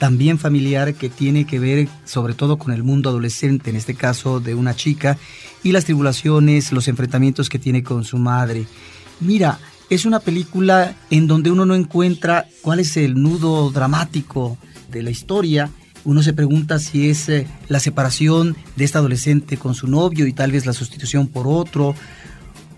también 0.01 0.39
familiar, 0.39 0.95
que 0.95 1.11
tiene 1.11 1.45
que 1.45 1.59
ver 1.59 1.87
sobre 2.07 2.33
todo 2.33 2.57
con 2.57 2.73
el 2.73 2.83
mundo 2.83 3.11
adolescente, 3.11 3.69
en 3.69 3.77
este 3.77 3.95
caso 3.95 4.41
de 4.41 4.55
una 4.55 4.75
chica, 4.75 5.19
y 5.63 5.73
las 5.73 5.85
tribulaciones, 5.85 6.73
los 6.73 6.89
enfrentamientos 6.89 7.51
que 7.51 7.59
tiene 7.59 7.83
con 7.83 8.03
su 8.05 8.17
madre. 8.17 8.65
Mira, 9.21 9.59
es 9.91 10.07
una 10.07 10.19
película 10.21 10.97
en 11.11 11.27
donde 11.27 11.51
uno 11.51 11.67
no 11.67 11.75
encuentra 11.75 12.47
cuál 12.63 12.81
es 12.81 12.97
el 12.97 13.23
nudo 13.23 13.71
dramático 13.71 14.57
de 14.91 15.03
la 15.03 15.11
historia. 15.11 15.69
Uno 16.07 16.23
se 16.23 16.33
pregunta 16.33 16.79
si 16.79 17.11
es 17.11 17.29
eh, 17.29 17.47
la 17.69 17.79
separación 17.79 18.57
de 18.77 18.85
esta 18.87 19.01
adolescente 19.01 19.59
con 19.59 19.75
su 19.75 19.87
novio 19.87 20.27
y 20.27 20.33
tal 20.33 20.51
vez 20.51 20.65
la 20.65 20.73
sustitución 20.73 21.27
por 21.27 21.47
otro, 21.47 21.95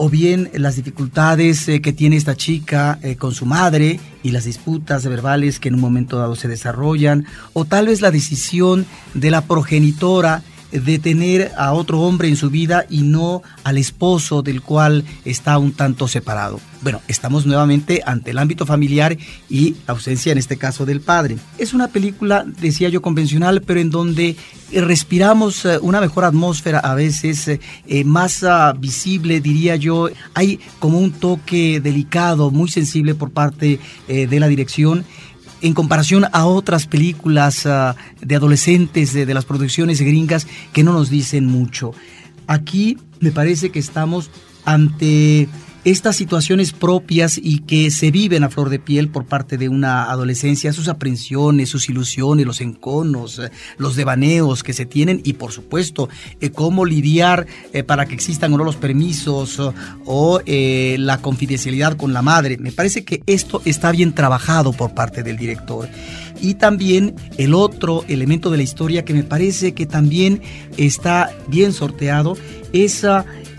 o 0.04 0.10
bien 0.10 0.50
las 0.54 0.74
dificultades 0.74 1.68
eh, 1.68 1.80
que 1.80 1.92
tiene 1.92 2.16
esta 2.16 2.34
chica 2.34 2.98
eh, 3.02 3.14
con 3.14 3.32
su 3.32 3.46
madre 3.46 4.00
y 4.24 4.32
las 4.32 4.46
disputas 4.46 5.06
verbales 5.06 5.60
que 5.60 5.68
en 5.68 5.76
un 5.76 5.80
momento 5.80 6.18
dado 6.18 6.34
se 6.34 6.48
desarrollan, 6.48 7.24
o 7.52 7.66
tal 7.66 7.86
vez 7.86 8.00
la 8.00 8.10
decisión 8.10 8.84
de 9.14 9.30
la 9.30 9.42
progenitora 9.42 10.42
de 10.72 10.98
tener 10.98 11.52
a 11.56 11.72
otro 11.72 12.00
hombre 12.00 12.26
en 12.26 12.34
su 12.34 12.50
vida 12.50 12.84
y 12.90 13.02
no 13.02 13.42
al 13.62 13.78
esposo 13.78 14.42
del 14.42 14.60
cual 14.60 15.04
está 15.24 15.56
un 15.58 15.70
tanto 15.70 16.08
separado. 16.08 16.58
Bueno, 16.82 17.00
estamos 17.06 17.46
nuevamente 17.46 18.02
ante 18.04 18.32
el 18.32 18.38
ámbito 18.38 18.66
familiar 18.66 19.16
y 19.48 19.76
ausencia 19.86 20.32
en 20.32 20.38
este 20.38 20.56
caso 20.56 20.84
del 20.84 21.00
padre. 21.00 21.38
Es 21.56 21.74
una 21.74 21.88
película, 21.88 22.44
decía 22.44 22.88
yo, 22.88 23.00
convencional, 23.00 23.62
pero 23.62 23.80
en 23.80 23.90
donde 23.90 24.36
respiramos 24.72 25.64
eh, 25.64 25.78
una 25.80 26.00
mejor 26.00 26.24
atmósfera 26.24 26.80
a 26.80 26.94
veces, 26.94 27.48
eh, 27.48 28.04
más 28.04 28.42
ah, 28.42 28.74
visible, 28.76 29.40
diría 29.40 29.76
yo. 29.76 30.08
Hay 30.34 30.58
como 30.80 30.98
un 30.98 31.12
toque 31.12 31.80
delicado, 31.80 32.50
muy 32.50 32.68
sensible 32.68 33.14
por 33.14 33.30
parte 33.30 33.78
eh, 34.08 34.26
de 34.26 34.40
la 34.40 34.48
dirección 34.48 35.04
en 35.60 35.74
comparación 35.74 36.26
a 36.32 36.46
otras 36.46 36.88
películas 36.88 37.64
ah, 37.66 37.94
de 38.20 38.34
adolescentes 38.34 39.12
de 39.12 39.32
las 39.34 39.44
producciones 39.44 40.00
gringas 40.00 40.48
que 40.72 40.82
no 40.82 40.92
nos 40.92 41.08
dicen 41.08 41.46
mucho. 41.46 41.94
Aquí 42.48 42.98
me 43.20 43.30
parece 43.30 43.70
que 43.70 43.78
estamos 43.78 44.30
ante 44.64 45.48
estas 45.84 46.14
situaciones 46.16 46.72
propias 46.72 47.38
y 47.42 47.60
que 47.60 47.90
se 47.90 48.10
viven 48.10 48.44
a 48.44 48.50
flor 48.50 48.70
de 48.70 48.78
piel 48.78 49.08
por 49.08 49.24
parte 49.24 49.58
de 49.58 49.68
una 49.68 50.10
adolescencia, 50.10 50.72
sus 50.72 50.88
aprensiones, 50.88 51.70
sus 51.70 51.88
ilusiones, 51.88 52.46
los 52.46 52.60
enconos, 52.60 53.40
eh, 53.40 53.50
los 53.78 53.96
devaneos 53.96 54.62
que 54.62 54.72
se 54.72 54.86
tienen 54.86 55.20
y 55.24 55.34
por 55.34 55.50
supuesto 55.50 56.08
eh, 56.40 56.50
cómo 56.50 56.84
lidiar 56.84 57.46
eh, 57.72 57.82
para 57.82 58.06
que 58.06 58.14
existan 58.14 58.52
o 58.52 58.58
no 58.58 58.64
los 58.64 58.76
permisos 58.76 59.60
o 60.06 60.40
la 60.46 61.18
confidencialidad 61.18 61.96
con 61.96 62.12
la 62.12 62.22
madre. 62.22 62.58
Me 62.58 62.72
parece 62.72 63.04
que 63.04 63.22
esto 63.26 63.60
está 63.64 63.90
bien 63.90 64.12
trabajado 64.12 64.72
por 64.72 64.94
parte 64.94 65.22
del 65.22 65.36
director. 65.36 65.88
Y 66.40 66.54
también 66.54 67.14
el 67.38 67.54
otro 67.54 68.04
elemento 68.08 68.50
de 68.50 68.56
la 68.56 68.62
historia 68.62 69.04
que 69.04 69.14
me 69.14 69.22
parece 69.22 69.72
que 69.72 69.86
también 69.86 70.42
está 70.76 71.30
bien 71.48 71.72
sorteado 71.72 72.36
es 72.72 73.04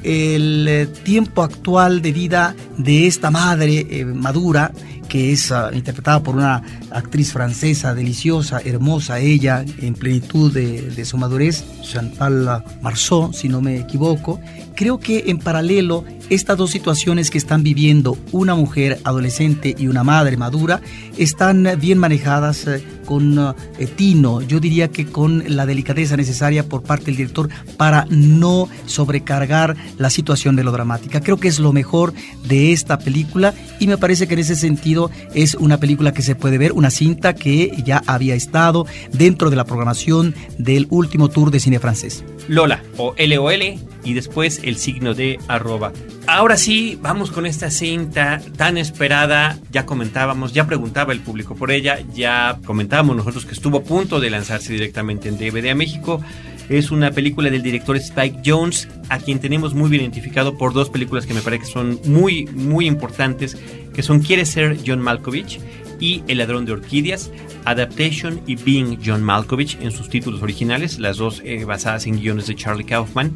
el 0.04 0.68
eh, 0.68 0.88
tiempo 0.88 1.44
actual 1.44 2.02
de 2.02 2.12
vida 2.12 2.56
de 2.78 3.08
esta 3.08 3.32
madre 3.32 3.88
eh, 3.90 4.06
madura 4.06 4.72
que 5.14 5.32
es 5.32 5.52
ah, 5.52 5.70
interpretada 5.74 6.24
por 6.24 6.36
una 6.36 6.64
actriz 6.90 7.34
francesa 7.34 7.94
deliciosa, 7.94 8.62
hermosa 8.66 9.20
ella, 9.20 9.64
en 9.80 9.94
plenitud 9.94 10.52
de, 10.52 11.06
su 11.06 11.20
madurez, 11.20 11.64
Chantal 11.84 12.64
Marceau, 12.82 13.32
si 13.32 13.48
no 13.48 13.62
me 13.62 13.78
equivoco. 13.78 14.40
Creo 14.76 15.00
que 15.00 15.26
en 15.28 15.38
paralelo 15.38 16.04
estas 16.32 16.58
dos 16.58 16.72
situaciones 16.72 17.30
que 17.30 17.38
están 17.38 17.62
viviendo 17.62 18.18
una 18.32 18.56
mujer 18.56 19.00
adolescente 19.04 19.76
y 19.78 19.88
una 19.88 20.04
madre 20.04 20.36
madura 20.36 20.82
están 21.16 21.68
bien 21.80 22.00
manejadas 22.00 22.66
eh, 22.66 22.84
con 23.06 23.54
tino, 23.96 24.42
yo 24.42 24.60
diría 24.60 24.88
que 24.88 25.06
con 25.06 25.44
la 25.46 25.66
delicadeza 25.66 26.18
necesaria 26.18 26.68
por 26.68 26.82
parte 26.84 27.06
del 27.08 27.18
director 27.18 27.50
para 27.78 28.08
no 28.10 28.70
sobrecargar 28.86 29.76
la 29.98 30.10
situación 30.10 30.56
de 30.56 30.64
lo 30.64 30.72
dramática. 30.72 31.22
Creo 31.22 31.38
que 31.38 31.48
es 31.48 31.60
lo 31.60 31.74
mejor 31.74 32.14
de 32.46 32.72
esta 32.72 33.00
película 33.00 33.54
y 33.80 33.88
me 33.88 33.98
parece 33.98 34.28
que 34.28 34.34
en 34.34 34.40
ese 34.40 34.56
sentido 34.56 35.12
es 35.34 35.56
una 35.56 35.78
película 35.78 36.14
que 36.14 36.22
se 36.22 36.36
puede 36.36 36.58
ver, 36.58 36.74
una 36.74 36.90
cinta 36.90 37.34
que 37.34 37.72
ya 37.84 38.02
había 38.08 38.36
estado 38.36 38.86
dentro 39.12 39.50
de 39.50 39.56
la 39.56 39.66
programación 39.66 40.36
del 40.58 40.88
último 40.90 41.30
tour 41.30 41.52
de 41.52 41.60
cine 41.60 41.80
francés. 41.80 42.24
Lola 42.48 42.84
o 42.98 43.16
LOL 43.18 43.80
y 44.04 44.14
después 44.14 44.62
el 44.64 44.78
signo 44.78 45.14
de 45.14 45.40
arroba. 45.48 45.94
Ahora 46.28 46.58
sí, 46.58 46.98
vamos 47.02 47.32
con 47.32 47.46
esta 47.46 47.70
cinta 47.70 48.42
tan 48.56 48.78
esperada. 48.78 49.58
Ya 49.72 49.86
comentábamos, 49.86 50.54
ya 50.54 50.66
preguntaba 50.66 51.14
el 51.14 51.20
público 51.20 51.56
por 51.56 51.72
ella, 51.72 52.00
ya 52.14 52.60
comentábamos 52.66 53.16
nosotros 53.16 53.46
que 53.46 53.54
estuvo 53.54 53.80
a 53.80 53.84
punto 53.84 54.20
de 54.20 54.30
lanzarse 54.30 54.74
directamente 54.74 55.30
en 55.30 55.38
DVD 55.38 55.70
a 55.70 55.76
México. 55.76 56.22
Es 56.70 56.92
una 56.92 57.12
película 57.12 57.50
del 57.50 57.62
director 57.62 57.96
Spike 57.98 58.40
Jones, 58.46 58.88
a 59.10 59.20
quien 59.20 59.40
tenemos 59.40 59.74
muy 59.74 59.90
bien 59.90 60.04
identificado 60.04 60.58
por 60.58 60.74
dos 60.74 60.90
películas 60.90 61.26
que 61.26 61.34
me 61.34 61.42
parece 61.42 61.66
que 61.66 61.72
son 61.72 62.00
muy, 62.06 62.46
muy 62.48 62.88
importantes, 62.88 63.58
que 63.94 64.02
son 64.02 64.22
Quiere 64.22 64.46
ser 64.46 64.80
John 64.86 65.00
Malkovich 65.00 65.60
y 66.00 66.24
El 66.28 66.40
ladrón 66.40 66.66
de 66.66 66.74
orquídeas, 66.74 67.32
Adaptation 67.66 68.42
y 68.48 68.56
Being 68.56 69.00
John 69.06 69.24
Malkovich 69.24 69.78
en 69.82 69.92
sus 69.92 70.10
títulos 70.10 70.42
originales, 70.42 71.00
las 71.00 71.18
dos 71.18 71.42
eh, 71.46 71.66
basadas 71.66 72.08
en 72.08 72.20
guiones 72.20 72.48
de 72.48 72.56
Charlie 72.56 72.86
Kaufman. 72.86 73.36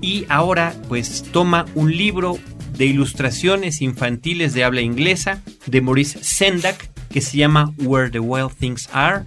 Y 0.00 0.26
ahora 0.28 0.74
pues 0.88 1.22
toma 1.32 1.66
un 1.74 1.96
libro 1.96 2.38
de 2.76 2.86
ilustraciones 2.86 3.80
infantiles 3.80 4.52
de 4.52 4.64
habla 4.64 4.80
inglesa 4.80 5.42
de 5.66 5.80
Maurice 5.80 6.22
Sendak 6.22 6.90
que 7.10 7.20
se 7.20 7.38
llama 7.38 7.72
Where 7.78 8.10
the 8.10 8.18
Wild 8.18 8.52
Things 8.58 8.88
Are 8.92 9.24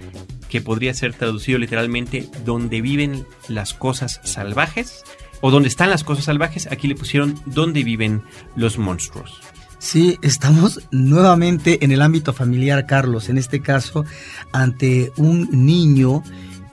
que 0.49 0.61
podría 0.61 0.93
ser 0.93 1.13
traducido 1.13 1.59
literalmente 1.59 2.29
donde 2.45 2.81
viven 2.81 3.25
las 3.47 3.73
cosas 3.73 4.21
salvajes 4.23 5.03
o 5.41 5.51
donde 5.51 5.69
están 5.69 5.89
las 5.89 6.03
cosas 6.03 6.25
salvajes, 6.25 6.67
aquí 6.71 6.87
le 6.87 6.95
pusieron 6.95 7.39
donde 7.45 7.83
viven 7.83 8.23
los 8.55 8.77
monstruos. 8.77 9.39
Sí, 9.79 10.17
estamos 10.23 10.81
nuevamente 10.91 11.85
en 11.85 11.91
el 11.91 12.01
ámbito 12.01 12.33
familiar, 12.33 12.87
Carlos, 12.87 13.29
en 13.29 13.37
este 13.37 13.61
caso 13.61 14.05
ante 14.51 15.11
un 15.17 15.65
niño 15.65 16.23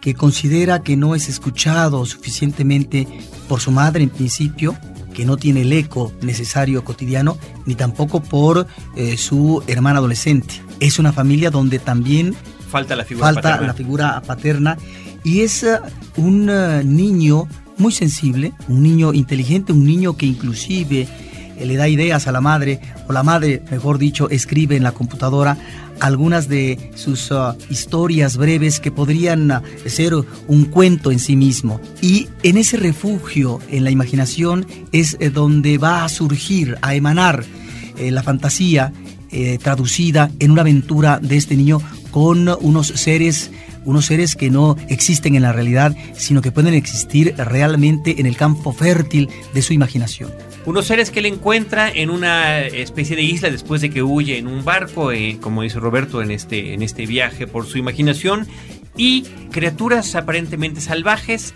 que 0.01 0.15
considera 0.15 0.83
que 0.83 0.97
no 0.97 1.15
es 1.15 1.29
escuchado 1.29 2.05
suficientemente 2.07 3.07
por 3.49 3.61
su 3.61 3.71
madre 3.71 4.03
en 4.03 4.11
principio, 4.11 4.77
que 5.13 5.25
no 5.25 5.37
tiene 5.37 5.63
el 5.63 5.73
eco 5.73 6.13
necesario 6.23 6.85
cotidiano, 6.85 7.39
ni 7.67 7.75
tampoco 7.75 8.23
por 8.23 8.67
eh, 8.97 9.17
su 9.17 9.63
hermana 9.67 9.99
adolescente. 9.99 10.63
Es 10.81 10.99
una 10.99 11.13
familia 11.13 11.51
donde 11.51 11.79
también 11.79 12.35
falta 12.75 12.97
la 12.97 13.05
figura 13.05 13.27
falta 13.27 13.43
paterna. 13.43 13.67
la 13.69 13.75
figura 13.75 14.23
paterna 14.27 14.77
y 15.23 15.41
es 15.43 15.63
uh, 15.63 16.21
un 16.21 16.51
uh, 16.51 16.83
niño 16.83 17.47
muy 17.77 17.93
sensible, 17.93 18.53
un 18.69 18.83
niño 18.83 19.15
inteligente, 19.15 19.73
un 19.73 19.85
niño 19.85 20.17
que 20.17 20.27
inclusive 20.27 21.07
eh, 21.57 21.67
le 21.67 21.77
da 21.77 21.89
ideas 21.89 22.27
a 22.27 22.33
la 22.33 22.41
madre, 22.41 22.81
o 23.09 23.13
la 23.13 23.23
madre, 23.23 23.63
mejor 23.71 23.99
dicho, 23.99 24.29
escribe 24.29 24.77
en 24.77 24.83
la 24.83 24.93
computadora 24.93 25.57
algunas 26.01 26.49
de 26.49 26.91
sus 26.97 27.31
uh, 27.31 27.55
historias 27.71 28.37
breves 28.37 28.81
que 28.81 28.91
podrían 28.91 29.51
uh, 29.51 29.61
ser 29.87 30.15
un 30.49 30.65
cuento 30.65 31.13
en 31.13 31.21
sí 31.21 31.37
mismo. 31.37 31.81
Y 32.03 32.29
en 32.43 32.59
ese 32.59 32.77
refugio, 32.77 33.61
en 33.71 33.85
la 33.85 33.91
imaginación, 33.91 34.67
es 34.91 35.17
eh, 35.21 35.31
donde 35.31 35.79
va 35.79 36.05
a 36.05 36.09
surgir, 36.09 36.77
a 36.83 36.95
emanar 36.95 37.45
eh, 37.97 38.11
la 38.11 38.23
fantasía 38.23 38.93
eh, 39.37 39.59
traducida 39.61 40.31
en 40.39 40.53
una 40.53 40.61
aventura 40.61 41.19
de 41.21 41.37
este 41.37 41.57
niño 41.57 41.81
con 42.15 42.49
unos 42.61 42.87
seres 42.87 43.51
unos 43.85 44.07
seres 44.07 44.37
que 44.37 44.49
no 44.49 44.77
existen 44.89 45.35
en 45.35 45.43
la 45.43 45.53
realidad, 45.53 45.97
sino 46.15 46.43
que 46.43 46.53
pueden 46.53 46.73
existir 46.73 47.35
realmente 47.37 48.21
en 48.21 48.27
el 48.27 48.37
campo 48.37 48.73
fértil 48.73 49.29
de 49.53 49.63
su 49.63 49.73
imaginación. 49.73 50.31
Unos 50.65 50.87
seres 50.87 51.11
que 51.11 51.19
él 51.19 51.27
encuentra 51.27 51.91
en 51.91 52.11
una 52.11 52.61
especie 52.61 53.17
de 53.17 53.23
isla 53.23 53.51
después 53.51 53.81
de 53.81 53.91
que 53.91 54.05
huye 54.05 54.39
en 54.39 54.47
un 54.47 54.65
barco, 54.65 55.11
eh, 55.11 55.39
como 55.41 55.63
dice 55.63 55.81
Roberto, 55.81 56.23
en 56.23 56.31
este, 56.31 56.73
en 56.73 56.83
este 56.83 57.05
viaje 57.05 57.49
por 57.49 57.67
su 57.67 57.79
imaginación, 57.79 58.47
y 58.97 59.23
criaturas 59.51 60.15
aparentemente 60.15 60.81
salvajes 60.81 61.53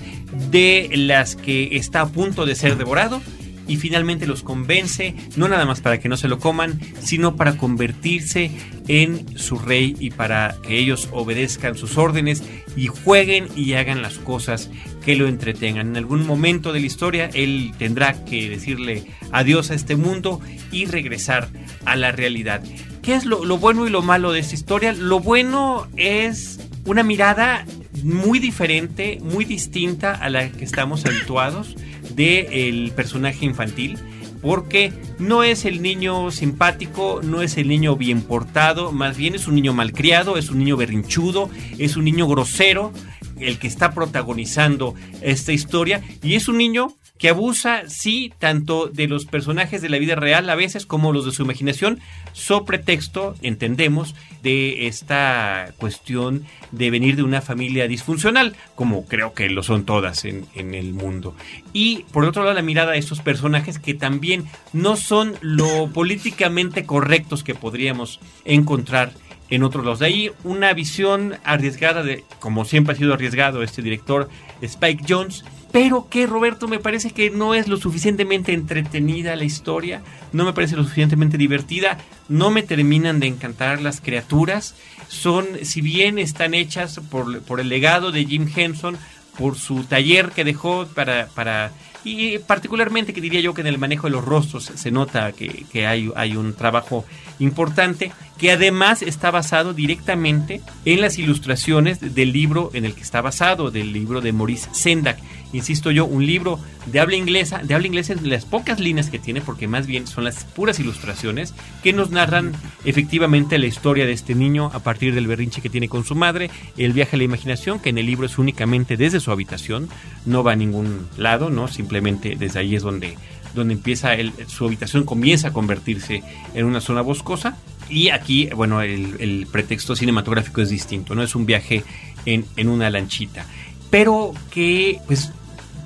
de 0.51 0.91
las 0.93 1.37
que 1.37 1.77
está 1.77 2.01
a 2.01 2.09
punto 2.09 2.47
de 2.47 2.57
ser 2.57 2.77
devorado 2.77 3.23
y 3.69 3.77
finalmente 3.77 4.27
los 4.27 4.43
convence, 4.43 5.15
no 5.37 5.47
nada 5.47 5.67
más 5.67 5.81
para 5.81 6.01
que 6.01 6.09
no 6.09 6.17
se 6.17 6.27
lo 6.27 6.41
coman, 6.41 6.81
sino 7.01 7.37
para 7.37 7.57
convertirse 7.57 8.51
en 8.89 9.39
su 9.39 9.59
rey 9.59 9.95
y 10.01 10.11
para 10.11 10.57
que 10.63 10.79
ellos 10.79 11.09
obedezcan 11.13 11.77
sus 11.77 11.99
órdenes 11.99 12.43
y 12.75 12.87
jueguen 12.87 13.47
y 13.55 13.75
hagan 13.75 14.03
las 14.03 14.19
cosas 14.19 14.71
que 15.05 15.15
lo 15.15 15.29
entretengan. 15.29 15.89
En 15.89 15.97
algún 15.97 16.27
momento 16.27 16.73
de 16.73 16.81
la 16.81 16.87
historia 16.87 17.31
él 17.35 17.73
tendrá 17.79 18.25
que 18.25 18.49
decirle 18.49 19.05
adiós 19.31 19.71
a 19.71 19.75
este 19.75 19.95
mundo 19.95 20.41
y 20.73 20.87
regresar 20.87 21.49
a 21.85 21.95
la 21.97 22.11
realidad. 22.11 22.63
¿Qué 23.03 23.15
es 23.15 23.25
lo, 23.25 23.45
lo 23.45 23.59
bueno 23.59 23.87
y 23.87 23.91
lo 23.91 24.03
malo 24.03 24.33
de 24.33 24.41
esta 24.41 24.55
historia? 24.55 24.93
Lo 24.93 25.21
bueno 25.21 25.87
es 25.97 26.61
una 26.85 27.03
mirada 27.03 27.67
muy 28.03 28.39
diferente, 28.39 29.19
muy 29.23 29.45
distinta 29.45 30.15
a 30.15 30.31
la 30.31 30.51
que 30.51 30.65
estamos 30.65 31.05
habituados 31.05 31.77
del 32.19 32.93
personaje 32.95 33.47
infantil 33.47 33.97
porque 34.43 34.93
no 35.19 35.43
es 35.43 35.65
el 35.65 35.83
niño 35.83 36.31
simpático, 36.31 37.21
no 37.23 37.43
es 37.43 37.57
el 37.57 37.69
niño 37.69 37.97
bien 37.97 38.23
portado, 38.23 38.93
más 38.93 39.17
bien 39.17 39.35
es 39.35 39.49
un 39.49 39.55
niño 39.55 39.73
malcriado, 39.73 40.37
es 40.37 40.51
un 40.51 40.59
niño 40.59 40.77
berrinchudo, 40.77 41.51
es 41.79 41.97
un 41.97 42.05
niño 42.05 42.29
grosero, 42.29 42.93
el 43.41 43.59
que 43.59 43.67
está 43.67 43.93
protagonizando 43.95 44.95
esta 45.23 45.53
historia, 45.53 46.03
y 46.23 46.35
es 46.35 46.49
un 46.49 46.59
niño 46.59 46.97
que 47.19 47.29
abusa, 47.29 47.83
sí, 47.89 48.33
tanto 48.39 48.87
de 48.87 49.09
los 49.09 49.27
personajes 49.27 49.83
de 49.83 49.89
la 49.89 49.99
vida 49.99 50.15
real 50.15 50.49
a 50.49 50.55
veces 50.55 50.87
como 50.87 51.13
los 51.13 51.25
de 51.25 51.33
su 51.33 51.43
imaginación, 51.43 52.01
so 52.33 52.65
pretexto, 52.65 53.35
entendemos, 53.43 54.15
de 54.43 54.87
esta 54.87 55.73
cuestión 55.79 56.45
de 56.71 56.91
venir 56.91 57.17
de 57.17 57.25
una 57.25 57.41
familia 57.41 57.89
disfuncional, 57.89 58.55
como 58.77 59.05
creo 59.07 59.35
que 59.35 59.51
lo 59.51 59.63
son 59.63 59.85
todas 59.85 60.25
en, 60.25 60.47
en 60.55 60.75
el 60.75 60.93
mundo. 60.93 61.35
Y 61.73 62.05
por 62.13 62.25
otro 62.25 62.45
lado, 62.45 62.55
la 62.55 62.63
mirada 62.63 62.93
de 62.93 62.99
estos 62.99 63.21
personajes 63.21 63.79
que 63.79 63.95
también 63.95 64.45
no 64.73 64.97
son 64.97 65.35
lo 65.41 65.89
políticamente 65.89 66.85
correctos 66.85 67.43
que 67.43 67.55
podríamos 67.55 68.21
encontrar 68.45 69.13
en 69.51 69.63
otros 69.63 69.85
lados. 69.85 69.99
De 69.99 70.07
ahí 70.07 70.31
una 70.45 70.73
visión 70.73 71.37
arriesgada 71.45 72.03
de, 72.03 72.25
como 72.39 72.65
siempre 72.65 72.95
ha 72.95 72.99
sido 72.99 73.15
arriesgado 73.15 73.63
este 73.63 73.83
director 73.83 74.29
Spike 74.61 75.05
Jones, 75.09 75.45
pero 75.73 76.09
que 76.09 76.27
Roberto 76.27 76.69
me 76.69 76.79
parece 76.79 77.11
que 77.11 77.31
no 77.31 77.55
es 77.55 77.69
lo 77.69 77.77
suficientemente 77.77 78.53
entretenida 78.53 79.37
la 79.37 79.45
historia, 79.45 80.03
no 80.33 80.45
me 80.45 80.53
parece 80.53 80.77
lo 80.77 80.83
suficientemente 80.83 81.37
divertida, 81.37 81.99
no 82.29 82.51
me 82.51 82.63
terminan 82.63 83.21
de 83.21 83.27
encantar 83.27 83.83
las 83.83 84.01
criaturas, 84.01 84.75
son, 85.09 85.47
si 85.63 85.81
bien 85.81 86.19
están 86.19 86.55
hechas 86.55 87.01
por, 87.11 87.61
el 87.61 87.69
legado 87.69 88.13
de 88.13 88.25
Jim 88.25 88.49
Henson, 88.55 88.97
por 89.39 89.57
su 89.57 89.85
taller 89.85 90.31
que 90.31 90.45
dejó 90.45 90.87
para, 90.87 91.29
para 91.29 91.73
y 92.05 92.39
particularmente 92.39 93.13
que 93.13 93.21
diría 93.21 93.41
yo 93.41 93.55
que 93.55 93.61
en 93.61 93.67
el 93.67 93.79
manejo 93.79 94.07
de 94.07 94.13
los 94.13 94.25
rostros 94.25 94.65
se 94.75 94.91
nota 94.91 95.33
que, 95.33 95.65
que 95.71 95.87
hay, 95.87 96.11
hay 96.17 96.37
un 96.37 96.55
trabajo 96.55 97.05
importante 97.39 98.13
que 98.39 98.53
además 98.53 99.03
está 99.03 99.31
basado 99.31 99.75
directamente 99.75 100.61
en 100.85 101.01
las 101.01 101.19
ilustraciones 101.19 102.15
del 102.15 102.33
libro 102.33 102.71
en 102.73 102.85
el 102.85 102.95
que 102.95 103.03
está 103.03 103.21
basado, 103.21 103.71
del 103.71 103.93
libro 103.93 104.21
de 104.21 104.33
Maurice 104.33 104.69
Sendak. 104.73 105.19
Insisto 105.53 105.91
yo, 105.91 106.05
un 106.05 106.27
libro 106.27 106.59
de 106.87 107.01
habla 107.01 107.17
inglesa, 107.17 107.59
de 107.63 107.75
habla 107.75 107.87
inglesa 107.87 108.13
en 108.13 108.29
las 108.29 108.45
pocas 108.45 108.81
líneas 108.81 109.11
que 109.11 109.19
tiene, 109.19 109.41
porque 109.41 109.67
más 109.67 109.87
bien 109.87 110.07
son 110.07 110.25
las 110.25 110.45
puras 110.45 110.79
ilustraciones 110.79 111.55
que 111.83 111.93
nos 111.93 112.11
narran 112.11 112.53
efectivamente 112.85 113.59
la 113.59 113.67
historia 113.67 114.07
de 114.07 114.13
este 114.13 114.35
niño 114.35 114.71
a 114.75 114.81
partir 114.81 115.15
del 115.15 115.27
berrinche 115.27 115.63
que 115.63 115.71
tiene 115.71 115.89
con 115.89 116.05
su 116.05 116.15
madre, 116.15 116.51
el 116.77 116.93
viaje 116.93 117.17
a 117.17 117.19
la 117.19 117.25
imaginación, 117.25 117.81
que 117.81 117.91
en 117.91 117.99
el 117.99 118.07
libro 118.07 118.27
es 118.27 118.39
únicamente 118.39 118.97
desde 118.97 119.21
su 119.21 119.31
habitación, 119.31 119.89
no 120.27 120.43
va 120.43 120.53
a 120.53 120.57
ningún 120.57 121.09
lado, 121.17 121.51
¿no? 121.51 121.69
Simplemente 121.69 122.37
desde 122.39 122.61
ahí 122.61 122.77
es 122.77 122.83
donde 122.83 123.17
donde 123.55 123.75
empieza 123.75 124.11
su 124.47 124.67
habitación 124.67 125.05
comienza 125.05 125.49
a 125.49 125.53
convertirse 125.53 126.23
en 126.55 126.67
una 126.67 126.81
zona 126.83 127.01
boscosa 127.01 127.57
y 127.89 128.11
aquí, 128.11 128.49
bueno, 128.55 128.83
el, 128.83 129.47
pretexto 129.51 129.97
cinematográfico 129.97 130.61
es 130.61 130.69
distinto, 130.69 131.15
¿no? 131.15 131.23
Es 131.23 131.35
un 131.35 131.47
viaje 131.47 131.85
en, 132.27 132.45
en 132.57 132.69
una 132.69 132.91
lanchita. 132.91 133.47
Pero 133.91 134.33
que, 134.51 135.01
pues, 135.07 135.33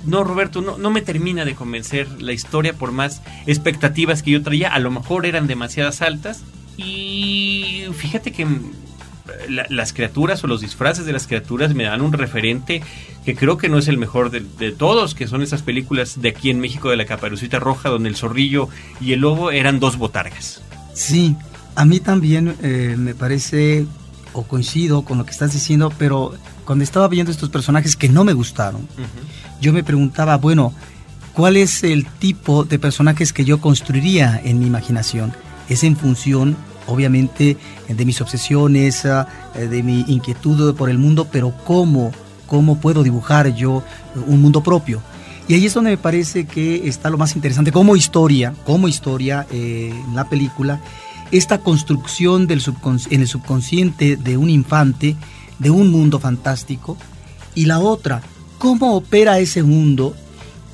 no, 0.04 0.24
Roberto, 0.24 0.60
no, 0.60 0.78
no 0.78 0.90
me 0.90 1.02
termina 1.02 1.44
de 1.44 1.54
convencer 1.54 2.20
la 2.20 2.32
historia 2.32 2.72
por 2.72 2.92
más 2.92 3.22
expectativas 3.46 4.22
que 4.22 4.32
yo 4.32 4.42
traía. 4.42 4.72
A 4.72 4.78
lo 4.78 4.90
mejor 4.90 5.26
eran 5.26 5.46
demasiadas 5.46 6.02
altas. 6.02 6.42
Y 6.76 7.84
fíjate 7.96 8.32
que 8.32 8.46
mm, 8.46 8.72
las 9.48 9.92
criaturas 9.92 10.42
o 10.44 10.46
los 10.46 10.60
disfraces 10.60 11.06
de 11.06 11.12
las 11.12 11.26
criaturas 11.26 11.74
me 11.74 11.84
dan 11.84 12.00
un 12.00 12.12
referente 12.12 12.82
que 13.24 13.36
creo 13.36 13.56
que 13.56 13.68
no 13.68 13.78
es 13.78 13.88
el 13.88 13.98
mejor 13.98 14.30
de, 14.30 14.72
todos, 14.72 15.14
que 15.14 15.28
son 15.28 15.42
esas 15.42 15.62
películas 15.62 16.20
de 16.20 16.30
aquí 16.30 16.50
en 16.50 16.60
México 16.60 16.90
de 16.90 16.96
la 16.96 17.06
Caparucita 17.06 17.58
Roja, 17.58 17.88
donde 17.88 18.08
el 18.08 18.16
zorrillo 18.16 18.68
y 19.00 19.12
el 19.12 19.20
lobo 19.20 19.50
eran 19.50 19.78
dos 19.78 19.96
botargas. 19.96 20.62
Sí, 20.92 21.36
a 21.76 21.84
mí 21.84 22.00
también 22.00 22.56
eh, 22.62 22.96
me 22.98 23.14
parece, 23.14 23.86
o 24.32 24.42
coincido 24.42 25.02
con 25.02 25.18
lo 25.18 25.24
que 25.24 25.30
estás 25.30 25.52
diciendo, 25.52 25.92
pero 25.98 26.34
cuando 26.64 26.84
estaba 26.84 27.08
viendo 27.08 27.32
estos 27.32 27.50
personajes 27.50 27.96
que 27.96 28.08
no 28.08 28.24
me 28.24 28.32
gustaron, 28.32 28.86
yo 29.60 29.72
me 29.72 29.84
preguntaba, 29.84 30.36
bueno, 30.36 30.72
¿cuál 31.32 31.56
es 31.56 31.84
el 31.84 32.06
tipo 32.06 32.64
de 32.64 32.78
personajes 32.78 33.32
que 33.32 33.44
yo 33.44 33.60
construiría 33.60 34.40
en 34.44 34.58
mi 34.58 34.66
imaginación? 34.66 35.32
Es 35.68 35.84
en 35.84 35.96
función, 35.96 36.56
obviamente, 36.86 37.56
de 37.88 38.04
mis 38.04 38.20
obsesiones, 38.20 39.06
ah, 39.06 39.26
eh, 39.54 39.68
de 39.68 39.82
mi 39.82 40.04
inquietud 40.08 40.74
por 40.74 40.90
el 40.90 40.98
mundo, 40.98 41.28
pero 41.30 41.52
¿cómo? 41.64 42.12
¿Cómo 42.46 42.78
puedo 42.78 43.02
dibujar 43.02 43.54
yo 43.54 43.82
un 44.26 44.42
mundo 44.42 44.62
propio? 44.62 45.00
Y 45.48 45.54
ahí 45.54 45.66
es 45.66 45.74
donde 45.74 45.90
me 45.90 45.96
parece 45.96 46.46
que 46.46 46.88
está 46.88 47.10
lo 47.10 47.18
más 47.18 47.34
interesante 47.34 47.72
como 47.72 47.96
historia, 47.96 48.54
como 48.64 48.88
historia 48.88 49.46
eh, 49.50 49.92
en 49.92 50.14
la 50.14 50.28
película, 50.28 50.80
esta 51.32 51.58
construcción 51.58 52.46
del 52.46 52.62
en 53.10 53.20
el 53.22 53.26
subconsciente 53.26 54.16
de 54.16 54.36
un 54.36 54.50
infante, 54.50 55.16
de 55.62 55.70
un 55.70 55.90
mundo 55.90 56.18
fantástico, 56.18 56.96
y 57.54 57.66
la 57.66 57.78
otra, 57.78 58.22
cómo 58.58 58.94
opera 58.94 59.38
ese 59.38 59.62
mundo 59.62 60.14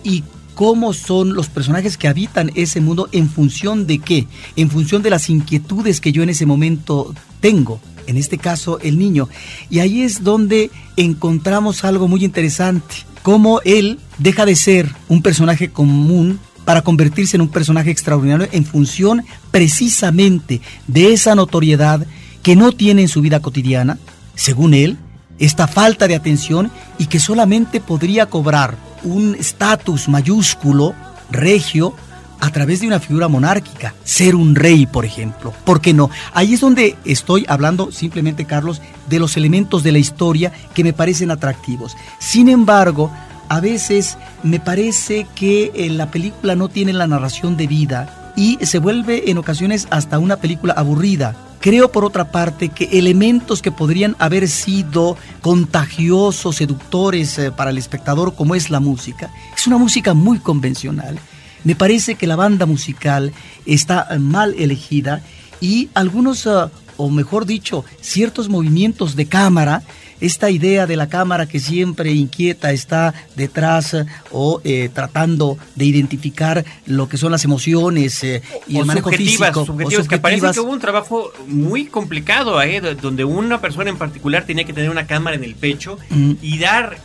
y 0.03 0.25
cómo 0.55 0.93
son 0.93 1.35
los 1.35 1.49
personajes 1.49 1.97
que 1.97 2.09
habitan 2.09 2.51
ese 2.55 2.81
mundo 2.81 3.09
en 3.13 3.29
función 3.29 3.87
de 3.87 3.99
qué, 4.01 4.27
en 4.57 4.71
función 4.71 5.03
de 5.03 5.11
las 5.11 5.31
inquietudes 5.31 6.01
que 6.01 6.11
yo 6.11 6.23
en 6.23 6.31
ese 6.31 6.47
momento 6.47 7.15
tengo, 7.41 7.81
en 8.07 8.17
este 8.17 8.39
caso 8.39 8.81
el 8.81 8.99
niño. 8.99 9.29
Y 9.71 9.79
ahí 9.79 10.03
es 10.03 10.25
donde 10.25 10.71
encontramos 10.97 11.85
algo 11.85 12.09
muy 12.09 12.25
interesante, 12.25 12.97
cómo 13.23 13.61
él 13.65 14.01
deja 14.19 14.47
de 14.47 14.57
ser 14.57 14.93
un 15.09 15.23
personaje 15.23 15.71
común 15.71 16.41
para 16.65 16.83
convertirse 16.83 17.37
en 17.37 17.43
un 17.43 17.49
personaje 17.49 17.91
extraordinario 17.91 18.49
en 18.53 18.65
función 18.65 19.25
precisamente 19.51 20.61
de 20.87 21.13
esa 21.13 21.35
notoriedad 21.35 22.07
que 22.43 22.57
no 22.57 22.73
tiene 22.73 23.03
en 23.03 23.09
su 23.09 23.21
vida 23.21 23.41
cotidiana, 23.41 23.99
según 24.39 24.73
él, 24.73 24.97
esta 25.41 25.67
falta 25.67 26.07
de 26.07 26.15
atención 26.15 26.71
y 26.97 27.07
que 27.07 27.19
solamente 27.19 27.81
podría 27.81 28.27
cobrar 28.27 28.77
un 29.03 29.35
estatus 29.35 30.09
mayúsculo, 30.09 30.95
regio, 31.31 31.95
a 32.41 32.51
través 32.51 32.81
de 32.81 32.87
una 32.87 33.01
figura 33.01 33.27
monárquica, 33.27 33.95
ser 34.05 34.37
un 34.37 34.55
rey, 34.55 34.87
por 34.87 35.05
ejemplo. 35.05 35.53
¿Por 35.65 35.81
qué 35.81 35.93
no? 35.93 36.09
Ahí 36.33 36.55
es 36.55 36.61
donde 36.61 36.97
estoy 37.05 37.45
hablando 37.49 37.91
simplemente, 37.91 38.45
Carlos, 38.45 38.81
de 39.09 39.19
los 39.19 39.37
elementos 39.37 39.83
de 39.83 39.91
la 39.91 39.99
historia 39.99 40.53
que 40.73 40.85
me 40.85 40.93
parecen 40.93 41.33
atractivos. 41.33 41.97
Sin 42.21 42.49
embargo, 42.49 43.11
a 43.49 43.59
veces 43.59 44.19
me 44.45 44.61
parece 44.61 45.27
que 45.35 45.73
eh, 45.75 45.91
la 45.91 46.13
película 46.13 46.55
no 46.55 46.69
tiene 46.69 46.93
la 46.93 47.09
narración 47.09 47.57
de 47.57 47.67
vida 47.67 48.33
y 48.37 48.57
se 48.63 48.79
vuelve 48.79 49.33
en 49.33 49.39
ocasiones 49.39 49.89
hasta 49.91 50.21
una 50.21 50.37
película 50.37 50.75
aburrida. 50.75 51.48
Creo 51.61 51.91
por 51.91 52.05
otra 52.05 52.31
parte 52.31 52.69
que 52.69 52.99
elementos 52.99 53.63
que 53.63 53.73
podrían 53.73 54.15
haber 54.19 54.49
sido 54.49 55.17
contagiosos, 55.41 56.57
seductores 56.57 57.39
eh, 57.39 57.51
para 57.51 57.71
el 57.71 57.79
espectador 57.79 58.35
como 58.35 58.55
es 58.55 58.71
la 58.71 58.81
música, 58.81 59.33
es 59.57 59.67
una 59.67 59.79
música 59.79 60.15
muy 60.15 60.39
convencional. 60.39 61.19
Me 61.65 61.75
parece 61.75 62.15
que 62.15 62.29
la 62.29 62.37
banda 62.37 62.67
musical 62.67 63.33
está 63.67 64.07
eh, 64.11 64.19
mal 64.19 64.55
elegida 64.57 65.23
y 65.61 65.89
algunos, 65.95 66.47
o 66.47 67.11
mejor 67.11 67.45
dicho, 67.45 67.85
ciertos 68.01 68.49
movimientos 68.49 69.17
de 69.17 69.27
cámara 69.27 69.83
esta 70.21 70.51
idea 70.51 70.87
de 70.87 70.97
la 70.97 71.09
cámara 71.09 71.47
que 71.47 71.61
siempre 71.61 72.13
inquieta 72.13 72.73
está 72.73 73.15
detrás 73.37 73.97
o 74.31 74.61
eh, 74.65 74.91
tratando 74.93 75.59
de 75.75 75.85
identificar 75.85 76.65
lo 76.87 77.09
que 77.09 77.17
son 77.17 77.33
las 77.33 77.45
emociones 77.45 78.23
eh, 78.25 78.43
y 78.67 78.79
el 78.79 78.87
manejo 78.87 79.11
físico. 79.11 79.65
Subjetivas, 79.65 80.09
que 80.09 80.19
parece 80.19 80.53
que 80.53 80.61
hubo 80.61 80.73
un 80.73 80.81
trabajo 80.81 81.33
muy 81.47 81.87
complicado, 81.87 82.61
eh, 82.63 82.81
donde 83.01 83.25
una 83.25 83.61
persona 83.61 83.91
en 83.91 83.99
particular 83.99 84.45
tenía 84.45 84.65
que 84.65 84.73
tener 84.73 84.91
una 84.91 85.07
cámara 85.07 85.37
en 85.37 85.45
el 85.45 85.55
pecho 85.55 85.99
y 86.43 86.59
dar 86.59 86.99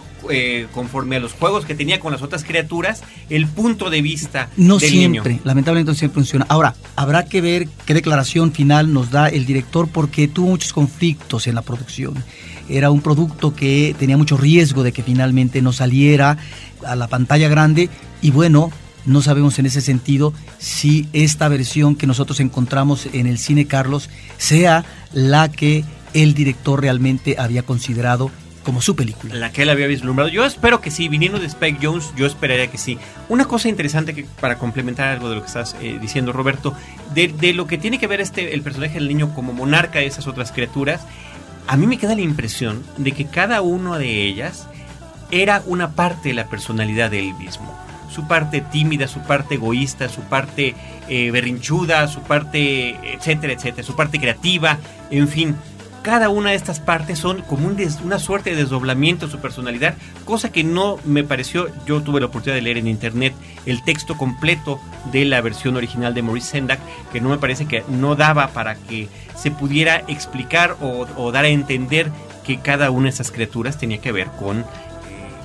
conforme 0.71 1.17
a 1.17 1.19
los 1.19 1.33
juegos 1.33 1.65
que 1.65 1.75
tenía 1.75 1.99
con 1.99 2.13
las 2.13 2.21
otras 2.21 2.45
criaturas, 2.45 3.03
el 3.29 3.45
punto 3.45 3.89
de 3.89 4.01
vista 4.01 4.47
no 4.55 4.79
siempre, 4.79 5.41
lamentablemente 5.43 5.91
no 5.91 5.95
siempre 5.95 6.15
funciona. 6.15 6.45
Ahora, 6.47 6.75
habrá 6.95 7.25
que 7.25 7.41
ver 7.41 7.67
qué 7.85 7.93
declaración 7.93 8.53
final 8.53 8.93
nos 8.93 9.11
da 9.11 9.27
el 9.27 9.45
director 9.45 9.89
porque 9.89 10.29
tuvo 10.29 10.47
muchos 10.47 10.71
conflictos 10.71 11.45
en 11.47 11.55
la 11.55 11.61
producción 11.61 12.23
era 12.69 12.91
un 12.91 13.01
producto 13.01 13.55
que 13.55 13.95
tenía 13.97 14.17
mucho 14.17 14.37
riesgo 14.37 14.83
de 14.83 14.91
que 14.91 15.03
finalmente 15.03 15.61
no 15.61 15.73
saliera 15.73 16.37
a 16.85 16.95
la 16.95 17.07
pantalla 17.07 17.47
grande 17.47 17.89
y 18.21 18.31
bueno, 18.31 18.71
no 19.05 19.21
sabemos 19.21 19.59
en 19.59 19.65
ese 19.65 19.81
sentido 19.81 20.33
si 20.59 21.07
esta 21.13 21.47
versión 21.47 21.95
que 21.95 22.07
nosotros 22.07 22.39
encontramos 22.39 23.07
en 23.11 23.27
el 23.27 23.37
cine 23.37 23.65
Carlos 23.65 24.09
sea 24.37 24.85
la 25.11 25.51
que 25.51 25.83
el 26.13 26.33
director 26.33 26.81
realmente 26.81 27.35
había 27.37 27.63
considerado 27.63 28.31
como 28.63 28.81
su 28.81 28.95
película. 28.95 29.35
La 29.35 29.51
que 29.51 29.63
él 29.63 29.69
había 29.69 29.87
vislumbrado. 29.87 30.29
Yo 30.29 30.45
espero 30.45 30.81
que 30.81 30.89
sí, 30.89 31.09
viniendo 31.09 31.37
de 31.37 31.47
Spike 31.47 31.79
Jones, 31.81 32.13
yo 32.15 32.25
esperaría 32.25 32.67
que 32.67 32.77
sí. 32.77 32.97
Una 33.29 33.45
cosa 33.45 33.67
interesante 33.67 34.13
que 34.13 34.25
para 34.39 34.57
complementar 34.57 35.09
algo 35.09 35.29
de 35.29 35.35
lo 35.35 35.41
que 35.41 35.47
estás 35.47 35.75
eh, 35.81 35.97
diciendo, 36.01 36.31
Roberto, 36.31 36.73
de, 37.13 37.27
de, 37.27 37.53
lo 37.53 37.67
que 37.67 37.77
tiene 37.77 37.99
que 37.99 38.07
ver 38.07 38.21
este 38.21 38.53
el 38.53 38.61
personaje 38.61 38.95
del 38.95 39.07
niño 39.07 39.33
como 39.35 39.53
monarca 39.53 39.99
de 39.99 40.05
esas 40.05 40.27
otras 40.27 40.51
criaturas, 40.51 41.01
a 41.67 41.77
mí 41.77 41.87
me 41.87 41.97
queda 41.97 42.15
la 42.15 42.21
impresión 42.21 42.83
de 42.97 43.11
que 43.11 43.25
cada 43.25 43.61
una 43.61 43.97
de 43.97 44.23
ellas 44.25 44.67
era 45.31 45.63
una 45.65 45.91
parte 45.91 46.29
de 46.29 46.35
la 46.35 46.47
personalidad 46.47 47.11
de 47.11 47.19
él 47.19 47.33
mismo. 47.35 47.73
Su 48.09 48.27
parte 48.27 48.61
tímida, 48.61 49.07
su 49.07 49.21
parte 49.21 49.55
egoísta, 49.55 50.07
su 50.07 50.21
parte 50.21 50.75
eh, 51.09 51.31
berrinchuda, 51.31 52.07
su 52.07 52.21
parte, 52.21 53.15
etcétera, 53.15 53.53
etcétera, 53.53 53.83
su 53.83 53.95
parte 53.95 54.19
creativa, 54.19 54.77
en 55.09 55.27
fin 55.27 55.55
cada 56.03 56.29
una 56.29 56.51
de 56.51 56.55
estas 56.57 56.81
partes 56.81 57.17
son 57.17 57.41
como 57.41 57.67
una 58.03 58.19
suerte 58.19 58.51
de 58.51 58.57
desdoblamiento 58.57 59.25
de 59.25 59.31
su 59.31 59.39
personalidad, 59.39 59.95
cosa 60.25 60.51
que 60.51 60.63
no 60.63 60.99
me 61.05 61.23
pareció, 61.23 61.69
yo 61.85 62.01
tuve 62.01 62.19
la 62.19 62.27
oportunidad 62.27 62.55
de 62.55 62.61
leer 62.61 62.77
en 62.77 62.87
internet 62.87 63.33
el 63.65 63.83
texto 63.83 64.17
completo 64.17 64.79
de 65.11 65.23
la 65.23 65.39
versión 65.41 65.77
original 65.77 66.13
de 66.13 66.21
Maurice 66.21 66.51
Sendak, 66.51 66.79
que 67.11 67.21
no 67.21 67.29
me 67.29 67.37
parece 67.37 67.65
que 67.65 67.83
no 67.87 68.15
daba 68.15 68.49
para 68.49 68.75
que 68.75 69.07
se 69.35 69.49
pudiera 69.49 70.03
explicar 70.07 70.75
o, 70.81 71.31
dar 71.31 71.45
a 71.45 71.47
entender 71.47 72.11
que 72.43 72.59
cada 72.59 72.91
una 72.91 73.05
de 73.05 73.11
esas 73.11 73.31
criaturas 73.31 73.77
tenía 73.77 73.99
que 73.99 74.11
ver 74.11 74.27
con 74.37 74.59
eh, 74.59 74.65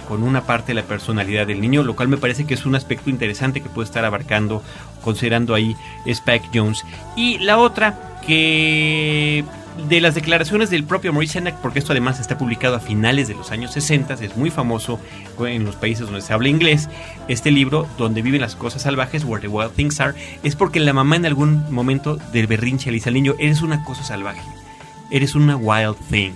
con 0.08 0.24
una 0.24 0.42
parte 0.42 0.68
de 0.68 0.74
la 0.74 0.82
personalidad 0.82 1.46
del 1.46 1.60
niño, 1.60 1.84
lo 1.84 1.94
cual 1.94 2.08
me 2.08 2.16
parece 2.16 2.46
que 2.46 2.54
es 2.54 2.66
un 2.66 2.74
aspecto 2.74 3.10
interesante 3.10 3.60
que 3.60 3.68
puede 3.68 3.86
estar 3.86 4.04
abarcando, 4.04 4.62
considerando 5.02 5.54
ahí 5.54 5.76
Spike 6.04 6.48
Jones. 6.52 6.84
Y 7.14 7.38
la 7.38 7.58
otra, 7.58 8.18
que 8.26 9.44
de 9.86 10.00
las 10.00 10.14
declaraciones 10.14 10.70
del 10.70 10.84
propio 10.84 11.12
Maurice 11.12 11.34
Sendak, 11.34 11.60
porque 11.60 11.78
esto 11.78 11.92
además 11.92 12.18
está 12.18 12.36
publicado 12.36 12.74
a 12.76 12.80
finales 12.80 13.28
de 13.28 13.34
los 13.34 13.52
años 13.52 13.72
60, 13.72 14.14
es 14.14 14.36
muy 14.36 14.50
famoso 14.50 14.98
en 15.40 15.64
los 15.64 15.76
países 15.76 16.06
donde 16.06 16.20
se 16.20 16.32
habla 16.32 16.48
inglés, 16.48 16.88
este 17.28 17.50
libro, 17.50 17.86
donde 17.96 18.22
viven 18.22 18.40
las 18.40 18.56
cosas 18.56 18.82
salvajes, 18.82 19.24
Where 19.24 19.40
the 19.40 19.48
Wild 19.48 19.72
Things 19.72 20.00
Are, 20.00 20.14
es 20.42 20.56
porque 20.56 20.80
la 20.80 20.92
mamá 20.92 21.16
en 21.16 21.26
algún 21.26 21.72
momento 21.72 22.16
del 22.32 22.46
berrinche 22.46 22.90
le 22.90 22.96
dice 22.96 23.10
al 23.10 23.14
niño, 23.14 23.34
eres 23.38 23.62
una 23.62 23.84
cosa 23.84 24.02
salvaje, 24.02 24.42
eres 25.10 25.34
una 25.34 25.56
wild 25.56 25.96
thing. 26.10 26.32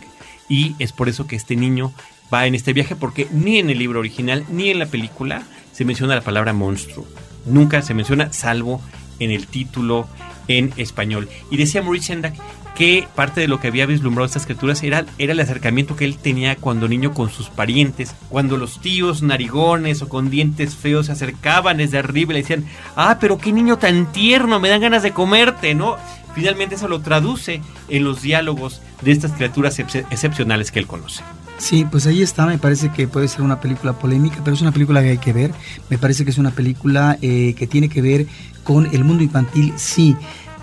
Y 0.49 0.77
es 0.79 0.93
por 0.93 1.09
eso 1.09 1.27
que 1.27 1.37
este 1.37 1.57
niño 1.57 1.93
va 2.33 2.47
en 2.47 2.55
este 2.55 2.73
viaje, 2.73 2.97
porque 2.97 3.27
ni 3.33 3.59
en 3.59 3.71
el 3.71 3.79
libro 3.79 4.01
original 4.01 4.45
ni 4.51 4.71
en 4.71 4.79
la 4.79 4.87
película 4.87 5.43
se 5.73 5.85
menciona 5.85 6.15
la 6.15 6.21
palabra 6.21 6.53
monstruo. 6.53 7.07
Nunca 7.45 7.83
se 7.83 7.95
menciona, 7.95 8.33
salvo 8.33 8.81
en 9.19 9.31
el 9.31 9.47
título 9.47 10.07
en 10.49 10.73
español. 10.77 11.29
Y 11.51 11.57
decía 11.57 11.83
Maurice 11.83 12.09
Sendak 12.09 12.35
que 12.75 13.07
parte 13.15 13.41
de 13.41 13.49
lo 13.49 13.61
que 13.61 13.69
había 13.69 13.87
vislumbrado 13.87 14.27
estas 14.27 14.47
criaturas 14.47 14.83
era, 14.83 15.05
el 15.19 15.41
acercamiento 15.41 15.97
que 15.97 16.05
él 16.05 16.17
tenía 16.17 16.57
cuando 16.57 16.89
niño 16.89 17.13
con 17.13 17.31
sus 17.31 17.51
parientes, 17.51 18.15
cuando 18.29 18.57
los 18.57 18.81
tíos 18.81 19.23
narigones 19.23 20.03
o 20.03 20.09
con 20.09 20.31
dientes 20.31 20.75
feos 20.75 21.07
se 21.07 21.13
acercaban 21.13 21.77
desde 21.77 21.99
arriba 21.99 22.33
y 22.33 22.35
le 22.35 22.43
decían, 22.43 22.65
ah, 22.97 23.19
pero 23.21 23.39
qué 23.39 23.53
niño 23.53 23.79
tan 23.79 24.11
tierno, 24.13 24.61
me 24.61 24.69
dan 24.69 24.81
ganas 24.81 25.03
de 25.03 25.13
comerte, 25.13 25.75
¿no? 25.75 25.97
Finalmente 26.35 26.77
eso 26.77 26.89
lo 26.89 27.01
traduce 27.01 27.61
en 27.89 28.05
los 28.05 28.23
diálogos 28.23 28.81
de 29.03 29.13
estas 29.13 29.33
criaturas 29.33 29.79
excepcionales 29.79 30.71
que 30.71 30.79
él 30.79 30.87
conoce. 30.87 31.23
Sí, 31.59 31.87
pues 31.89 32.07
ahí 32.07 32.23
está, 32.23 32.47
me 32.47 32.59
parece 32.59 32.89
que 32.89 33.07
puede 33.07 33.29
ser 33.29 33.43
una 33.43 33.61
película 33.61 33.93
polémica, 33.93 34.39
pero 34.43 34.55
es 34.55 34.63
una 34.63 34.73
película 34.73 35.03
que 35.03 35.11
hay 35.11 35.19
que 35.19 35.33
ver, 35.33 35.53
me 35.91 35.99
parece 35.99 36.25
que 36.25 36.31
es 36.31 36.39
una 36.39 36.51
película 36.51 37.19
eh, 37.21 37.55
que 37.57 37.67
tiene 37.67 37.89
que 37.89 38.03
ver 38.03 38.27
con 38.65 38.87
el 38.87 39.05
mundo 39.05 39.23
infantil, 39.23 39.73
sí, 39.77 40.17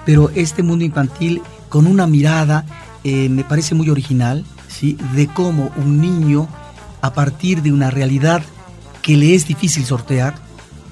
pero 0.06 0.32
este 0.36 0.64
mundo 0.64 0.84
infantil 0.84 1.42
con 1.70 1.88
una 1.88 2.08
mirada, 2.08 2.66
eh, 3.04 3.30
me 3.30 3.44
parece 3.44 3.76
muy 3.76 3.90
original, 3.90 4.44
¿sí? 4.68 4.98
de 5.16 5.28
cómo 5.28 5.72
un 5.78 6.02
niño, 6.02 6.48
a 7.02 7.14
partir 7.14 7.62
de 7.62 7.72
una 7.72 7.90
realidad 7.92 8.42
que 9.02 9.16
le 9.16 9.36
es 9.36 9.48
difícil 9.48 9.86
sortear, 9.86 10.36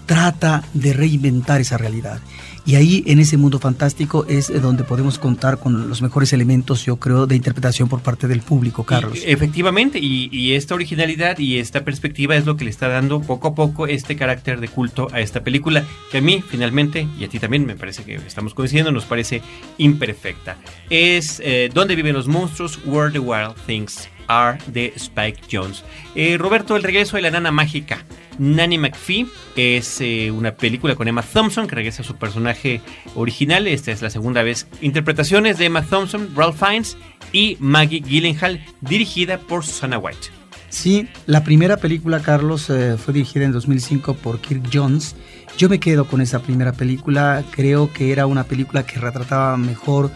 trata 0.05 0.63
de 0.73 0.93
reinventar 0.93 1.59
esa 1.59 1.77
realidad. 1.77 2.19
Y 2.67 2.75
ahí, 2.75 3.01
en 3.07 3.19
ese 3.19 3.37
mundo 3.37 3.59
fantástico, 3.59 4.25
es 4.27 4.51
donde 4.61 4.83
podemos 4.83 5.19
contar 5.19 5.57
con 5.57 5.87
los 5.87 6.01
mejores 6.01 6.33
elementos, 6.33 6.85
yo 6.85 6.97
creo, 6.97 7.25
de 7.25 7.33
interpretación 7.33 7.87
por 7.87 8.01
parte 8.01 8.27
del 8.27 8.41
público, 8.41 8.83
Carlos. 8.83 9.19
efectivamente, 9.25 9.99
y, 10.01 10.51
esta 10.51 10.75
originalidad 10.75 11.39
y 11.39 11.59
esta 11.59 11.85
perspectiva 11.85 12.35
es 12.35 12.45
lo 12.45 12.57
que 12.57 12.65
le 12.65 12.69
está 12.69 12.89
dando 12.89 13.21
poco 13.21 13.47
a 13.47 13.55
poco 13.55 13.87
este 13.87 14.17
carácter 14.17 14.59
de 14.59 14.67
culto 14.67 15.07
a 15.13 15.21
esta 15.21 15.45
película, 15.45 15.85
que 16.11 16.17
a 16.17 16.21
mí, 16.21 16.43
finalmente, 16.45 17.07
y 17.17 17.23
a 17.23 17.29
ti 17.29 17.39
también, 17.39 17.65
me 17.65 17.77
parece 17.77 18.03
que 18.03 18.15
estamos 18.15 18.53
coincidiendo, 18.53 18.91
nos 18.91 19.05
parece 19.05 19.41
imperfecta. 19.77 20.57
Es 20.89 21.41
eh, 21.45 21.69
¿Dónde 21.73 21.95
viven 21.95 22.15
los 22.15 22.27
monstruos? 22.27 22.79
Where 22.85 23.13
the 23.13 23.19
Wild 23.19 23.55
Things 23.65 24.09
Are 24.27 24.57
de 24.67 24.91
Spike 24.97 25.39
Jones. 25.49 25.85
Eh, 26.15 26.37
Roberto, 26.37 26.75
el 26.75 26.83
regreso 26.83 27.15
de 27.15 27.21
la 27.21 27.31
nana 27.31 27.51
mágica. 27.51 28.03
Nanny 28.37 28.77
McPhee 28.77 29.27
es 29.55 30.01
eh, 30.01 30.31
una 30.31 30.55
película 30.55 30.95
con 30.95 31.07
Emma 31.07 31.21
Thompson 31.21 31.67
que 31.67 31.75
regresa 31.75 32.01
a 32.01 32.05
su 32.05 32.15
personaje 32.15 32.81
original. 33.15 33.67
Esta 33.67 33.91
es 33.91 34.01
la 34.01 34.09
segunda 34.09 34.43
vez. 34.43 34.67
Interpretaciones 34.81 35.57
de 35.57 35.65
Emma 35.65 35.83
Thompson, 35.83 36.29
Ralph 36.35 36.57
Fiennes 36.57 36.97
y 37.31 37.57
Maggie 37.59 38.01
Gyllenhaal, 38.01 38.63
dirigida 38.81 39.37
por 39.37 39.65
Susanna 39.65 39.97
White. 39.97 40.27
Sí, 40.69 41.07
la 41.25 41.43
primera 41.43 41.77
película, 41.77 42.21
Carlos, 42.21 42.69
eh, 42.69 42.97
fue 42.97 43.13
dirigida 43.13 43.45
en 43.45 43.53
2005 43.53 44.15
por 44.15 44.39
Kirk 44.41 44.69
Jones. 44.71 45.15
Yo 45.57 45.69
me 45.69 45.79
quedo 45.79 46.05
con 46.05 46.21
esa 46.21 46.39
primera 46.39 46.73
película. 46.73 47.43
Creo 47.51 47.91
que 47.91 48.11
era 48.11 48.25
una 48.25 48.43
película 48.43 48.85
que 48.85 48.99
retrataba 48.99 49.55
mejor 49.57 50.11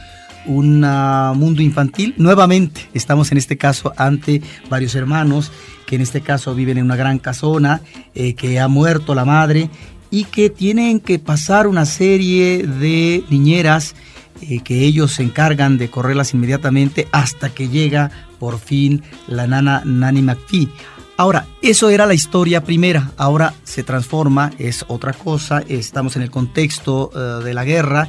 un 0.46 0.82
mundo 0.82 1.62
infantil. 1.62 2.14
Nuevamente, 2.18 2.90
estamos 2.94 3.32
en 3.32 3.38
este 3.38 3.58
caso 3.58 3.94
ante 3.98 4.42
varios 4.70 4.96
hermanos 4.96 5.52
que 5.86 5.96
en 5.96 6.02
este 6.02 6.22
caso 6.22 6.56
viven 6.56 6.78
en 6.78 6.86
una 6.86 6.96
gran 6.96 7.20
casona, 7.20 7.82
eh, 8.16 8.34
que 8.34 8.60
ha 8.60 8.68
muerto 8.68 9.14
la 9.14 9.26
madre 9.26 9.70
y 10.10 10.24
que 10.26 10.50
tienen 10.50 11.00
que 11.00 11.20
pasar 11.20 11.68
una 11.68 11.86
serie 11.86 12.66
de 12.66 13.26
niñeras 13.30 13.96
eh, 14.42 14.62
que 14.64 14.84
ellos 14.84 15.14
se 15.14 15.24
encargan 15.24 15.78
de 15.78 15.90
correrlas 15.90 16.34
inmediatamente 16.34 17.08
hasta 17.12 17.50
que 17.50 17.70
llega 17.70 18.10
por 18.40 18.58
fin 18.58 19.04
la 19.28 19.48
nana 19.48 19.84
Nanny 19.86 20.22
McPhee. 20.22 20.70
Ahora, 21.18 21.46
eso 21.62 21.90
era 21.90 22.06
la 22.06 22.14
historia 22.14 22.64
primera, 22.64 23.12
ahora 23.18 23.54
se 23.64 23.84
transforma, 23.84 24.52
es 24.58 24.86
otra 24.88 25.14
cosa, 25.14 25.62
estamos 25.68 26.16
en 26.16 26.24
el 26.24 26.32
contexto 26.32 27.12
eh, 27.14 27.44
de 27.44 27.54
la 27.54 27.64
guerra 27.64 28.08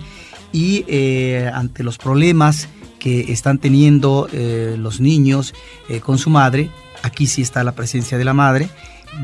y 0.53 0.85
eh, 0.87 1.51
ante 1.53 1.83
los 1.83 1.99
problemas 1.99 2.69
que 2.99 3.33
están 3.33 3.59
teniendo 3.59 4.29
eh, 4.33 4.77
los 4.79 5.01
niños 5.01 5.55
eh, 5.89 6.01
con 6.01 6.19
su 6.19 6.31
madre, 6.31 6.71
aquí 7.03 7.27
sí 7.27 7.43
está 7.43 7.65
la 7.65 7.73
presencia 7.73 8.19
de 8.19 8.25
la 8.25 8.35
madre, 8.35 8.69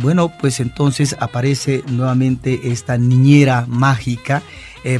bueno, 0.01 0.33
pues 0.41 0.61
entonces 0.61 1.16
aparece 1.20 1.83
nuevamente 1.87 2.72
esta 2.72 2.99
niñera 2.99 3.64
mágica 3.66 4.43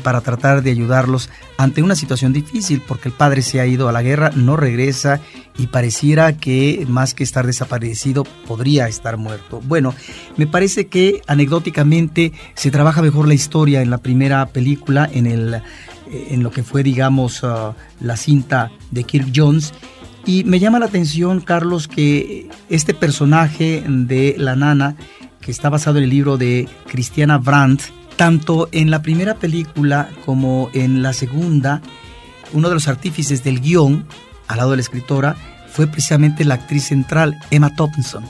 para 0.03 0.21
tratar 0.21 0.63
de 0.63 0.71
ayudarlos 0.71 1.31
ante 1.57 1.83
una 1.83 1.95
situación 1.95 2.33
difícil, 2.33 2.83
porque 2.87 3.09
el 3.09 3.15
padre 3.15 3.41
se 3.41 3.61
ha 3.61 3.67
ido 3.67 3.89
a 3.89 3.93
la 3.93 4.03
guerra, 4.03 4.31
no 4.35 4.57
regresa 4.57 5.21
y 5.57 5.69
pareciera 5.69 6.37
que 6.37 6.85
más 6.89 7.15
que 7.15 7.25
estar 7.25 7.47
desaparecido 7.47 8.25
podría 8.47 8.89
estar 8.89 9.17
muerto. 9.17 9.63
Bueno, 9.65 9.95
me 10.37 10.47
parece 10.47 10.89
que 10.89 11.23
anecdóticamente 11.27 12.33
se 12.55 12.71
trabaja 12.71 13.01
mejor 13.01 13.29
la 13.29 13.35
historia 13.35 13.81
en 13.81 13.89
la 13.89 13.99
primera 13.99 14.45
película, 14.47 15.09
en 15.11 15.27
el 15.27 15.63
en 16.11 16.43
lo 16.43 16.51
que 16.51 16.63
fue, 16.63 16.83
digamos, 16.83 17.43
uh, 17.43 17.75
la 18.01 18.17
cinta 18.17 18.71
de 18.91 19.05
Kirk 19.05 19.33
Jones. 19.35 19.73
Y 20.27 20.45
me 20.45 20.59
llama 20.59 20.79
la 20.79 20.87
atención, 20.87 21.41
Carlos, 21.41 21.89
que 21.89 22.49
este 22.69 22.95
personaje 22.95 23.83
de 23.87 24.35
la 24.39 24.57
nana, 24.57 24.97
que 25.41 25.51
está 25.51 25.71
basado 25.71 25.99
en 25.99 26.05
el 26.05 26.11
libro 26.11 26.37
de 26.37 26.69
Christiana 26.87 27.39
Brandt, 27.39 27.83
tanto 28.17 28.69
en 28.73 28.91
la 28.91 29.01
primera 29.01 29.37
película 29.37 30.11
como 30.25 30.71
en 30.75 31.03
la 31.03 31.13
segunda, 31.13 31.81
uno 32.53 32.69
de 32.69 32.75
los 32.75 32.89
artífices 32.89 33.45
del 33.45 33.61
guion, 33.61 34.07
al 34.49 34.59
lado 34.59 34.73
de 34.73 34.77
la 34.77 34.83
escritora, 34.83 35.37
fue 35.71 35.87
precisamente 35.87 36.45
la 36.45 36.55
actriz 36.55 36.85
central, 36.85 37.39
Emma 37.51 37.75
Thompson. 37.75 38.25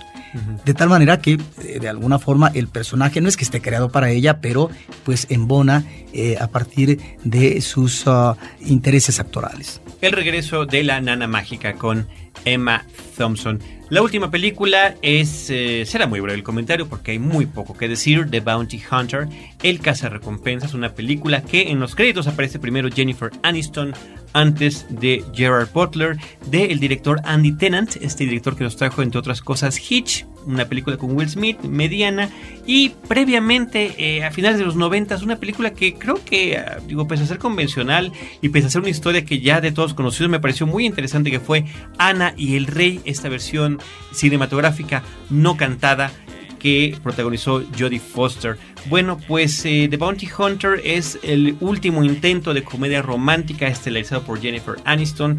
De 0.65 0.75
tal 0.75 0.89
manera 0.89 1.21
que, 1.21 1.39
eh, 1.65 1.79
de 1.81 1.89
alguna 1.89 2.19
forma, 2.19 2.51
el 2.55 2.69
personaje 2.69 3.21
no 3.21 3.29
es 3.29 3.37
que 3.37 3.45
esté 3.45 3.61
creado 3.61 3.91
para 3.91 4.11
ella, 4.11 4.41
pero 4.41 4.71
pues 5.05 5.27
embona 5.31 5.85
eh, 6.13 6.37
a 6.41 6.49
partir 6.49 7.01
de 7.25 7.61
sus 7.61 8.05
ah, 8.07 8.37
intereses 8.61 9.21
actorales. 9.21 9.81
El 10.01 10.13
regreso 10.13 10.67
de 10.67 10.85
la 10.85 11.01
nana 11.01 11.27
mágica 11.27 11.75
con 11.75 12.07
Emma 12.45 12.85
Thompson. 13.19 13.61
La 13.91 14.01
última 14.01 14.31
película 14.31 14.95
es. 15.03 15.51
Eh, 15.51 15.85
será 15.85 16.07
muy 16.07 16.21
breve 16.21 16.37
el 16.37 16.43
comentario 16.43 16.89
porque 16.89 17.13
hay 17.13 17.19
muy 17.19 17.47
poco 17.47 17.77
que 17.77 17.89
decir. 17.89 18.31
The 18.31 18.41
Bounty 18.41 18.81
Hunter, 18.91 19.29
El 19.63 19.79
Recompensas, 19.79 20.75
una 20.75 20.95
película 20.95 21.43
que 21.43 21.71
en 21.71 21.81
los 21.81 21.95
créditos 21.95 22.27
aparece 22.27 22.59
primero 22.59 22.89
Jennifer 22.91 23.31
Aniston, 23.43 23.95
antes 24.33 24.87
de 24.89 25.25
Gerard 25.35 25.71
Butler, 25.73 26.17
del 26.47 26.79
director 26.79 27.21
Andy 27.25 27.53
Tennant, 27.53 27.97
este 28.01 28.25
director 28.25 28.57
que 28.57 28.65
nos 28.65 28.77
trajo 28.77 29.03
entre 29.03 29.19
otras 29.19 29.43
cosas 29.43 29.79
Hitch, 29.91 30.27
una 30.47 30.67
película 30.67 30.97
con 30.97 31.15
Will 31.17 31.29
Smith, 31.29 31.61
mediana, 31.63 32.31
y 32.67 32.91
previamente, 33.09 33.95
eh, 33.99 34.25
a 34.25 34.31
finales 34.31 34.59
de 34.59 34.65
los 34.65 34.77
90, 34.77 35.19
una 35.23 35.37
película 35.37 35.73
que 35.73 35.95
creo 35.95 36.23
que, 36.25 36.57
ah, 36.57 36.79
digo, 36.87 37.09
pese 37.09 37.25
a 37.25 37.27
ser 37.27 37.39
convencional 37.39 38.13
y 38.41 38.49
pese 38.49 38.67
a 38.67 38.71
ser 38.71 38.81
una 38.81 38.91
historia 38.91 39.25
que 39.25 39.41
ya 39.41 39.61
de 39.61 39.73
todos 39.73 39.95
conocidos, 39.95 40.31
me 40.31 40.41
pareció 40.41 40.67
muy 40.67 40.87
interesante 40.87 41.31
que 41.31 41.41
fue 41.41 41.65
Ana 41.99 42.35
y 42.37 42.57
el 42.57 42.67
Rey, 42.67 43.01
esta 43.09 43.29
versión 43.29 43.79
cinematográfica 44.13 45.03
no 45.31 45.57
cantada 45.57 46.11
que 46.59 46.97
protagonizó 47.03 47.63
Jodie 47.79 48.01
Foster. 48.01 48.59
Bueno, 48.87 49.19
pues 49.29 49.65
eh, 49.65 49.87
The 49.91 49.97
Bounty 49.97 50.29
Hunter 50.37 50.81
es 50.85 51.19
el 51.23 51.57
último 51.61 52.05
intento 52.05 52.53
de 52.53 52.65
comedia 52.65 53.03
romántica 53.03 53.67
estelarizado 53.69 54.23
por 54.23 54.41
Jennifer 54.41 54.77
Aniston. 54.85 55.39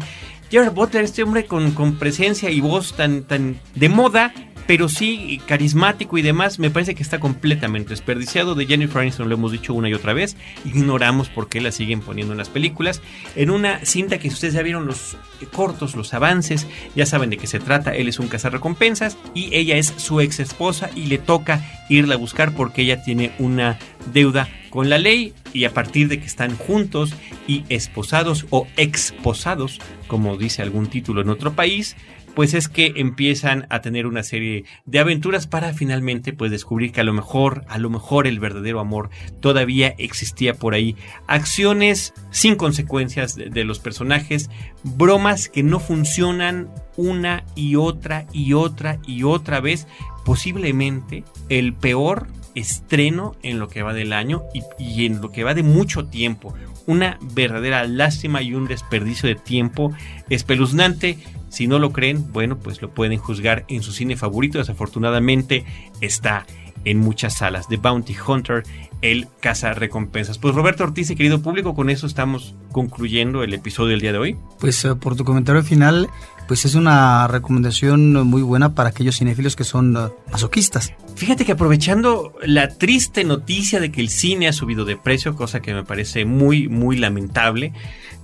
Jared 0.50 0.72
Butler, 0.72 1.04
este 1.04 1.22
hombre 1.22 1.44
con, 1.44 1.72
con 1.72 1.96
presencia 1.96 2.50
y 2.50 2.60
voz 2.60 2.94
tan, 2.94 3.22
tan 3.22 3.60
de 3.74 3.88
moda, 3.88 4.34
pero 4.66 4.88
sí 4.88 5.40
carismático 5.46 6.18
y 6.18 6.22
demás, 6.22 6.58
me 6.58 6.70
parece 6.70 6.94
que 6.94 7.02
está 7.02 7.20
completamente 7.20 7.90
desperdiciado. 7.90 8.54
De 8.54 8.66
Jennifer 8.66 9.02
Aniston 9.02 9.28
lo 9.28 9.34
hemos 9.34 9.52
dicho 9.52 9.74
una 9.74 9.88
y 9.88 9.94
otra 9.94 10.12
vez, 10.12 10.36
ignoramos 10.64 11.28
por 11.28 11.48
qué 11.48 11.60
la 11.60 11.72
siguen 11.72 12.00
poniendo 12.00 12.32
en 12.32 12.38
las 12.38 12.48
películas. 12.48 13.02
En 13.36 13.50
una 13.50 13.84
cinta 13.84 14.18
que 14.18 14.28
si 14.28 14.34
ustedes 14.34 14.54
ya 14.54 14.62
vieron 14.62 14.86
los 14.86 15.16
cortos, 15.52 15.94
los 15.94 16.14
avances, 16.14 16.66
ya 16.94 17.06
saben 17.06 17.30
de 17.30 17.36
qué 17.36 17.46
se 17.46 17.60
trata. 17.60 17.94
Él 17.94 18.08
es 18.08 18.18
un 18.18 18.28
cazarrecompensas 18.28 19.16
y 19.34 19.54
ella 19.54 19.76
es 19.76 19.92
su 19.96 20.20
ex 20.20 20.40
esposa 20.40 20.90
y 20.94 21.06
le 21.06 21.18
toca 21.18 21.64
irla 21.88 22.14
a 22.14 22.18
buscar 22.18 22.54
porque 22.54 22.82
ella 22.82 23.02
tiene 23.02 23.32
una 23.38 23.78
deuda 24.12 24.48
con 24.70 24.88
la 24.88 24.98
ley 24.98 25.34
y 25.52 25.64
a 25.64 25.74
partir 25.74 26.08
de 26.08 26.20
que 26.20 26.26
están 26.26 26.56
juntos 26.56 27.12
y 27.46 27.64
esposados 27.68 28.46
o 28.50 28.66
exposados, 28.76 29.80
como 30.06 30.36
dice 30.36 30.62
algún 30.62 30.86
título 30.86 31.20
en 31.20 31.28
otro 31.28 31.52
país, 31.52 31.96
pues 32.34 32.54
es 32.54 32.68
que 32.68 32.94
empiezan 32.96 33.66
a 33.70 33.80
tener 33.80 34.06
una 34.06 34.22
serie 34.22 34.64
de 34.86 34.98
aventuras 34.98 35.46
para 35.46 35.72
finalmente 35.72 36.32
pues 36.32 36.50
descubrir 36.50 36.92
que 36.92 37.00
a 37.00 37.04
lo 37.04 37.12
mejor, 37.12 37.64
a 37.68 37.78
lo 37.78 37.90
mejor 37.90 38.26
el 38.26 38.40
verdadero 38.40 38.80
amor 38.80 39.10
todavía 39.40 39.94
existía 39.98 40.54
por 40.54 40.74
ahí. 40.74 40.96
Acciones 41.26 42.12
sin 42.30 42.56
consecuencias 42.56 43.34
de, 43.36 43.64
los 43.64 43.78
personajes, 43.78 44.50
bromas 44.82 45.48
que 45.48 45.62
no 45.62 45.80
funcionan 45.80 46.68
una 46.96 47.44
y 47.54 47.76
otra 47.76 48.26
y 48.32 48.54
otra 48.54 48.98
y 49.06 49.22
otra 49.24 49.60
vez, 49.60 49.86
posiblemente 50.24 51.24
el 51.48 51.74
peor 51.74 52.28
estreno 52.54 53.36
en 53.42 53.58
lo 53.58 53.68
que 53.68 53.82
va 53.82 53.94
del 53.94 54.12
año 54.12 54.42
y, 54.78 55.06
en 55.06 55.20
lo 55.20 55.30
que 55.30 55.44
va 55.44 55.54
de 55.54 55.62
mucho 55.62 56.06
tiempo. 56.06 56.54
Una 56.86 57.18
verdadera 57.34 57.84
lástima 57.86 58.42
y 58.42 58.54
un 58.54 58.66
desperdicio 58.66 59.28
de 59.28 59.34
tiempo 59.34 59.92
espeluznante. 60.28 61.18
Si 61.50 61.66
no 61.66 61.78
lo 61.78 61.92
creen, 61.92 62.32
bueno, 62.32 62.58
pues 62.58 62.80
lo 62.80 62.94
pueden 62.94 63.18
juzgar 63.18 63.64
en 63.68 63.82
su 63.82 63.92
cine 63.92 64.16
favorito. 64.16 64.58
Desafortunadamente 64.58 65.66
está 66.00 66.46
en 66.84 66.98
muchas 66.98 67.34
salas. 67.34 67.68
The 67.68 67.76
Bounty 67.76 68.16
Hunter, 68.26 68.62
el 69.02 69.28
caza 69.40 69.72
recompensas. 69.72 70.38
Pues 70.38 70.54
Roberto 70.54 70.84
Ortiz 70.84 71.10
y 71.10 71.16
querido 71.16 71.42
público, 71.42 71.74
con 71.74 71.90
eso 71.90 72.06
estamos 72.06 72.54
concluyendo 72.72 73.42
el 73.42 73.54
episodio 73.54 73.90
del 73.90 74.00
día 74.00 74.12
de 74.12 74.18
hoy. 74.18 74.36
Pues 74.58 74.84
uh, 74.84 74.98
por 74.98 75.16
tu 75.16 75.24
comentario 75.24 75.62
final, 75.62 76.08
pues 76.46 76.64
es 76.64 76.74
una 76.74 77.26
recomendación 77.28 78.26
muy 78.26 78.42
buena 78.42 78.74
para 78.74 78.90
aquellos 78.90 79.18
cinéfilos 79.18 79.56
que 79.56 79.64
son 79.64 79.96
uh, 79.96 80.10
masoquistas. 80.30 80.92
Fíjate 81.16 81.44
que 81.44 81.52
aprovechando 81.52 82.34
la 82.42 82.68
triste 82.68 83.24
noticia 83.24 83.80
de 83.80 83.90
que 83.92 84.00
el 84.00 84.08
cine 84.08 84.48
ha 84.48 84.52
subido 84.52 84.84
de 84.84 84.96
precio, 84.96 85.34
cosa 85.34 85.60
que 85.60 85.74
me 85.74 85.84
parece 85.84 86.24
muy, 86.24 86.68
muy 86.68 86.96
lamentable 86.96 87.72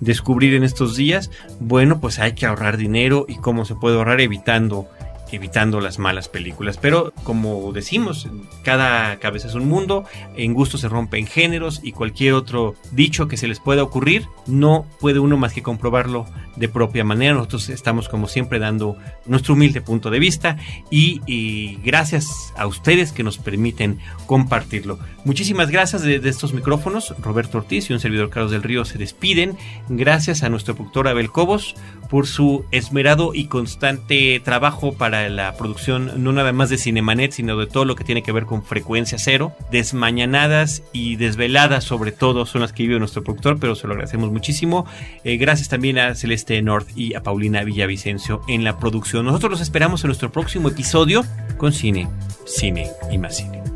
descubrir 0.01 0.55
en 0.55 0.63
estos 0.63 0.97
días, 0.97 1.31
bueno, 1.61 2.01
pues 2.01 2.19
hay 2.19 2.35
que 2.35 2.47
ahorrar 2.47 2.77
dinero 2.77 3.25
y 3.29 3.37
cómo 3.37 3.65
se 3.65 3.75
puede 3.75 3.97
ahorrar 3.97 4.21
evitando 4.21 4.89
evitando 5.33 5.81
las 5.81 5.99
malas 5.99 6.29
películas. 6.29 6.79
Pero 6.79 7.13
como 7.23 7.73
decimos, 7.73 8.29
cada 8.63 9.19
cabeza 9.19 9.49
es 9.49 9.55
un 9.55 9.69
mundo, 9.69 10.05
en 10.37 10.55
gusto 10.55 10.79
se 10.79 10.89
rompen 10.89 11.27
géneros 11.27 11.81
y 11.83 11.93
cualquier 11.93 12.35
otro 12.35 12.75
dicho 12.93 13.29
que 13.29 13.37
se 13.37 13.49
les 13.49 13.61
pueda 13.61 13.83
ocurrir, 13.83 14.27
no 14.47 14.87
puede 15.01 15.19
uno 15.19 15.37
más 15.37 15.53
que 15.53 15.63
comprobarlo 15.63 16.27
de 16.57 16.69
propia 16.69 17.05
manera. 17.05 17.35
Nosotros 17.35 17.69
estamos 17.69 18.09
como 18.09 18.29
siempre 18.29 18.59
dando 18.59 18.97
nuestro 19.27 19.55
humilde 19.55 19.81
punto 19.81 20.11
de 20.11 20.19
vista 20.19 20.57
y, 20.91 21.21
y 21.27 21.79
gracias 21.85 22.53
a 22.57 22.67
ustedes 22.67 23.13
que 23.13 23.23
nos 23.23 23.39
permiten 23.39 23.99
compartirlo. 24.27 24.99
Muchísimas 25.27 25.73
gracias 25.73 26.03
de, 26.03 26.21
estos 26.23 26.53
micrófonos. 26.53 27.13
Roberto 27.19 27.59
Ortiz 27.59 27.91
y 27.91 27.93
un 27.93 27.99
servidor 27.99 28.31
Carlos 28.31 28.53
del 28.53 28.63
Río 28.63 28.85
se 28.85 28.97
despiden. 28.97 29.57
Gracias 29.89 30.45
a 30.45 30.49
nuestro 30.49 30.77
productor 30.77 31.09
Abel 31.09 31.33
Cobos 31.33 31.75
por 32.09 32.29
su 32.29 32.65
esmerado 32.71 33.35
y 33.35 33.47
constante 33.47 34.39
trabajo 34.39 34.93
para 34.93 35.29
la 35.29 35.57
producción 35.57 36.23
no 36.23 36.33
nada 36.33 36.53
más 36.53 36.71
de 36.71 36.79
Cinemanet, 36.79 37.33
sino 37.33 37.57
de 37.57 37.67
todo 37.67 37.85
lo 37.85 37.97
que 37.97 38.05
tiene 38.05 38.23
que 38.23 38.31
ver 38.31 38.45
con 38.45 38.63
frecuencia 38.63 39.19
cero. 39.19 39.53
Desmañanadas 39.73 40.85
y 40.93 41.17
desveladas 41.17 41.83
sobre 41.83 42.13
todo 42.13 42.47
son 42.47 42.61
las 42.61 42.73
que 42.73 42.85
vive 42.85 43.01
nuestro 43.01 43.25
productor, 43.25 43.59
pero 43.59 43.75
se 43.75 43.89
lo 43.89 43.95
agradecemos 43.95 44.31
muchísimo. 44.31 44.87
Eh, 45.25 45.39
gracias 45.39 45.69
también 45.69 45.99
a 45.99 46.15
Celeste 46.15 46.63
North 46.63 46.91
y 46.95 47.15
a 47.15 47.25
Paulina 47.25 47.65
Villavicencio 47.65 48.43
en 48.47 48.63
la 48.63 48.79
producción. 48.79 49.27
Nosotros 49.27 49.51
los 49.51 49.61
esperamos 49.61 50.05
en 50.05 50.09
nuestro 50.09 50.31
próximo 50.31 50.69
episodio 50.69 51.25
con 51.57 51.73
Cine, 51.73 52.09
Cine 52.45 52.91
y 53.11 53.19
más 53.19 53.39
Cine. 53.39 53.76